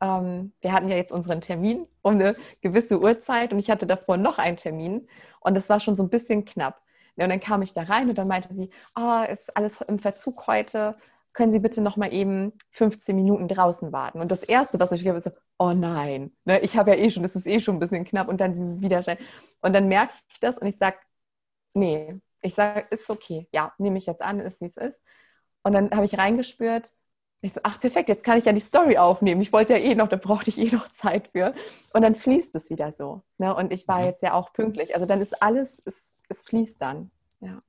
ähm, 0.00 0.52
wir 0.60 0.72
hatten 0.72 0.88
ja 0.88 0.96
jetzt 0.96 1.12
unseren 1.12 1.40
Termin 1.40 1.86
um 2.02 2.14
eine 2.14 2.36
gewisse 2.60 3.00
Uhrzeit 3.00 3.52
und 3.52 3.58
ich 3.58 3.70
hatte 3.70 3.86
davor 3.86 4.16
noch 4.16 4.38
einen 4.38 4.56
Termin 4.56 5.08
und 5.40 5.56
es 5.56 5.68
war 5.68 5.80
schon 5.80 5.96
so 5.96 6.02
ein 6.02 6.10
bisschen 6.10 6.44
knapp. 6.44 6.82
Und 7.16 7.28
dann 7.28 7.40
kam 7.40 7.62
ich 7.62 7.74
da 7.74 7.82
rein 7.82 8.08
und 8.08 8.18
dann 8.18 8.28
meinte 8.28 8.52
sie, 8.54 8.70
oh, 8.96 9.22
ist 9.30 9.54
alles 9.56 9.80
im 9.82 9.98
Verzug 9.98 10.46
heute, 10.46 10.96
können 11.32 11.52
Sie 11.52 11.58
bitte 11.60 11.80
noch 11.80 11.96
mal 11.96 12.12
eben 12.12 12.52
15 12.72 13.14
Minuten 13.16 13.48
draußen 13.48 13.92
warten. 13.92 14.20
Und 14.20 14.30
das 14.30 14.42
Erste, 14.42 14.78
was 14.80 14.92
ich 14.92 15.06
habe, 15.06 15.18
ist 15.18 15.24
so, 15.24 15.30
oh 15.58 15.72
nein, 15.72 16.32
ne, 16.44 16.60
ich 16.60 16.76
habe 16.76 16.90
ja 16.90 16.96
eh 16.96 17.10
schon, 17.10 17.22
das 17.22 17.36
ist 17.36 17.46
eh 17.46 17.60
schon 17.60 17.76
ein 17.76 17.78
bisschen 17.80 18.04
knapp 18.04 18.28
und 18.28 18.40
dann 18.40 18.54
dieses 18.54 18.80
Widerschein. 18.80 19.18
Und 19.60 19.72
dann 19.72 19.88
merke 19.88 20.12
ich 20.28 20.40
das 20.40 20.58
und 20.58 20.66
ich 20.66 20.76
sage, 20.76 20.96
nee, 21.74 22.20
ich 22.42 22.54
sage, 22.54 22.86
ist 22.90 23.08
okay, 23.08 23.46
ja, 23.52 23.72
nehme 23.78 23.98
ich 23.98 24.06
jetzt 24.06 24.20
an, 24.20 24.40
ist 24.40 24.60
wie 24.60 24.66
es 24.66 24.76
ist. 24.76 25.00
Und 25.62 25.72
dann 25.72 25.90
habe 25.92 26.04
ich 26.04 26.18
reingespürt, 26.18 26.92
ich 27.40 27.52
so, 27.52 27.60
ach 27.64 27.80
perfekt, 27.80 28.08
jetzt 28.08 28.22
kann 28.22 28.38
ich 28.38 28.44
ja 28.44 28.52
die 28.52 28.60
Story 28.60 28.98
aufnehmen. 28.98 29.40
Ich 29.40 29.52
wollte 29.52 29.72
ja 29.72 29.78
eh 29.80 29.94
noch, 29.96 30.08
da 30.08 30.16
brauchte 30.16 30.50
ich 30.50 30.58
eh 30.58 30.70
noch 30.70 30.92
Zeit 30.92 31.28
für. 31.28 31.54
Und 31.92 32.02
dann 32.02 32.14
fließt 32.14 32.54
es 32.54 32.70
wieder 32.70 32.92
so. 32.92 33.22
Ne? 33.38 33.54
Und 33.54 33.72
ich 33.72 33.88
war 33.88 34.00
mhm. 34.00 34.06
jetzt 34.06 34.22
ja 34.22 34.34
auch 34.34 34.52
pünktlich. 34.52 34.94
Also 34.94 35.06
dann 35.06 35.20
ist 35.20 35.42
alles, 35.42 35.76
es, 35.84 35.94
es 36.28 36.42
fließt 36.42 36.80
dann. 36.80 37.10
Ja. 37.40 37.62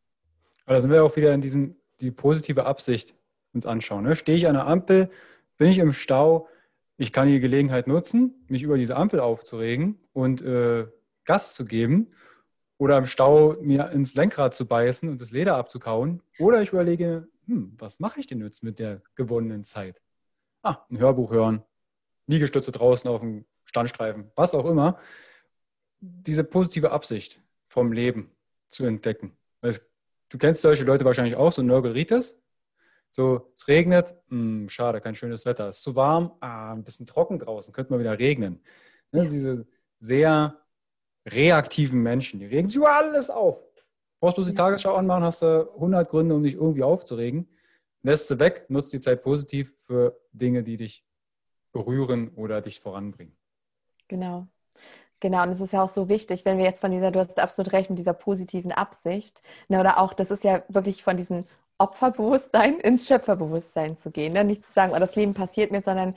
Aber 0.66 0.76
da 0.76 0.82
sind 0.82 0.92
wir 0.92 1.04
auch 1.04 1.16
wieder 1.16 1.34
in 1.34 1.42
diesem, 1.42 1.76
die 2.02 2.12
positive 2.12 2.66
Absicht 2.66 3.16
uns 3.54 3.66
anschauen. 3.66 4.04
Ne? 4.04 4.16
Stehe 4.16 4.38
ich 4.38 4.48
an 4.48 4.54
der 4.54 4.68
Ampel, 4.68 5.10
bin 5.58 5.70
ich 5.70 5.80
im 5.80 5.92
Stau, 5.92 6.48
ich 6.98 7.12
kann 7.12 7.28
die 7.28 7.40
Gelegenheit 7.40 7.88
nutzen, 7.88 8.46
mich 8.48 8.62
über 8.62 8.78
diese 8.78 8.96
Ampel 8.96 9.20
aufzuregen 9.20 10.00
und 10.14 10.44
äh, 10.44 10.86
Gas 11.26 11.56
zu 11.56 11.66
geben 11.66 12.14
oder 12.78 12.98
im 12.98 13.06
Stau 13.06 13.56
mir 13.62 13.92
ins 13.92 14.16
Lenkrad 14.16 14.54
zu 14.54 14.68
beißen 14.68 15.10
und 15.10 15.22
das 15.22 15.32
Leder 15.32 15.56
abzukauen. 15.56 16.22
Oder 16.40 16.62
ich 16.62 16.70
überlege, 16.70 17.28
hm, 17.46 17.76
was 17.78 18.00
mache 18.00 18.20
ich 18.20 18.28
denn 18.28 18.42
jetzt 18.42 18.64
mit 18.64 18.80
der 18.80 19.02
gewonnenen 19.16 19.64
Zeit? 19.64 20.02
Ah, 20.64 20.78
ein 20.90 20.98
Hörbuch 20.98 21.32
hören, 21.32 21.64
Liegestütze 22.28 22.72
draußen 22.72 23.10
auf 23.10 23.22
dem 23.22 23.46
Standstreifen, 23.66 24.32
was 24.36 24.56
auch 24.56 24.66
immer. 24.66 25.00
Diese 26.00 26.44
positive 26.44 26.92
Absicht 26.92 27.42
vom 27.68 27.92
Leben 27.92 28.32
zu 28.68 28.86
entdecken. 28.86 29.38
Es, 29.62 29.90
du 30.30 30.38
kennst 30.38 30.62
solche 30.62 30.84
Leute 30.84 31.06
wahrscheinlich 31.06 31.36
auch, 31.36 31.52
so 31.52 31.62
Nörgelritis. 31.62 32.42
So, 33.10 33.52
es 33.56 33.68
regnet, 33.68 34.16
hm, 34.30 34.68
schade, 34.70 35.00
kein 35.00 35.16
schönes 35.16 35.46
Wetter. 35.46 35.68
Es 35.68 35.78
ist 35.78 35.84
zu 35.84 35.96
warm, 35.96 36.36
ah, 36.40 36.74
ein 36.74 36.84
bisschen 36.84 37.06
trocken 37.06 37.40
draußen, 37.40 37.74
könnte 37.74 37.94
mal 37.94 38.00
wieder 38.00 38.18
regnen. 38.18 38.62
Ne, 39.12 39.28
diese 39.28 39.68
sehr 40.00 40.63
reaktiven 41.26 42.02
Menschen, 42.02 42.40
die 42.40 42.46
regen 42.46 42.68
sich 42.68 42.78
über 42.78 42.94
alles 42.94 43.30
auf 43.30 43.60
brauchst 44.24 44.38
bloß 44.38 44.48
die 44.48 44.54
Tagesschau 44.54 44.96
anmachen, 44.96 45.26
hast 45.26 45.42
du 45.42 45.70
100 45.74 46.08
Gründe, 46.08 46.34
um 46.34 46.44
dich 46.44 46.54
irgendwie 46.54 46.84
aufzuregen. 46.84 47.46
Lässt 48.04 48.30
sie 48.30 48.40
weg, 48.40 48.64
nutzt 48.70 48.94
die 48.94 49.02
Zeit 49.02 49.22
positiv 49.22 49.74
für 49.86 50.18
Dinge, 50.32 50.64
die 50.64 50.78
dich 50.78 51.04
berühren 51.74 52.30
oder 52.38 52.62
dich 52.62 52.80
voranbringen. 52.80 53.36
Genau. 54.08 54.48
Genau, 55.20 55.44
und 55.44 55.50
es 55.50 55.60
ist 55.60 55.74
ja 55.74 55.84
auch 55.84 55.90
so 55.90 56.08
wichtig, 56.08 56.46
wenn 56.46 56.58
wir 56.58 56.64
jetzt 56.64 56.80
von 56.80 56.92
dieser, 56.92 57.12
du 57.12 57.20
hast 57.20 57.38
absolut 57.38 57.74
recht, 57.74 57.90
mit 57.90 58.00
dieser 58.00 58.14
positiven 58.14 58.72
Absicht, 58.72 59.42
ne, 59.68 59.82
oder 59.82 59.98
auch, 59.98 60.14
das 60.14 60.32
ist 60.32 60.46
ja 60.46 60.64
wirklich 60.70 61.04
von 61.04 61.18
diesem 61.18 61.44
Opferbewusstsein 61.78 62.80
ins 62.80 63.06
Schöpferbewusstsein 63.06 63.98
zu 63.98 64.10
gehen. 64.10 64.32
Ne? 64.32 64.46
Nicht 64.46 64.66
zu 64.66 64.72
sagen, 64.72 64.94
oh, 64.96 65.00
das 65.00 65.18
Leben 65.18 65.34
passiert 65.34 65.72
mir, 65.72 65.82
sondern 65.82 66.16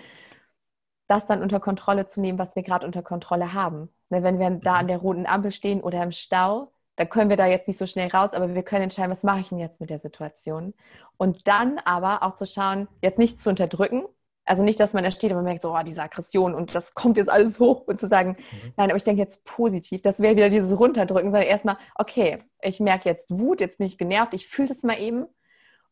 das 1.08 1.26
dann 1.26 1.42
unter 1.42 1.60
Kontrolle 1.60 2.06
zu 2.06 2.20
nehmen, 2.20 2.38
was 2.38 2.56
wir 2.56 2.62
gerade 2.62 2.86
unter 2.86 3.02
Kontrolle 3.02 3.52
haben. 3.52 3.88
Ne, 4.10 4.22
wenn 4.22 4.38
wir 4.38 4.50
da 4.50 4.72
mhm. 4.72 4.78
an 4.78 4.88
der 4.88 4.98
roten 4.98 5.26
Ampel 5.26 5.52
stehen 5.52 5.80
oder 5.80 6.02
im 6.02 6.12
Stau, 6.12 6.72
da 6.96 7.04
können 7.04 7.28
wir 7.28 7.36
da 7.36 7.46
jetzt 7.46 7.68
nicht 7.68 7.78
so 7.78 7.86
schnell 7.86 8.08
raus, 8.08 8.30
aber 8.32 8.54
wir 8.54 8.62
können 8.62 8.84
entscheiden, 8.84 9.10
was 9.10 9.22
mache 9.22 9.40
ich 9.40 9.48
denn 9.50 9.58
jetzt 9.58 9.80
mit 9.80 9.90
der 9.90 9.98
Situation. 9.98 10.74
Und 11.18 11.46
dann 11.46 11.78
aber 11.78 12.22
auch 12.22 12.34
zu 12.36 12.46
schauen, 12.46 12.88
jetzt 13.02 13.18
nicht 13.18 13.42
zu 13.42 13.50
unterdrücken. 13.50 14.04
Also 14.44 14.62
nicht, 14.62 14.78
dass 14.78 14.92
man 14.92 15.02
da 15.02 15.10
steht 15.10 15.32
und 15.32 15.38
man 15.38 15.44
merkt, 15.44 15.62
so, 15.62 15.74
oh, 15.74 15.82
diese 15.84 16.02
Aggression 16.02 16.54
und 16.54 16.74
das 16.74 16.94
kommt 16.94 17.16
jetzt 17.16 17.28
alles 17.28 17.58
hoch 17.58 17.82
und 17.88 18.00
zu 18.00 18.06
sagen, 18.06 18.36
mhm. 18.38 18.72
nein, 18.76 18.90
aber 18.90 18.96
ich 18.96 19.04
denke 19.04 19.20
jetzt 19.20 19.44
positiv, 19.44 20.02
das 20.02 20.20
wäre 20.20 20.36
wieder 20.36 20.50
dieses 20.50 20.78
Runterdrücken, 20.78 21.32
sondern 21.32 21.48
erstmal, 21.48 21.78
okay, 21.96 22.44
ich 22.62 22.78
merke 22.78 23.08
jetzt 23.08 23.28
Wut, 23.28 23.60
jetzt 23.60 23.78
bin 23.78 23.88
ich 23.88 23.98
genervt, 23.98 24.34
ich 24.34 24.46
fühle 24.46 24.68
das 24.68 24.84
mal 24.84 25.00
eben. 25.00 25.26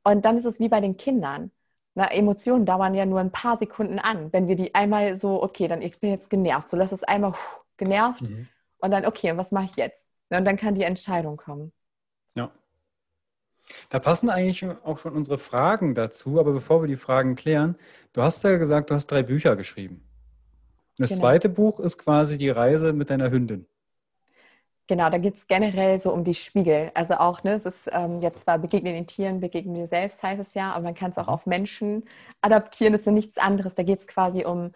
Und 0.04 0.24
dann 0.24 0.38
ist 0.38 0.44
es 0.44 0.60
wie 0.60 0.68
bei 0.68 0.80
den 0.80 0.96
Kindern. 0.96 1.50
Na, 1.94 2.10
Emotionen 2.10 2.66
dauern 2.66 2.94
ja 2.94 3.06
nur 3.06 3.20
ein 3.20 3.30
paar 3.30 3.56
Sekunden 3.56 3.98
an. 3.98 4.32
Wenn 4.32 4.48
wir 4.48 4.56
die 4.56 4.74
einmal 4.74 5.16
so, 5.16 5.42
okay, 5.42 5.68
dann 5.68 5.80
ich 5.80 5.98
bin 6.00 6.10
jetzt 6.10 6.28
genervt, 6.28 6.70
so 6.70 6.76
lass 6.76 6.92
es 6.92 7.04
einmal 7.04 7.32
pff, 7.32 7.60
genervt 7.76 8.22
mhm. 8.22 8.48
und 8.78 8.90
dann, 8.90 9.06
okay, 9.06 9.30
und 9.30 9.38
was 9.38 9.52
mache 9.52 9.66
ich 9.66 9.76
jetzt? 9.76 10.04
Und 10.30 10.44
dann 10.44 10.56
kann 10.56 10.74
die 10.74 10.82
Entscheidung 10.82 11.36
kommen. 11.36 11.72
Ja. 12.34 12.50
Da 13.90 14.00
passen 14.00 14.28
eigentlich 14.28 14.66
auch 14.84 14.98
schon 14.98 15.14
unsere 15.14 15.38
Fragen 15.38 15.94
dazu, 15.94 16.40
aber 16.40 16.52
bevor 16.52 16.82
wir 16.82 16.88
die 16.88 16.96
Fragen 16.96 17.36
klären, 17.36 17.76
du 18.12 18.22
hast 18.22 18.42
ja 18.42 18.56
gesagt, 18.56 18.90
du 18.90 18.94
hast 18.94 19.06
drei 19.06 19.22
Bücher 19.22 19.54
geschrieben. 19.54 19.96
Und 20.96 21.02
das 21.02 21.10
genau. 21.10 21.22
zweite 21.22 21.48
Buch 21.48 21.80
ist 21.80 21.98
quasi 21.98 22.38
die 22.38 22.50
Reise 22.50 22.92
mit 22.92 23.10
deiner 23.10 23.30
Hündin. 23.30 23.66
Genau, 24.86 25.08
da 25.08 25.16
geht 25.16 25.36
es 25.36 25.46
generell 25.46 25.98
so 25.98 26.12
um 26.12 26.24
die 26.24 26.34
Spiegel. 26.34 26.90
Also 26.94 27.14
auch, 27.14 27.42
ne, 27.42 27.54
es 27.54 27.64
ist 27.64 27.88
ähm, 27.90 28.20
jetzt 28.20 28.42
zwar 28.42 28.58
begegnen 28.58 28.92
den 28.92 29.06
Tieren, 29.06 29.40
begegnen 29.40 29.74
dir 29.74 29.86
selbst, 29.86 30.22
heißt 30.22 30.42
es 30.42 30.52
ja, 30.52 30.72
aber 30.72 30.84
man 30.84 30.94
kann 30.94 31.10
es 31.10 31.16
auch 31.16 31.28
mhm. 31.28 31.32
auf 31.32 31.46
Menschen 31.46 32.04
adaptieren. 32.42 32.92
Das 32.92 33.00
ist 33.00 33.06
ja 33.06 33.12
nichts 33.12 33.38
anderes. 33.38 33.74
Da 33.74 33.82
geht 33.82 34.00
es 34.00 34.06
quasi 34.06 34.44
um, 34.44 34.72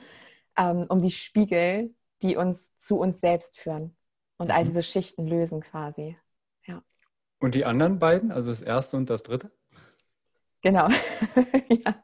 ähm, 0.56 0.86
um 0.88 1.02
die 1.02 1.10
Spiegel, 1.10 1.94
die 2.22 2.36
uns 2.36 2.72
zu 2.80 2.98
uns 2.98 3.20
selbst 3.20 3.58
führen 3.58 3.94
und 4.38 4.46
mhm. 4.46 4.52
all 4.52 4.64
diese 4.64 4.82
Schichten 4.82 5.26
lösen 5.26 5.60
quasi. 5.60 6.16
Ja. 6.66 6.82
Und 7.38 7.54
die 7.54 7.66
anderen 7.66 7.98
beiden, 7.98 8.32
also 8.32 8.50
das 8.50 8.62
erste 8.62 8.96
und 8.96 9.10
das 9.10 9.22
dritte? 9.24 9.50
Genau. 10.62 10.88
ja. 11.68 11.94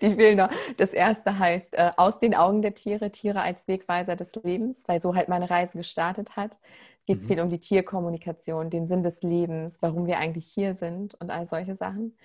Die 0.00 0.14
fehlen 0.14 0.38
noch. 0.38 0.50
Das 0.76 0.92
erste 0.92 1.38
heißt 1.38 1.74
äh, 1.74 1.92
Aus 1.96 2.18
den 2.18 2.34
Augen 2.34 2.62
der 2.62 2.74
Tiere, 2.74 3.10
Tiere 3.10 3.42
als 3.42 3.68
Wegweiser 3.68 4.16
des 4.16 4.34
Lebens, 4.42 4.82
weil 4.86 5.00
so 5.00 5.14
halt 5.14 5.28
meine 5.28 5.48
Reise 5.48 5.78
gestartet 5.78 6.36
hat. 6.36 6.56
Geht 7.06 7.18
es 7.18 7.24
mhm. 7.24 7.28
viel 7.28 7.40
um 7.40 7.50
die 7.50 7.58
Tierkommunikation, 7.58 8.70
den 8.70 8.86
Sinn 8.86 9.02
des 9.02 9.22
Lebens, 9.22 9.78
warum 9.80 10.06
wir 10.06 10.18
eigentlich 10.18 10.46
hier 10.46 10.74
sind 10.74 11.14
und 11.14 11.30
all 11.30 11.46
solche 11.46 11.76
Sachen. 11.76 12.16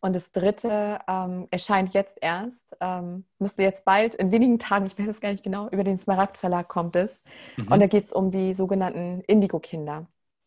Und 0.00 0.14
das 0.14 0.30
dritte 0.30 1.00
ähm, 1.08 1.48
erscheint 1.50 1.92
jetzt 1.92 2.18
erst, 2.20 2.76
ähm, 2.80 3.24
müsste 3.38 3.62
jetzt 3.62 3.84
bald, 3.84 4.14
in 4.14 4.30
wenigen 4.30 4.58
Tagen, 4.58 4.86
ich 4.86 4.96
weiß 4.96 5.08
es 5.08 5.20
gar 5.20 5.32
nicht 5.32 5.42
genau, 5.42 5.68
über 5.70 5.82
den 5.82 5.98
Smaragd 5.98 6.36
Verlag 6.36 6.68
kommt 6.68 6.94
es. 6.94 7.24
Mhm. 7.56 7.72
Und 7.72 7.80
da 7.80 7.86
geht 7.86 8.06
es 8.06 8.12
um 8.12 8.30
die 8.30 8.54
sogenannten 8.54 9.22
Indigo-Kinder. 9.22 10.06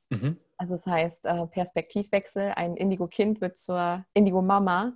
Mhm. 0.09 0.37
Also 0.57 0.75
das 0.75 0.85
heißt 0.85 1.25
äh, 1.25 1.47
Perspektivwechsel. 1.47 2.53
Ein 2.55 2.77
Indigo-Kind 2.77 3.41
wird 3.41 3.59
zur 3.59 4.05
Indigo-Mama, 4.13 4.93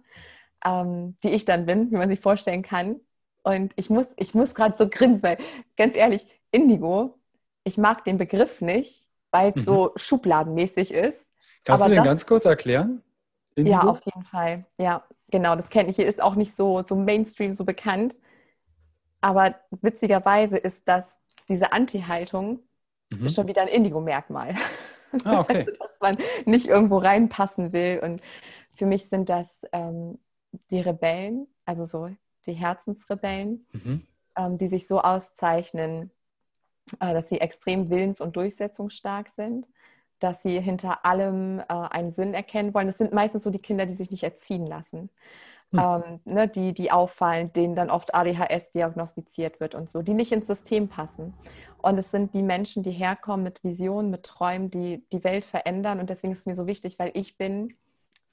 ähm, 0.63 1.17
die 1.23 1.31
ich 1.31 1.43
dann 1.43 1.65
bin, 1.65 1.91
wie 1.91 1.97
man 1.97 2.07
sich 2.07 2.21
vorstellen 2.21 2.61
kann. 2.61 3.01
Und 3.43 3.73
ich 3.75 3.89
muss, 3.89 4.07
ich 4.15 4.33
muss 4.33 4.55
gerade 4.55 4.77
so 4.77 4.87
grinsen, 4.89 5.23
weil 5.23 5.37
ganz 5.75 5.97
ehrlich, 5.97 6.25
Indigo, 6.51 7.19
ich 7.65 7.77
mag 7.77 8.05
den 8.05 8.17
Begriff 8.17 8.61
nicht, 8.61 9.05
weil 9.31 9.49
es 9.49 9.55
mhm. 9.57 9.65
so 9.65 9.91
schubladenmäßig 9.97 10.93
ist. 10.93 11.29
Kannst 11.65 11.83
Aber 11.83 11.89
du 11.89 11.95
den 11.95 12.03
das, 12.03 12.05
ganz 12.05 12.25
kurz 12.25 12.45
erklären? 12.45 13.01
Indigo? 13.55 13.75
Ja, 13.75 13.81
auf 13.81 14.05
jeden 14.05 14.23
Fall. 14.23 14.65
Ja, 14.77 15.03
genau, 15.29 15.55
das 15.55 15.69
kenne 15.69 15.89
ich. 15.89 15.97
Hier 15.97 16.07
ist 16.07 16.21
auch 16.21 16.35
nicht 16.35 16.55
so, 16.55 16.83
so 16.87 16.95
Mainstream 16.95 17.53
so 17.53 17.65
bekannt. 17.65 18.19
Aber 19.19 19.55
witzigerweise 19.81 20.57
ist 20.57 20.87
das, 20.87 21.19
diese 21.49 21.73
Anti-Haltung 21.73 22.59
mhm. 23.09 23.29
schon 23.29 23.47
wieder 23.47 23.63
ein 23.63 23.67
Indigo-Merkmal. 23.67 24.55
Ah, 25.23 25.39
okay. 25.39 25.59
also, 25.59 25.71
dass 25.71 25.99
man 25.99 26.17
nicht 26.45 26.67
irgendwo 26.67 26.99
reinpassen 26.99 27.73
will. 27.73 27.99
Und 28.03 28.21
für 28.75 28.85
mich 28.85 29.09
sind 29.09 29.29
das 29.29 29.61
ähm, 29.71 30.19
die 30.69 30.81
Rebellen, 30.81 31.47
also 31.65 31.85
so 31.85 32.09
die 32.45 32.53
Herzensrebellen, 32.53 33.65
mhm. 33.71 34.07
ähm, 34.37 34.57
die 34.59 34.67
sich 34.67 34.87
so 34.87 35.01
auszeichnen, 35.01 36.11
dass 36.99 37.29
sie 37.29 37.41
extrem 37.41 37.89
willens- 37.89 38.21
und 38.21 38.35
durchsetzungsstark 38.35 39.29
sind, 39.29 39.67
dass 40.19 40.41
sie 40.43 40.59
hinter 40.59 41.05
allem 41.05 41.59
äh, 41.59 41.63
einen 41.67 42.13
Sinn 42.13 42.33
erkennen 42.33 42.73
wollen. 42.73 42.87
Das 42.87 42.97
sind 42.97 43.13
meistens 43.13 43.43
so 43.43 43.49
die 43.49 43.59
Kinder, 43.59 43.85
die 43.85 43.95
sich 43.95 44.11
nicht 44.11 44.23
erziehen 44.23 44.65
lassen. 44.65 45.09
Mhm. 45.71 45.79
Ähm, 45.79 46.19
ne, 46.25 46.47
die, 46.47 46.73
die 46.73 46.91
auffallen, 46.91 47.51
denen 47.53 47.75
dann 47.75 47.89
oft 47.89 48.13
ADHS 48.13 48.71
diagnostiziert 48.71 49.59
wird 49.59 49.75
und 49.75 49.91
so, 49.91 50.01
die 50.01 50.13
nicht 50.13 50.31
ins 50.31 50.47
System 50.47 50.87
passen. 50.87 51.33
Und 51.81 51.97
es 51.97 52.11
sind 52.11 52.33
die 52.33 52.43
Menschen, 52.43 52.83
die 52.83 52.91
herkommen 52.91 53.43
mit 53.43 53.63
Visionen, 53.63 54.09
mit 54.09 54.23
Träumen, 54.23 54.71
die 54.71 55.03
die 55.11 55.23
Welt 55.23 55.45
verändern. 55.45 55.99
Und 55.99 56.09
deswegen 56.09 56.33
ist 56.33 56.39
es 56.39 56.45
mir 56.45 56.55
so 56.55 56.67
wichtig, 56.67 56.97
weil 56.97 57.11
ich 57.13 57.37
bin 57.37 57.75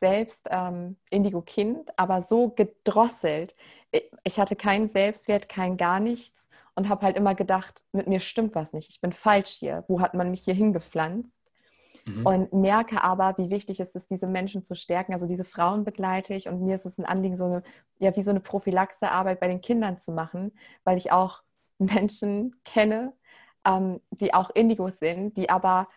selbst 0.00 0.48
ähm, 0.50 0.96
Indigo-Kind, 1.10 1.90
aber 1.96 2.22
so 2.22 2.50
gedrosselt. 2.50 3.54
Ich 4.24 4.38
hatte 4.38 4.56
keinen 4.56 4.88
Selbstwert, 4.88 5.48
kein 5.48 5.76
gar 5.76 6.00
nichts 6.00 6.48
und 6.74 6.88
habe 6.88 7.04
halt 7.04 7.16
immer 7.16 7.34
gedacht, 7.34 7.82
mit 7.92 8.06
mir 8.06 8.20
stimmt 8.20 8.54
was 8.54 8.72
nicht. 8.72 8.90
Ich 8.90 9.00
bin 9.00 9.12
falsch 9.12 9.50
hier. 9.50 9.84
Wo 9.88 10.00
hat 10.00 10.14
man 10.14 10.30
mich 10.30 10.42
hier 10.42 10.54
hingepflanzt? 10.54 11.42
Mhm. 12.04 12.26
Und 12.26 12.52
merke 12.52 13.02
aber, 13.02 13.36
wie 13.38 13.50
wichtig 13.50 13.78
es 13.80 13.94
ist, 13.94 14.10
diese 14.10 14.26
Menschen 14.26 14.64
zu 14.64 14.74
stärken. 14.74 15.12
Also 15.12 15.26
diese 15.26 15.44
Frauen 15.44 15.84
begleite 15.84 16.34
ich 16.34 16.48
und 16.48 16.62
mir 16.62 16.74
ist 16.74 16.86
es 16.86 16.98
ein 16.98 17.04
Anliegen, 17.04 17.36
so 17.36 17.44
eine, 17.44 17.62
ja, 17.98 18.14
wie 18.16 18.22
so 18.22 18.30
eine 18.30 18.40
Prophylaxearbeit 18.40 19.40
bei 19.40 19.48
den 19.48 19.60
Kindern 19.60 20.00
zu 20.00 20.12
machen, 20.12 20.52
weil 20.84 20.98
ich 20.98 21.12
auch 21.12 21.42
Menschen 21.78 22.56
kenne, 22.64 23.12
ähm, 23.64 24.00
die 24.10 24.34
auch 24.34 24.50
Indigos 24.50 24.98
sind, 24.98 25.36
die 25.36 25.50
aber 25.50 25.88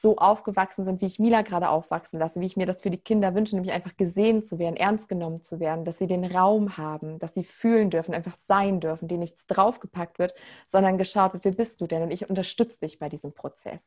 so 0.00 0.16
aufgewachsen 0.16 0.84
sind, 0.84 1.00
wie 1.00 1.06
ich 1.06 1.18
Mila 1.18 1.42
gerade 1.42 1.68
aufwachsen 1.68 2.20
lasse, 2.20 2.40
wie 2.40 2.46
ich 2.46 2.56
mir 2.56 2.66
das 2.66 2.82
für 2.82 2.90
die 2.90 2.98
Kinder 2.98 3.34
wünsche, 3.34 3.56
nämlich 3.56 3.72
einfach 3.72 3.96
gesehen 3.96 4.46
zu 4.46 4.58
werden, 4.58 4.76
ernst 4.76 5.08
genommen 5.08 5.42
zu 5.42 5.58
werden, 5.58 5.84
dass 5.84 5.98
sie 5.98 6.06
den 6.06 6.24
Raum 6.24 6.76
haben, 6.76 7.18
dass 7.18 7.34
sie 7.34 7.44
fühlen 7.44 7.90
dürfen, 7.90 8.14
einfach 8.14 8.36
sein 8.46 8.80
dürfen, 8.80 9.08
denen 9.08 9.20
nichts 9.20 9.46
draufgepackt 9.46 10.18
wird, 10.18 10.34
sondern 10.66 10.98
geschaut 10.98 11.32
wird, 11.32 11.44
wer 11.44 11.52
bist 11.52 11.80
du 11.80 11.86
denn? 11.86 12.02
Und 12.02 12.12
ich 12.12 12.28
unterstütze 12.30 12.78
dich 12.80 12.98
bei 12.98 13.08
diesem 13.08 13.32
Prozess. 13.32 13.82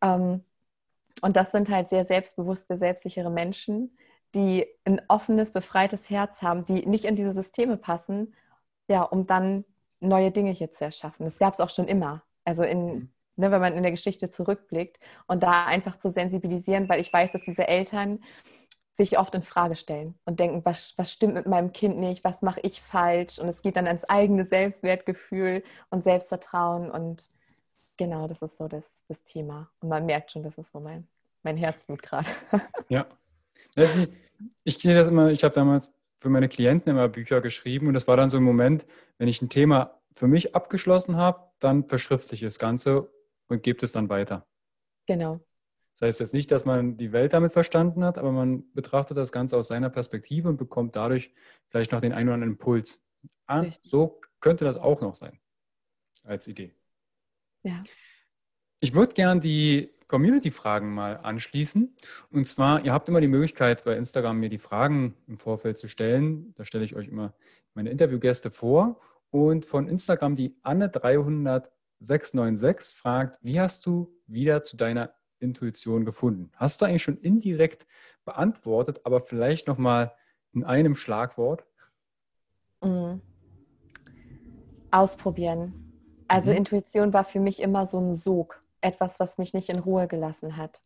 Ähm, 0.00 0.44
und 1.20 1.36
das 1.36 1.52
sind 1.52 1.68
halt 1.68 1.88
sehr 1.88 2.04
selbstbewusste, 2.04 2.78
selbstsichere 2.78 3.30
Menschen, 3.30 3.96
die 4.34 4.66
ein 4.84 5.00
offenes, 5.08 5.52
befreites 5.52 6.10
Herz 6.10 6.42
haben, 6.42 6.64
die 6.64 6.86
nicht 6.86 7.04
in 7.04 7.16
diese 7.16 7.32
Systeme 7.32 7.76
passen, 7.76 8.34
ja, 8.88 9.02
um 9.02 9.26
dann 9.26 9.64
neue 10.00 10.30
Dinge 10.30 10.52
hier 10.52 10.72
zu 10.72 10.84
erschaffen. 10.84 11.24
Das 11.24 11.38
gab 11.38 11.54
es 11.54 11.60
auch 11.60 11.70
schon 11.70 11.88
immer. 11.88 12.22
Also 12.44 12.62
in, 12.62 12.86
mhm 12.86 13.13
ne, 13.36 13.50
wenn 13.50 13.60
man 13.60 13.76
in 13.76 13.82
der 13.82 13.92
Geschichte 13.92 14.30
zurückblickt 14.30 14.98
und 15.26 15.42
da 15.42 15.66
einfach 15.66 15.98
zu 15.98 16.10
sensibilisieren, 16.10 16.88
weil 16.88 17.00
ich 17.00 17.12
weiß, 17.12 17.32
dass 17.32 17.42
diese 17.42 17.66
Eltern 17.66 18.20
sich 18.96 19.18
oft 19.18 19.34
in 19.34 19.42
Frage 19.42 19.74
stellen 19.74 20.14
und 20.24 20.38
denken, 20.38 20.64
was, 20.64 20.94
was 20.96 21.12
stimmt 21.12 21.34
mit 21.34 21.46
meinem 21.46 21.72
Kind 21.72 21.98
nicht, 21.98 22.22
was 22.22 22.42
mache 22.42 22.60
ich 22.60 22.80
falsch 22.80 23.38
und 23.38 23.48
es 23.48 23.60
geht 23.60 23.76
dann 23.76 23.88
ans 23.88 24.04
eigene 24.04 24.46
Selbstwertgefühl 24.46 25.64
und 25.90 26.04
Selbstvertrauen 26.04 26.90
und 26.90 27.28
genau, 27.96 28.28
das 28.28 28.40
ist 28.42 28.56
so 28.56 28.68
das, 28.68 28.84
das 29.08 29.22
Thema 29.24 29.68
und 29.80 29.88
man 29.88 30.06
merkt 30.06 30.30
schon, 30.30 30.44
das 30.44 30.56
ist 30.58 30.70
so 30.70 30.78
mein, 30.78 31.08
mein 31.42 31.56
Herzblut 31.56 32.02
gerade. 32.02 32.28
Ja. 32.88 33.06
Ich 34.64 34.78
sehe 34.78 34.94
das 34.94 35.08
immer, 35.08 35.30
ich 35.30 35.42
habe 35.42 35.54
damals 35.54 35.92
für 36.20 36.28
meine 36.28 36.48
Klienten 36.48 36.90
immer 36.90 37.08
Bücher 37.08 37.40
geschrieben 37.40 37.88
und 37.88 37.94
das 37.94 38.06
war 38.06 38.16
dann 38.16 38.30
so 38.30 38.36
ein 38.36 38.42
Moment, 38.42 38.86
wenn 39.18 39.28
ich 39.28 39.42
ein 39.42 39.48
Thema 39.48 39.98
für 40.14 40.28
mich 40.28 40.54
abgeschlossen 40.54 41.16
habe, 41.16 41.40
dann 41.58 41.84
verschriftliche 41.84 42.46
ich 42.46 42.52
das 42.52 42.58
Ganze 42.58 43.10
und 43.48 43.62
gebt 43.62 43.82
es 43.82 43.92
dann 43.92 44.08
weiter. 44.08 44.46
Genau. 45.06 45.40
Das 45.94 46.08
heißt 46.08 46.20
jetzt 46.20 46.34
nicht, 46.34 46.50
dass 46.50 46.64
man 46.64 46.96
die 46.96 47.12
Welt 47.12 47.32
damit 47.32 47.52
verstanden 47.52 48.04
hat, 48.04 48.18
aber 48.18 48.32
man 48.32 48.64
betrachtet 48.72 49.16
das 49.16 49.30
Ganze 49.30 49.56
aus 49.56 49.68
seiner 49.68 49.90
Perspektive 49.90 50.48
und 50.48 50.56
bekommt 50.56 50.96
dadurch 50.96 51.32
vielleicht 51.68 51.92
noch 51.92 52.00
den 52.00 52.12
einen 52.12 52.28
oder 52.28 52.34
anderen 52.34 52.54
Impuls. 52.54 53.02
Ah, 53.46 53.66
so 53.82 54.20
könnte 54.40 54.64
das 54.64 54.76
auch 54.76 55.00
noch 55.00 55.14
sein 55.14 55.38
als 56.24 56.48
Idee. 56.48 56.74
Ja. 57.62 57.82
Ich 58.80 58.94
würde 58.94 59.14
gern 59.14 59.40
die 59.40 59.94
Community-Fragen 60.08 60.92
mal 60.92 61.16
anschließen. 61.18 61.94
Und 62.30 62.46
zwar, 62.46 62.84
ihr 62.84 62.92
habt 62.92 63.08
immer 63.08 63.20
die 63.20 63.28
Möglichkeit, 63.28 63.84
bei 63.84 63.96
Instagram 63.96 64.38
mir 64.38 64.48
die 64.48 64.58
Fragen 64.58 65.16
im 65.26 65.38
Vorfeld 65.38 65.78
zu 65.78 65.88
stellen. 65.88 66.54
Da 66.54 66.64
stelle 66.64 66.84
ich 66.84 66.94
euch 66.94 67.08
immer 67.08 67.34
meine 67.74 67.90
Interviewgäste 67.90 68.50
vor. 68.50 69.00
Und 69.30 69.64
von 69.64 69.88
Instagram 69.88 70.36
die 70.36 70.56
Anne 70.62 70.88
300 70.88 71.72
696 72.04 72.94
fragt, 72.94 73.38
wie 73.42 73.60
hast 73.60 73.86
du 73.86 74.14
wieder 74.26 74.62
zu 74.62 74.76
deiner 74.76 75.14
Intuition 75.38 76.04
gefunden? 76.04 76.50
Hast 76.56 76.80
du 76.80 76.86
eigentlich 76.86 77.02
schon 77.02 77.18
indirekt 77.18 77.86
beantwortet, 78.24 79.00
aber 79.04 79.20
vielleicht 79.20 79.66
nochmal 79.66 80.12
in 80.52 80.64
einem 80.64 80.96
Schlagwort? 80.96 81.64
Mhm. 82.82 83.20
Ausprobieren. 84.90 85.74
Also 86.28 86.50
mhm. 86.50 86.58
Intuition 86.58 87.12
war 87.12 87.24
für 87.24 87.40
mich 87.40 87.60
immer 87.60 87.86
so 87.86 87.98
ein 87.98 88.16
Sog, 88.16 88.62
etwas, 88.80 89.18
was 89.18 89.38
mich 89.38 89.54
nicht 89.54 89.68
in 89.68 89.78
Ruhe 89.78 90.08
gelassen 90.08 90.56
hat. 90.56 90.80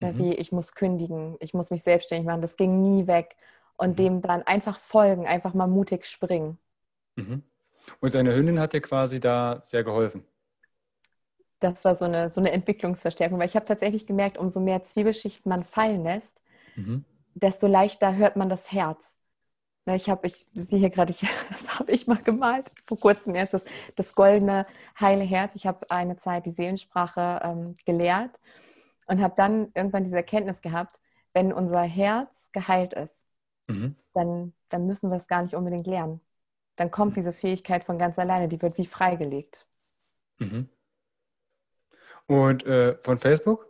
Mhm. 0.00 0.18
Wie 0.18 0.34
ich 0.34 0.52
muss 0.52 0.74
kündigen, 0.74 1.36
ich 1.40 1.54
muss 1.54 1.70
mich 1.70 1.82
selbstständig 1.82 2.26
machen, 2.26 2.42
das 2.42 2.56
ging 2.56 2.80
nie 2.80 3.06
weg. 3.06 3.36
Und 3.76 3.90
mhm. 3.90 3.96
dem 3.96 4.22
dann 4.22 4.42
einfach 4.42 4.78
folgen, 4.80 5.26
einfach 5.26 5.54
mal 5.54 5.66
mutig 5.66 6.06
springen. 6.06 6.58
Mhm. 7.16 7.42
Und 8.00 8.14
deine 8.14 8.34
Hündin 8.34 8.60
hat 8.60 8.72
dir 8.72 8.80
quasi 8.80 9.20
da 9.20 9.60
sehr 9.60 9.84
geholfen. 9.84 10.24
Das 11.58 11.84
war 11.84 11.94
so 11.94 12.06
eine, 12.06 12.30
so 12.30 12.40
eine 12.40 12.52
Entwicklungsverstärkung, 12.52 13.38
weil 13.38 13.48
ich 13.48 13.56
habe 13.56 13.66
tatsächlich 13.66 14.06
gemerkt, 14.06 14.38
umso 14.38 14.60
mehr 14.60 14.84
Zwiebelschichten 14.84 15.48
man 15.48 15.64
fallen 15.64 16.02
lässt, 16.02 16.40
mhm. 16.76 17.04
desto 17.34 17.66
leichter 17.66 18.16
hört 18.16 18.36
man 18.36 18.48
das 18.48 18.72
Herz. 18.72 19.04
Ich 19.86 20.08
habe, 20.08 20.26
ich 20.26 20.46
sehe 20.54 20.78
hier 20.78 20.90
gerade, 20.90 21.12
das 21.50 21.78
habe 21.78 21.90
ich 21.92 22.06
mal 22.06 22.22
gemalt, 22.22 22.70
vor 22.86 22.98
kurzem 22.98 23.34
erst 23.34 23.54
das, 23.54 23.64
das 23.96 24.14
goldene, 24.14 24.66
heile 24.98 25.24
Herz. 25.24 25.54
Ich 25.56 25.66
habe 25.66 25.90
eine 25.90 26.16
Zeit 26.16 26.46
die 26.46 26.50
Seelensprache 26.50 27.40
ähm, 27.42 27.76
gelehrt 27.84 28.38
und 29.06 29.20
habe 29.20 29.34
dann 29.36 29.70
irgendwann 29.74 30.04
diese 30.04 30.16
Erkenntnis 30.16 30.62
gehabt, 30.62 30.98
wenn 31.34 31.52
unser 31.52 31.82
Herz 31.82 32.50
geheilt 32.52 32.94
ist, 32.94 33.26
mhm. 33.68 33.96
dann, 34.14 34.52
dann 34.68 34.86
müssen 34.86 35.10
wir 35.10 35.16
es 35.16 35.28
gar 35.28 35.42
nicht 35.42 35.54
unbedingt 35.54 35.86
lernen 35.86 36.20
dann 36.80 36.90
kommt 36.90 37.14
diese 37.18 37.34
Fähigkeit 37.34 37.84
von 37.84 37.98
ganz 37.98 38.18
alleine, 38.18 38.48
die 38.48 38.62
wird 38.62 38.78
wie 38.78 38.86
freigelegt. 38.86 39.66
Mhm. 40.38 40.66
Und 42.26 42.64
äh, 42.64 42.96
von 43.02 43.18
Facebook, 43.18 43.68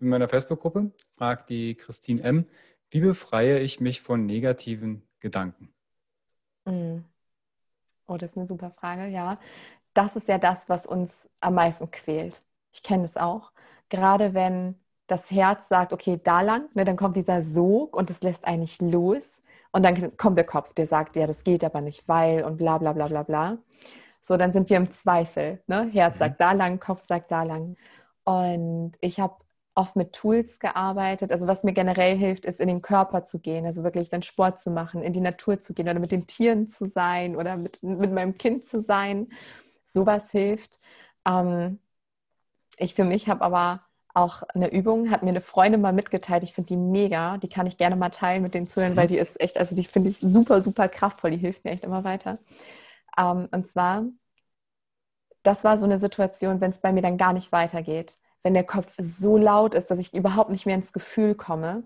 in 0.00 0.08
meiner 0.08 0.28
Facebook-Gruppe, 0.28 0.90
fragt 1.14 1.48
die 1.48 1.76
Christine 1.76 2.20
M., 2.24 2.46
wie 2.90 2.98
befreie 2.98 3.60
ich 3.60 3.78
mich 3.78 4.00
von 4.00 4.26
negativen 4.26 5.06
Gedanken? 5.20 5.72
Mhm. 6.64 7.04
Oh, 8.08 8.16
das 8.16 8.32
ist 8.32 8.36
eine 8.36 8.46
super 8.48 8.72
Frage, 8.72 9.06
ja. 9.06 9.38
Das 9.94 10.16
ist 10.16 10.26
ja 10.26 10.38
das, 10.38 10.68
was 10.68 10.86
uns 10.86 11.30
am 11.38 11.54
meisten 11.54 11.88
quält. 11.92 12.40
Ich 12.72 12.82
kenne 12.82 13.04
es 13.04 13.16
auch. 13.16 13.52
Gerade 13.90 14.34
wenn 14.34 14.74
das 15.06 15.30
Herz 15.30 15.68
sagt, 15.68 15.92
okay, 15.92 16.18
da 16.20 16.40
lang, 16.40 16.68
ne, 16.74 16.84
dann 16.84 16.96
kommt 16.96 17.14
dieser 17.14 17.42
Sog 17.42 17.94
und 17.94 18.10
es 18.10 18.22
lässt 18.22 18.44
eigentlich 18.44 18.80
los. 18.80 19.40
Und 19.72 19.84
dann 19.84 20.16
kommt 20.16 20.36
der 20.36 20.44
Kopf, 20.44 20.74
der 20.74 20.86
sagt, 20.86 21.16
ja, 21.16 21.26
das 21.26 21.44
geht 21.44 21.64
aber 21.64 21.80
nicht, 21.80 22.08
weil 22.08 22.44
und 22.44 22.56
bla 22.56 22.78
bla 22.78 22.92
bla 22.92 23.08
bla 23.08 23.22
bla. 23.22 23.58
So, 24.22 24.36
dann 24.36 24.52
sind 24.52 24.68
wir 24.70 24.76
im 24.76 24.90
Zweifel. 24.90 25.62
Ne? 25.66 25.88
Herz 25.92 26.16
mhm. 26.16 26.18
sagt 26.18 26.40
da 26.40 26.52
lang, 26.52 26.80
Kopf 26.80 27.02
sagt 27.06 27.30
da 27.30 27.42
lang. 27.44 27.76
Und 28.24 28.92
ich 29.00 29.20
habe 29.20 29.36
oft 29.74 29.96
mit 29.96 30.12
Tools 30.12 30.58
gearbeitet. 30.58 31.32
Also 31.32 31.46
was 31.46 31.64
mir 31.64 31.72
generell 31.72 32.16
hilft, 32.16 32.44
ist 32.44 32.60
in 32.60 32.68
den 32.68 32.82
Körper 32.82 33.24
zu 33.24 33.38
gehen, 33.38 33.66
also 33.66 33.84
wirklich 33.84 34.10
dann 34.10 34.22
Sport 34.22 34.60
zu 34.60 34.70
machen, 34.70 35.02
in 35.02 35.12
die 35.12 35.20
Natur 35.20 35.60
zu 35.60 35.72
gehen 35.74 35.88
oder 35.88 36.00
mit 36.00 36.12
den 36.12 36.26
Tieren 36.26 36.68
zu 36.68 36.86
sein 36.86 37.36
oder 37.36 37.56
mit, 37.56 37.82
mit 37.82 38.12
meinem 38.12 38.36
Kind 38.36 38.68
zu 38.68 38.80
sein. 38.80 39.28
Sowas 39.86 40.30
hilft. 40.32 40.78
Ähm, 41.26 41.78
ich 42.76 42.94
für 42.94 43.04
mich 43.04 43.28
habe 43.28 43.42
aber 43.42 43.82
auch 44.14 44.42
eine 44.54 44.72
Übung, 44.72 45.10
hat 45.10 45.22
mir 45.22 45.30
eine 45.30 45.40
Freundin 45.40 45.80
mal 45.80 45.92
mitgeteilt. 45.92 46.42
Ich 46.42 46.54
finde 46.54 46.68
die 46.68 46.76
mega. 46.76 47.38
Die 47.38 47.48
kann 47.48 47.66
ich 47.66 47.76
gerne 47.76 47.96
mal 47.96 48.10
teilen 48.10 48.42
mit 48.42 48.54
den 48.54 48.66
Zuhörern, 48.66 48.96
weil 48.96 49.06
mhm. 49.06 49.10
die 49.10 49.18
ist 49.18 49.40
echt, 49.40 49.58
also 49.58 49.74
die 49.74 49.84
finde 49.84 50.10
ich 50.10 50.18
super, 50.18 50.60
super 50.60 50.88
kraftvoll. 50.88 51.30
Die 51.30 51.36
hilft 51.36 51.64
mir 51.64 51.70
echt 51.72 51.84
immer 51.84 52.04
weiter. 52.04 52.38
Ähm, 53.18 53.48
und 53.52 53.68
zwar, 53.68 54.04
das 55.42 55.64
war 55.64 55.78
so 55.78 55.84
eine 55.84 55.98
Situation, 55.98 56.60
wenn 56.60 56.72
es 56.72 56.80
bei 56.80 56.92
mir 56.92 57.02
dann 57.02 57.18
gar 57.18 57.32
nicht 57.32 57.52
weitergeht. 57.52 58.18
Wenn 58.42 58.54
der 58.54 58.64
Kopf 58.64 58.92
so 58.98 59.36
laut 59.36 59.74
ist, 59.74 59.90
dass 59.90 59.98
ich 59.98 60.14
überhaupt 60.14 60.50
nicht 60.50 60.66
mehr 60.66 60.74
ins 60.76 60.92
Gefühl 60.92 61.34
komme. 61.34 61.84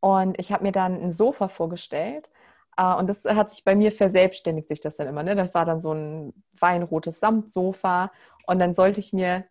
Und 0.00 0.38
ich 0.38 0.52
habe 0.52 0.64
mir 0.64 0.72
dann 0.72 1.00
ein 1.00 1.10
Sofa 1.10 1.48
vorgestellt. 1.48 2.30
Uh, 2.78 2.98
und 2.98 3.06
das 3.06 3.24
hat 3.24 3.50
sich 3.50 3.64
bei 3.64 3.74
mir 3.74 3.90
verselbstständigt, 3.90 4.68
sich 4.68 4.82
das 4.82 4.96
dann 4.96 5.08
immer. 5.08 5.22
Ne? 5.22 5.34
Das 5.34 5.54
war 5.54 5.64
dann 5.64 5.80
so 5.80 5.92
ein 5.92 6.34
weinrotes 6.60 7.20
Samtsofa. 7.20 8.12
Und 8.46 8.58
dann 8.58 8.74
sollte 8.74 9.00
ich 9.00 9.12
mir 9.14 9.44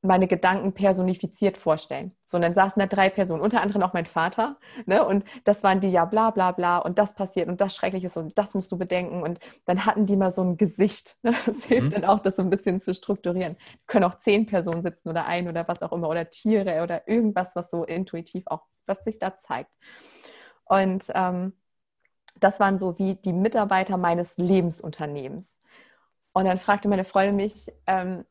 meine 0.00 0.28
Gedanken 0.28 0.72
personifiziert 0.72 1.58
vorstellen. 1.58 2.14
So, 2.26 2.36
und 2.36 2.42
dann 2.42 2.54
saßen 2.54 2.78
da 2.78 2.86
drei 2.86 3.10
Personen, 3.10 3.40
unter 3.40 3.60
anderem 3.62 3.82
auch 3.82 3.94
mein 3.94 4.06
Vater. 4.06 4.56
Ne? 4.86 5.04
Und 5.04 5.24
das 5.44 5.64
waren 5.64 5.80
die 5.80 5.88
ja 5.88 6.04
bla 6.04 6.30
bla 6.30 6.52
bla 6.52 6.78
und 6.78 6.98
das 6.98 7.14
passiert 7.14 7.48
und 7.48 7.60
das 7.60 7.74
Schreckliches 7.74 8.16
und 8.16 8.38
das 8.38 8.54
musst 8.54 8.70
du 8.70 8.78
bedenken. 8.78 9.22
Und 9.22 9.40
dann 9.64 9.84
hatten 9.84 10.06
die 10.06 10.16
mal 10.16 10.32
so 10.32 10.42
ein 10.42 10.56
Gesicht. 10.56 11.16
Ne? 11.24 11.34
Das 11.46 11.64
hilft 11.64 11.88
mhm. 11.88 11.90
dann 11.90 12.04
auch, 12.04 12.20
das 12.20 12.36
so 12.36 12.42
ein 12.42 12.50
bisschen 12.50 12.80
zu 12.80 12.94
strukturieren. 12.94 13.56
Können 13.86 14.04
auch 14.04 14.18
zehn 14.20 14.46
Personen 14.46 14.82
sitzen 14.82 15.08
oder 15.08 15.26
ein 15.26 15.48
oder 15.48 15.66
was 15.66 15.82
auch 15.82 15.92
immer 15.92 16.08
oder 16.08 16.30
Tiere 16.30 16.82
oder 16.82 17.08
irgendwas, 17.08 17.56
was 17.56 17.70
so 17.70 17.84
intuitiv 17.84 18.44
auch, 18.46 18.62
was 18.86 19.02
sich 19.04 19.18
da 19.18 19.36
zeigt. 19.38 19.70
Und 20.64 21.06
ähm, 21.14 21.54
das 22.38 22.60
waren 22.60 22.78
so 22.78 22.98
wie 22.98 23.16
die 23.16 23.32
Mitarbeiter 23.32 23.96
meines 23.96 24.36
Lebensunternehmens. 24.36 25.60
Und 26.32 26.44
dann 26.44 26.58
fragte 26.60 26.88
meine 26.88 27.04
Freundin 27.04 27.36
mich, 27.36 27.72
ähm, 27.86 28.24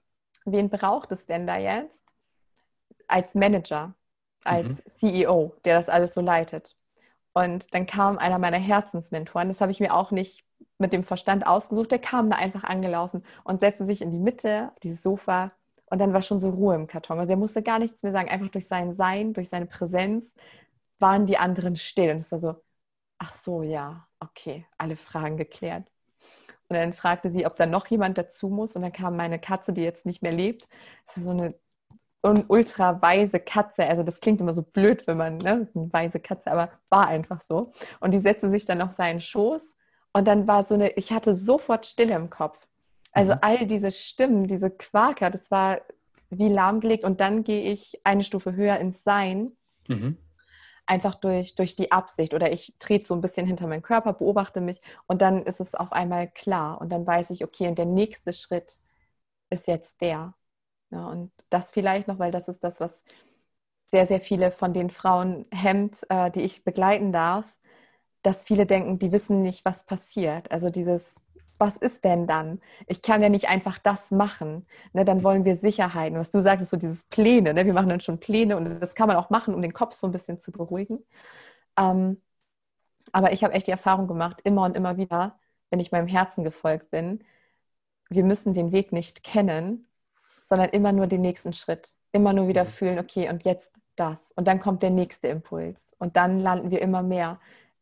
wen 0.52 0.70
braucht 0.70 1.12
es 1.12 1.26
denn 1.26 1.48
da 1.48 1.58
jetzt 1.58 2.04
als 3.08 3.36
Manager, 3.36 3.94
als 4.44 4.70
mhm. 4.70 4.82
CEO, 5.00 5.56
der 5.66 5.78
das 5.78 5.90
alles 5.90 6.14
so 6.14 6.22
leitet? 6.22 6.76
Und 7.34 7.74
dann 7.74 7.86
kam 7.86 8.18
einer 8.18 8.40
meiner 8.40 8.58
Herzensmentoren, 8.58 9.48
das 9.48 9.62
habe 9.62 9.72
ich 9.72 9.80
mir 9.80 9.94
auch 9.94 10.12
nicht 10.12 10.44
mit 10.80 10.94
dem 10.94 11.04
Verstand 11.04 11.46
ausgesucht, 11.46 11.92
der 11.92 12.00
kam 12.00 12.30
da 12.30 12.38
einfach 12.38 12.64
angelaufen 12.64 13.24
und 13.44 13.60
setzte 13.60 13.86
sich 13.86 14.02
in 14.02 14.12
die 14.12 14.20
Mitte, 14.20 14.70
auf 14.74 14.80
dieses 14.80 15.04
Sofa 15.04 15.52
und 15.90 16.00
dann 16.00 16.14
war 16.14 16.22
schon 16.22 16.40
so 16.40 16.50
Ruhe 16.50 16.76
im 16.76 16.88
Karton. 16.88 17.20
Also 17.20 17.32
er 17.32 17.38
musste 17.38 17.64
gar 17.64 17.80
nichts 17.80 18.04
mehr 18.04 18.12
sagen, 18.12 18.30
einfach 18.30 18.50
durch 18.50 18.68
sein 18.68 18.94
Sein, 18.94 19.34
durch 19.34 19.50
seine 19.50 19.66
Präsenz 19.66 20.34
waren 21.00 21.26
die 21.26 21.38
anderen 21.38 21.76
still. 21.76 22.12
Und 22.12 22.20
es 22.20 22.32
war 22.32 22.40
so, 22.40 22.56
ach 23.20 23.34
so, 23.36 23.64
ja, 23.64 24.08
okay, 24.20 24.66
alle 24.78 24.98
Fragen 24.98 25.38
geklärt. 25.38 25.90
Und 26.70 26.76
dann 26.76 26.94
fragte 26.94 27.32
sie, 27.32 27.46
ob 27.46 27.56
da 27.56 27.66
noch 27.66 27.88
jemand 27.88 28.18
dazu 28.18 28.50
muss. 28.50 28.76
Und 28.76 28.82
dann 28.82 28.92
kam 28.92 29.16
meine 29.16 29.40
Katze, 29.40 29.74
die 29.74 29.82
jetzt 29.82 30.06
nicht 30.06 30.22
mehr 30.22 30.32
lebt. 30.32 30.68
Das 31.06 31.18
ist 31.18 31.24
so 31.24 31.32
eine 31.32 31.54
ultra 32.48 33.02
weise 33.02 33.40
Katze. 33.40 33.86
Also 33.86 34.04
das 34.04 34.20
klingt 34.20 34.42
immer 34.42 34.54
so 34.54 34.62
blöd, 34.62 35.08
wenn 35.08 35.18
man, 35.18 35.38
ne, 35.38 35.68
eine 35.74 35.94
weise 35.94 36.20
Katze, 36.20 36.52
aber 36.52 36.70
war 36.90 37.08
einfach 37.08 37.42
so. 37.42 37.72
Und 38.00 38.12
die 38.12 38.20
setzte 38.20 38.50
sich 38.50 38.66
dann 38.66 38.82
auf 38.82 38.92
seinen 38.92 39.22
Schoß. 39.22 39.78
Und 40.12 40.26
dann 40.28 40.48
war 40.48 40.64
so 40.66 40.74
eine, 40.74 40.90
ich 40.92 41.14
hatte 41.14 41.36
sofort 41.36 41.86
Stille 41.86 42.16
im 42.16 42.30
Kopf. 42.30 42.58
Also 43.14 43.34
mhm. 43.34 43.40
all 43.42 43.68
diese 43.68 43.92
Stimmen, 43.92 44.48
diese 44.48 44.70
Quaker, 44.70 45.30
das 45.30 45.50
war 45.52 45.80
wie 46.30 46.50
lahmgelegt. 46.50 47.06
Und 47.06 47.22
dann 47.22 47.44
gehe 47.44 47.72
ich 47.72 48.02
eine 48.04 48.24
Stufe 48.26 48.56
höher 48.56 48.78
ins 48.78 49.04
Sein. 49.04 49.52
Mhm 49.88 50.18
einfach 50.88 51.16
durch, 51.16 51.56
durch 51.56 51.76
die 51.76 51.92
Absicht 51.92 52.34
oder 52.34 52.52
ich 52.52 52.74
trete 52.80 53.08
so 53.08 53.14
ein 53.16 53.22
bisschen 53.22 53.46
hinter 53.48 53.68
meinen 53.68 53.82
Körper, 53.82 54.14
beobachte 54.14 54.62
mich 54.62 54.82
und 55.08 55.22
dann 55.22 55.44
ist 55.44 55.60
es 55.62 55.76
auf 55.76 55.92
einmal 55.94 56.30
klar 56.32 56.82
und 56.82 56.90
dann 56.92 57.06
weiß 57.08 57.30
ich, 57.32 57.44
okay, 57.44 57.68
und 57.68 57.78
der 57.78 57.86
nächste 57.86 58.34
Schritt 58.34 58.80
ist 59.50 59.68
jetzt 59.68 60.00
der. 60.02 60.34
Ja, 60.92 61.08
und 61.10 61.32
das 61.50 61.72
vielleicht 61.72 62.08
noch, 62.08 62.20
weil 62.20 62.32
das 62.32 62.48
ist 62.50 62.64
das, 62.64 62.80
was 62.82 63.04
sehr, 63.88 64.06
sehr 64.08 64.22
viele 64.22 64.52
von 64.52 64.74
den 64.74 64.90
Frauen 64.90 65.46
hemmt, 65.52 66.00
äh, 66.10 66.32
die 66.32 66.42
ich 66.42 66.64
begleiten 66.64 67.12
darf, 67.14 67.46
dass 68.24 68.44
viele 68.46 68.66
denken, 68.66 69.00
die 69.00 69.12
wissen 69.12 69.42
nicht, 69.44 69.66
was 69.66 69.86
passiert. 69.86 70.52
Also 70.52 70.70
dieses 70.70 71.16
was 71.58 71.78
ist 71.78 72.04
denn 72.04 72.28
dann? 72.28 72.62
Ich 72.88 73.02
kann 73.02 73.22
ja 73.22 73.30
nicht 73.30 73.50
einfach 73.50 73.80
das 73.80 74.12
machen. 74.12 74.66
Ne, 74.94 75.06
dann 75.06 75.24
wollen 75.24 75.46
wir 75.46 75.56
Sicherheiten. 75.56 76.20
Was 76.20 76.32
du 76.32 76.42
sagtest, 76.42 76.72
so 76.72 76.78
dieses 76.78 77.04
Pläne. 77.06 77.54
Ne? 77.54 77.66
Wir 77.66 77.74
machen 77.74 77.90
dann 77.90 78.02
schon 78.02 78.20
Pläne 78.20 78.58
und 78.58 78.80
das 78.80 78.96
kann 78.96 79.08
man 79.08 79.18
auch 79.18 79.30
machen, 79.30 79.54
um 79.54 79.62
den 79.62 79.74
Kopf 79.74 79.96
so 79.96 80.08
ein 80.08 80.12
bisschen 80.12 80.40
zu 80.40 80.52
beruhigen. 80.52 81.00
Ähm, 81.78 82.22
aber 83.12 83.32
ich 83.34 83.44
habe 83.44 83.54
echt 83.54 83.68
die 83.68 83.72
Erfahrung 83.72 84.08
gemacht, 84.08 84.42
immer 84.44 84.64
und 84.64 84.76
immer 84.76 84.98
wieder, 84.98 85.40
wenn 85.70 85.80
ich 85.80 85.92
meinem 85.92 86.08
Herzen 86.08 86.44
gefolgt 86.44 86.92
bin, 86.92 87.24
wir 88.10 88.24
müssen 88.24 88.54
den 88.54 88.72
Weg 88.72 88.92
nicht 88.92 89.24
kennen, 89.24 89.88
sondern 90.50 90.70
immer 90.70 90.92
nur 90.92 91.08
den 91.08 91.22
nächsten 91.22 91.54
Schritt. 91.54 91.94
Immer 92.12 92.34
nur 92.34 92.48
wieder 92.48 92.64
mhm. 92.64 92.70
fühlen, 92.70 93.00
okay, 93.00 93.30
und 93.30 93.44
jetzt 93.44 93.74
das. 93.96 94.20
Und 94.36 94.48
dann 94.48 94.60
kommt 94.60 94.84
der 94.84 94.92
nächste 94.92 95.28
Impuls. 95.28 95.88
Und 95.98 96.16
dann 96.16 96.40
landen 96.40 96.72
wir 96.72 96.82
immer 96.82 97.04
mehr 97.04 97.40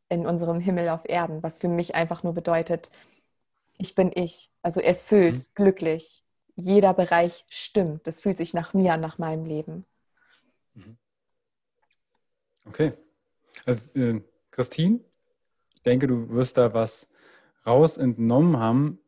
in 0.10 0.26
unserem 0.26 0.60
Himmel 0.60 0.90
auf 0.90 1.02
Erden, 1.08 1.44
was 1.44 1.60
für 1.60 1.68
mich 1.68 1.96
einfach 1.96 2.24
nur 2.24 2.34
bedeutet, 2.34 2.90
ich 3.78 3.96
bin 3.96 4.12
ich. 4.14 4.52
Also 4.62 4.82
erfüllt, 4.82 5.38
mhm. 5.38 5.44
glücklich. 5.54 6.24
Jeder 6.56 6.94
Bereich 6.94 7.46
stimmt. 7.50 8.08
Das 8.08 8.22
fühlt 8.22 8.38
sich 8.38 8.54
nach 8.54 8.74
mir, 8.74 8.98
nach 8.98 9.18
meinem 9.18 9.46
Leben. 9.46 9.86
Mhm. 10.74 10.98
Okay. 12.66 12.94
Also, 13.66 13.92
äh, 14.00 14.22
Christine, 14.52 15.00
ich 15.74 15.82
denke, 15.82 16.08
du 16.08 16.30
wirst 16.30 16.58
da 16.58 16.74
was 16.74 17.10
raus 17.66 17.98
entnommen 17.98 18.58
haben. 18.58 19.00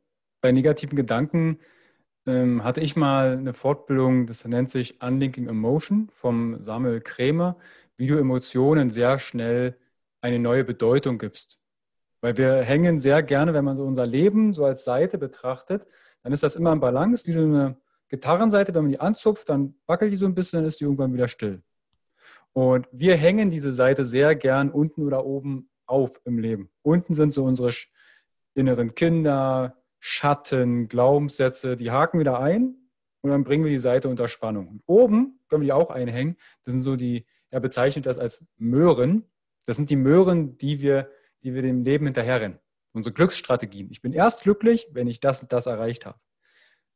Bei 0.42 0.52
negativen 0.52 0.96
Gedanken 0.96 1.60
ähm, 2.26 2.64
hatte 2.64 2.82
ich 2.82 2.96
mal 2.96 3.38
eine 3.38 3.54
Fortbildung, 3.54 4.28
das 4.28 4.46
nennt 4.46 4.70
sich 4.70 5.02
Unlinking 5.02 5.48
Emotion 5.48 6.10
vom 6.12 6.62
Samuel 6.62 7.02
Krämer, 7.02 7.58
wie 7.96 8.08
du 8.08 8.18
Emotionen 8.18 8.90
sehr 8.90 9.20
schnell 9.20 9.78
eine 10.22 10.40
neue 10.40 10.64
Bedeutung 10.64 11.18
gibst. 11.18 11.60
Weil 12.22 12.38
wir 12.38 12.62
hängen 12.62 13.00
sehr 13.00 13.22
gerne, 13.24 13.54
wenn 13.54 13.66
man 13.66 13.78
so 13.78 13.84
unser 13.84 14.06
Leben 14.06 14.54
so 14.54 14.66
als 14.66 14.84
Seite 14.84 15.18
betrachtet, 15.18 15.86
dann 16.24 16.34
ist 16.34 16.44
das 16.44 16.56
immer 16.56 16.72
im 16.74 16.80
Balance, 16.80 17.26
wie 17.28 17.32
so 17.32 17.42
eine 17.42 17.78
Gitarrenseite, 18.10 18.74
wenn 18.74 18.84
man 18.84 18.92
die 18.92 19.00
anzupft, 19.00 19.50
dann 19.50 19.76
wackelt 19.86 20.12
die 20.12 20.18
so 20.18 20.26
ein 20.26 20.36
bisschen, 20.36 20.60
dann 20.60 20.68
ist 20.68 20.80
die 20.80 20.86
irgendwann 20.86 21.14
wieder 21.14 21.28
still. 21.28 21.62
Und 22.54 22.88
wir 22.92 23.16
hängen 23.16 23.50
diese 23.50 23.72
Seite 23.72 24.04
sehr 24.04 24.36
gern 24.36 24.72
unten 24.72 25.04
oder 25.04 25.26
oben 25.26 25.70
auf 25.86 26.20
im 26.26 26.40
Leben. 26.40 26.70
Unten 26.82 27.14
sind 27.14 27.32
so 27.32 27.44
unsere 27.44 27.72
inneren 28.56 28.96
Kinder, 28.96 29.76
Schatten, 30.00 30.88
Glaubenssätze, 30.88 31.76
die 31.76 31.92
haken 31.92 32.20
wieder 32.20 32.40
ein 32.40 32.76
und 33.22 33.32
dann 33.32 33.44
bringen 33.44 33.64
wir 33.64 33.72
die 33.72 33.78
Seite 33.78 34.10
unter 34.10 34.28
Spannung. 34.28 34.68
Und 34.68 34.84
oben 34.86 35.40
können 35.50 35.62
wir 35.62 35.68
die 35.68 35.74
auch 35.74 35.90
einhängen. 35.90 36.38
Das 36.66 36.74
sind 36.74 36.82
so 36.82 36.96
die, 36.96 37.26
er 37.50 37.60
bezeichnet 37.60 38.06
das 38.06 38.18
als 38.18 38.46
Möhren. 38.58 39.26
Das 39.66 39.76
sind 39.76 39.90
die 39.90 39.96
Möhren, 39.96 40.58
die 40.58 40.82
wir 40.82 41.10
die 41.44 41.54
wir 41.54 41.62
dem 41.62 41.84
Leben 41.84 42.06
hinterherrennen. 42.06 42.60
Unsere 42.94 43.14
Glücksstrategien. 43.14 43.90
Ich 43.92 44.02
bin 44.02 44.14
erst 44.14 44.44
glücklich, 44.44 44.88
wenn 44.92 45.08
ich 45.08 45.20
das 45.20 45.42
und 45.42 45.52
das 45.54 45.66
erreicht 45.66 46.06
habe. 46.06 46.20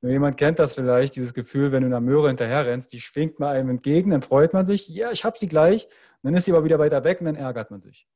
Wenn 0.01 0.11
jemand 0.11 0.37
kennt 0.37 0.57
das 0.57 0.73
vielleicht, 0.73 1.15
dieses 1.15 1.35
Gefühl, 1.35 1.71
wenn 1.71 1.83
du 1.83 1.87
einer 1.87 2.01
Möhre 2.01 2.27
hinterherrennst, 2.27 2.91
die 2.91 2.99
schwingt 2.99 3.39
mal 3.39 3.55
einem 3.55 3.69
entgegen, 3.69 4.09
dann 4.09 4.23
freut 4.23 4.51
man 4.51 4.65
sich, 4.65 4.87
ja, 4.87 5.11
ich 5.11 5.23
habe 5.23 5.37
sie 5.37 5.47
gleich, 5.47 5.85
und 5.85 6.23
dann 6.23 6.33
ist 6.33 6.45
sie 6.45 6.51
aber 6.51 6.63
wieder 6.63 6.79
weiter 6.79 7.03
weg 7.03 7.19
und 7.19 7.25
dann 7.25 7.35
ärgert 7.35 7.69
man 7.69 7.81
sich. 7.81 8.07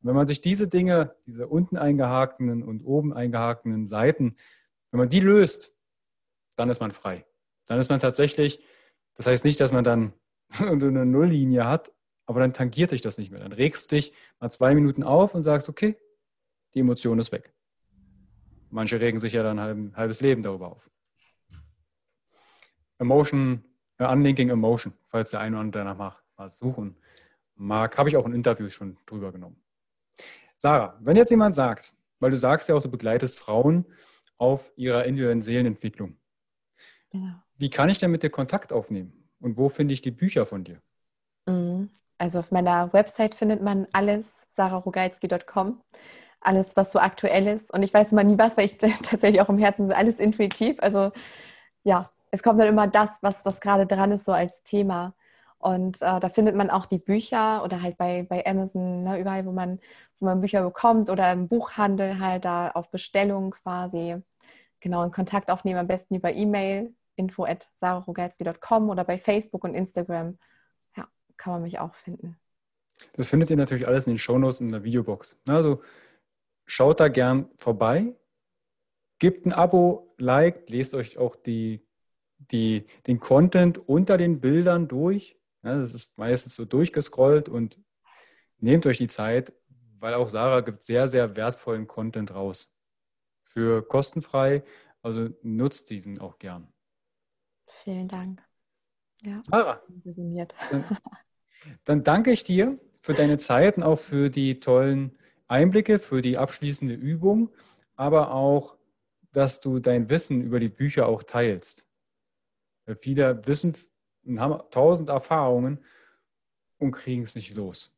Und 0.00 0.08
wenn 0.08 0.16
man 0.16 0.26
sich 0.26 0.40
diese 0.40 0.68
Dinge, 0.68 1.14
diese 1.26 1.46
unten 1.46 1.76
eingehakten 1.76 2.62
und 2.62 2.82
oben 2.82 3.12
eingehakten 3.12 3.86
Seiten, 3.86 4.36
wenn 4.90 4.98
man 4.98 5.10
die 5.10 5.20
löst, 5.20 5.76
dann 6.56 6.70
ist 6.70 6.80
man 6.80 6.92
frei. 6.92 7.26
Dann 7.66 7.78
ist 7.78 7.90
man 7.90 8.00
tatsächlich, 8.00 8.64
das 9.16 9.26
heißt 9.26 9.44
nicht, 9.44 9.60
dass 9.60 9.72
man 9.72 9.84
dann 9.84 10.14
eine 10.58 11.04
Nulllinie 11.04 11.66
hat, 11.66 11.92
aber 12.26 12.40
dann 12.40 12.52
tangiert 12.52 12.92
dich 12.92 13.00
das 13.00 13.18
nicht 13.18 13.30
mehr. 13.30 13.40
Dann 13.40 13.52
regst 13.52 13.90
du 13.90 13.96
dich 13.96 14.12
mal 14.40 14.50
zwei 14.50 14.74
Minuten 14.74 15.02
auf 15.02 15.34
und 15.34 15.42
sagst, 15.42 15.68
okay, 15.68 15.96
die 16.74 16.80
Emotion 16.80 17.18
ist 17.18 17.32
weg. 17.32 17.52
Manche 18.70 19.00
regen 19.00 19.18
sich 19.18 19.34
ja 19.34 19.42
dann 19.42 19.58
ein 19.58 19.96
halbes 19.96 20.20
Leben 20.20 20.42
darüber 20.42 20.72
auf. 20.72 20.90
Emotion, 22.98 23.64
äh, 23.98 24.06
Unlinking 24.06 24.48
Emotion, 24.48 24.94
falls 25.02 25.30
der 25.30 25.40
eine 25.40 25.56
oder 25.56 25.60
andere 25.60 25.84
danach 25.84 26.22
mal 26.36 26.48
suchen 26.48 26.96
mag, 27.56 27.96
habe 27.98 28.08
ich 28.08 28.16
auch 28.16 28.24
ein 28.24 28.34
Interview 28.34 28.68
schon 28.68 28.98
drüber 29.06 29.32
genommen. 29.32 29.62
Sarah, 30.58 30.98
wenn 31.00 31.16
jetzt 31.16 31.30
jemand 31.30 31.54
sagt, 31.54 31.94
weil 32.18 32.30
du 32.30 32.38
sagst 32.38 32.68
ja 32.68 32.74
auch, 32.74 32.82
du 32.82 32.90
begleitest 32.90 33.38
Frauen 33.38 33.86
auf 34.38 34.72
ihrer 34.76 35.04
individuellen 35.04 35.42
Seelenentwicklung. 35.42 36.16
Ja. 37.12 37.44
Wie 37.56 37.70
kann 37.70 37.88
ich 37.88 37.98
denn 37.98 38.10
mit 38.10 38.22
dir 38.22 38.30
Kontakt 38.30 38.72
aufnehmen? 38.72 39.28
Und 39.38 39.56
wo 39.56 39.68
finde 39.68 39.94
ich 39.94 40.02
die 40.02 40.10
Bücher 40.10 40.46
von 40.46 40.64
dir? 40.64 40.80
Also 42.18 42.40
auf 42.40 42.50
meiner 42.50 42.92
Website 42.92 43.34
findet 43.34 43.62
man 43.62 43.86
alles, 43.92 44.30
sararogalski.com, 44.56 45.80
alles, 46.40 46.76
was 46.76 46.92
so 46.92 46.98
aktuell 46.98 47.46
ist. 47.48 47.72
Und 47.72 47.82
ich 47.82 47.92
weiß 47.92 48.12
immer 48.12 48.24
nie 48.24 48.38
was, 48.38 48.56
weil 48.56 48.66
ich 48.66 48.78
tatsächlich 49.02 49.40
auch 49.40 49.48
im 49.48 49.58
Herzen 49.58 49.88
so 49.88 49.94
alles 49.94 50.18
intuitiv. 50.18 50.76
Also 50.80 51.12
ja, 51.84 52.10
es 52.30 52.42
kommt 52.42 52.60
dann 52.60 52.68
immer 52.68 52.86
das, 52.86 53.10
was, 53.22 53.44
was 53.44 53.60
gerade 53.60 53.86
dran 53.86 54.12
ist, 54.12 54.24
so 54.24 54.32
als 54.32 54.62
Thema. 54.64 55.14
Und 55.58 56.02
äh, 56.02 56.20
da 56.20 56.28
findet 56.28 56.54
man 56.56 56.70
auch 56.70 56.86
die 56.86 56.98
Bücher 56.98 57.64
oder 57.64 57.80
halt 57.82 57.96
bei, 57.96 58.24
bei 58.28 58.44
Amazon, 58.46 59.04
ne, 59.04 59.18
überall, 59.20 59.46
wo 59.46 59.52
man, 59.52 59.80
wo 60.20 60.26
man 60.26 60.40
Bücher 60.40 60.62
bekommt 60.62 61.10
oder 61.10 61.32
im 61.32 61.48
Buchhandel 61.48 62.20
halt 62.20 62.44
da 62.44 62.70
auf 62.72 62.90
Bestellung 62.90 63.52
quasi. 63.52 64.16
Genau, 64.80 65.02
in 65.04 65.12
Kontakt 65.12 65.50
aufnehmen, 65.50 65.80
am 65.80 65.86
besten 65.86 66.16
über 66.16 66.32
E-Mail, 66.34 66.94
info 67.16 67.44
at 67.44 67.68
oder 67.80 69.04
bei 69.04 69.18
Facebook 69.18 69.64
und 69.64 69.74
Instagram 69.74 70.36
kann 71.36 71.54
man 71.54 71.62
mich 71.62 71.78
auch 71.78 71.94
finden. 71.94 72.38
Das 73.14 73.28
findet 73.28 73.50
ihr 73.50 73.56
natürlich 73.56 73.86
alles 73.86 74.06
in 74.06 74.12
den 74.12 74.18
Shownotes 74.18 74.60
in 74.60 74.68
der 74.68 74.84
Videobox. 74.84 75.40
Also 75.48 75.82
schaut 76.66 77.00
da 77.00 77.08
gern 77.08 77.50
vorbei, 77.56 78.14
gebt 79.18 79.46
ein 79.46 79.52
Abo, 79.52 80.14
liked, 80.18 80.70
lest 80.70 80.94
euch 80.94 81.18
auch 81.18 81.36
die, 81.36 81.86
die, 82.38 82.86
den 83.06 83.20
Content 83.20 83.78
unter 83.78 84.16
den 84.16 84.40
Bildern 84.40 84.88
durch. 84.88 85.38
Ja, 85.62 85.78
das 85.78 85.94
ist 85.94 86.16
meistens 86.18 86.54
so 86.54 86.64
durchgescrollt 86.64 87.48
und 87.48 87.78
nehmt 88.58 88.86
euch 88.86 88.98
die 88.98 89.08
Zeit, 89.08 89.52
weil 89.98 90.14
auch 90.14 90.28
Sarah 90.28 90.60
gibt 90.60 90.82
sehr, 90.82 91.08
sehr 91.08 91.36
wertvollen 91.36 91.86
Content 91.86 92.34
raus. 92.34 92.78
Für 93.44 93.86
kostenfrei. 93.86 94.62
Also 95.02 95.28
nutzt 95.42 95.90
diesen 95.90 96.18
auch 96.18 96.38
gern. 96.38 96.72
Vielen 97.66 98.08
Dank. 98.08 98.42
Ja. 99.22 99.40
Sarah, 99.44 99.82
dann, 101.84 102.04
danke 102.04 102.30
ich 102.32 102.44
dir 102.44 102.78
für 103.00 103.14
deine 103.14 103.38
Zeit 103.38 103.76
und 103.76 103.82
auch 103.82 103.98
für 103.98 104.30
die 104.30 104.60
tollen 104.60 105.16
Einblicke, 105.46 105.98
für 105.98 106.22
die 106.22 106.38
abschließende 106.38 106.94
Übung, 106.94 107.50
aber 107.96 108.32
auch, 108.32 108.76
dass 109.32 109.60
du 109.60 109.78
dein 109.78 110.08
Wissen 110.08 110.42
über 110.42 110.58
die 110.58 110.68
Bücher 110.68 111.06
auch 111.08 111.22
teilst. 111.22 111.86
Viele 113.00 113.46
wissen 113.46 113.74
und 114.24 114.40
haben 114.40 114.62
tausend 114.70 115.08
Erfahrungen 115.08 115.78
und 116.78 116.92
kriegen 116.92 117.22
es 117.22 117.34
nicht 117.34 117.54
los. 117.54 117.92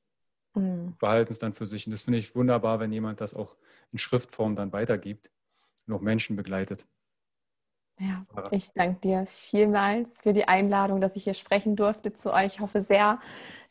Mhm. 0.55 0.97
Behalten 0.99 1.33
es 1.33 1.39
dann 1.39 1.53
für 1.53 1.67
sich. 1.67 1.87
Und 1.87 1.93
das 1.93 2.03
finde 2.03 2.19
ich 2.19 2.35
wunderbar, 2.35 2.81
wenn 2.81 2.93
jemand 2.93 3.21
das 3.21 3.35
auch 3.35 3.57
in 3.93 3.99
Schriftform 3.99 4.57
dann 4.57 4.73
weitergibt 4.73 5.31
und 5.87 5.95
auch 5.95 6.01
Menschen 6.01 6.37
begleitet. 6.37 6.87
Ja, 7.99 8.20
ich 8.51 8.72
danke 8.72 9.01
dir 9.01 9.26
vielmals 9.26 10.20
für 10.20 10.34
die 10.34 10.47
Einladung, 10.47 11.01
dass 11.01 11.16
ich 11.16 11.24
hier 11.24 11.34
sprechen 11.34 11.76
durfte 11.76 12.12
zu 12.12 12.32
euch. 12.32 12.55
Ich 12.57 12.61
hoffe 12.61 12.82
sehr, 12.82 13.20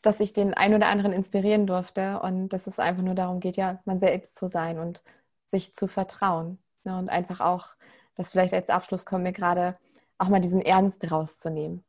dass 0.02 0.18
ich 0.18 0.32
den 0.32 0.52
einen 0.54 0.74
oder 0.74 0.88
anderen 0.88 1.12
inspirieren 1.12 1.66
durfte 1.66 2.20
und 2.20 2.48
dass 2.48 2.66
es 2.66 2.78
einfach 2.78 3.02
nur 3.02 3.14
darum 3.14 3.40
geht, 3.40 3.56
ja, 3.56 3.78
man 3.84 4.00
selbst 4.00 4.36
zu 4.36 4.48
sein 4.48 4.78
und 4.78 5.02
sich 5.46 5.76
zu 5.76 5.86
vertrauen. 5.86 6.58
Ne? 6.84 6.98
Und 6.98 7.08
einfach 7.08 7.40
auch, 7.40 7.74
dass 8.16 8.32
vielleicht 8.32 8.52
als 8.52 8.68
Abschluss 8.68 9.06
kommt 9.06 9.22
mir 9.22 9.32
gerade 9.32 9.76
auch 10.18 10.28
mal 10.28 10.40
diesen 10.40 10.60
Ernst 10.60 11.08
rauszunehmen. 11.08 11.84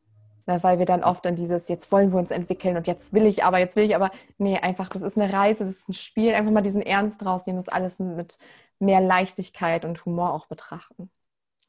Ne? 0.45 0.61
Weil 0.61 0.77
wir 0.77 0.85
dann 0.85 1.03
oft 1.03 1.25
an 1.25 1.35
dieses, 1.35 1.67
jetzt 1.69 1.91
wollen 1.91 2.11
wir 2.11 2.19
uns 2.19 2.29
entwickeln 2.29 2.77
und 2.77 2.85
jetzt 2.85 3.13
will 3.13 3.25
ich 3.25 3.43
aber, 3.43 3.57
jetzt 3.57 3.75
will 3.75 3.85
ich 3.85 3.95
aber, 3.95 4.11
nee, 4.37 4.59
einfach, 4.59 4.89
das 4.89 5.01
ist 5.01 5.17
eine 5.17 5.33
Reise, 5.33 5.65
das 5.65 5.77
ist 5.77 5.89
ein 5.89 5.93
Spiel, 5.93 6.35
einfach 6.35 6.51
mal 6.51 6.61
diesen 6.61 6.83
Ernst 6.83 7.25
rausnehmen, 7.25 7.59
das 7.59 7.69
alles 7.69 7.97
mit 7.97 8.37
mehr 8.77 9.01
Leichtigkeit 9.01 9.85
und 9.85 10.05
Humor 10.05 10.33
auch 10.33 10.45
betrachten. 10.45 11.09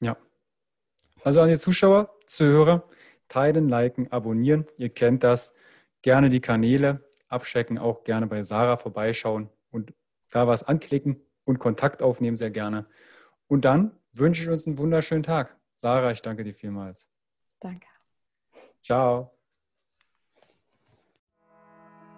Ja, 0.01 0.17
also 1.29 1.43
an 1.43 1.51
die 1.51 1.59
Zuschauer, 1.59 2.09
Zuhörer, 2.25 2.89
teilen, 3.29 3.69
liken, 3.69 4.11
abonnieren. 4.11 4.65
Ihr 4.79 4.89
kennt 4.89 5.23
das. 5.23 5.53
Gerne 6.01 6.31
die 6.31 6.41
Kanäle 6.41 7.05
abchecken, 7.29 7.77
auch 7.77 8.03
gerne 8.03 8.27
bei 8.27 8.43
Sarah 8.45 8.79
vorbeischauen 8.79 9.51
und 9.71 9.93
da 10.31 10.47
was 10.47 10.63
anklicken 10.63 11.21
und 11.45 11.59
Kontakt 11.59 12.03
aufnehmen, 12.03 12.39
sehr 12.39 12.51
gerne. 12.51 12.87
Und 13.47 13.67
dann 13.67 13.91
wünsche 14.15 14.43
ich 14.43 14.49
uns 14.49 14.67
einen 14.67 14.79
wunderschönen 14.79 15.23
Tag. 15.23 15.55
Sarah, 15.75 16.13
ich 16.13 16.23
danke 16.23 16.45
dir 16.45 16.55
vielmals. 16.55 17.11
Danke. 17.61 17.87
Ciao. 18.83 19.31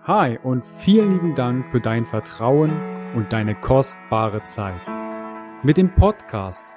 Hi 0.04 0.38
und 0.38 0.64
vielen 0.64 1.14
lieben 1.14 1.34
Dank 1.34 1.68
für 1.68 1.80
dein 1.80 2.04
Vertrauen 2.04 2.70
und 3.16 3.32
deine 3.32 3.56
kostbare 3.61 4.44
Zeit. 4.44 4.86
Mit 5.64 5.78
dem 5.78 5.92
Podcast 5.96 6.76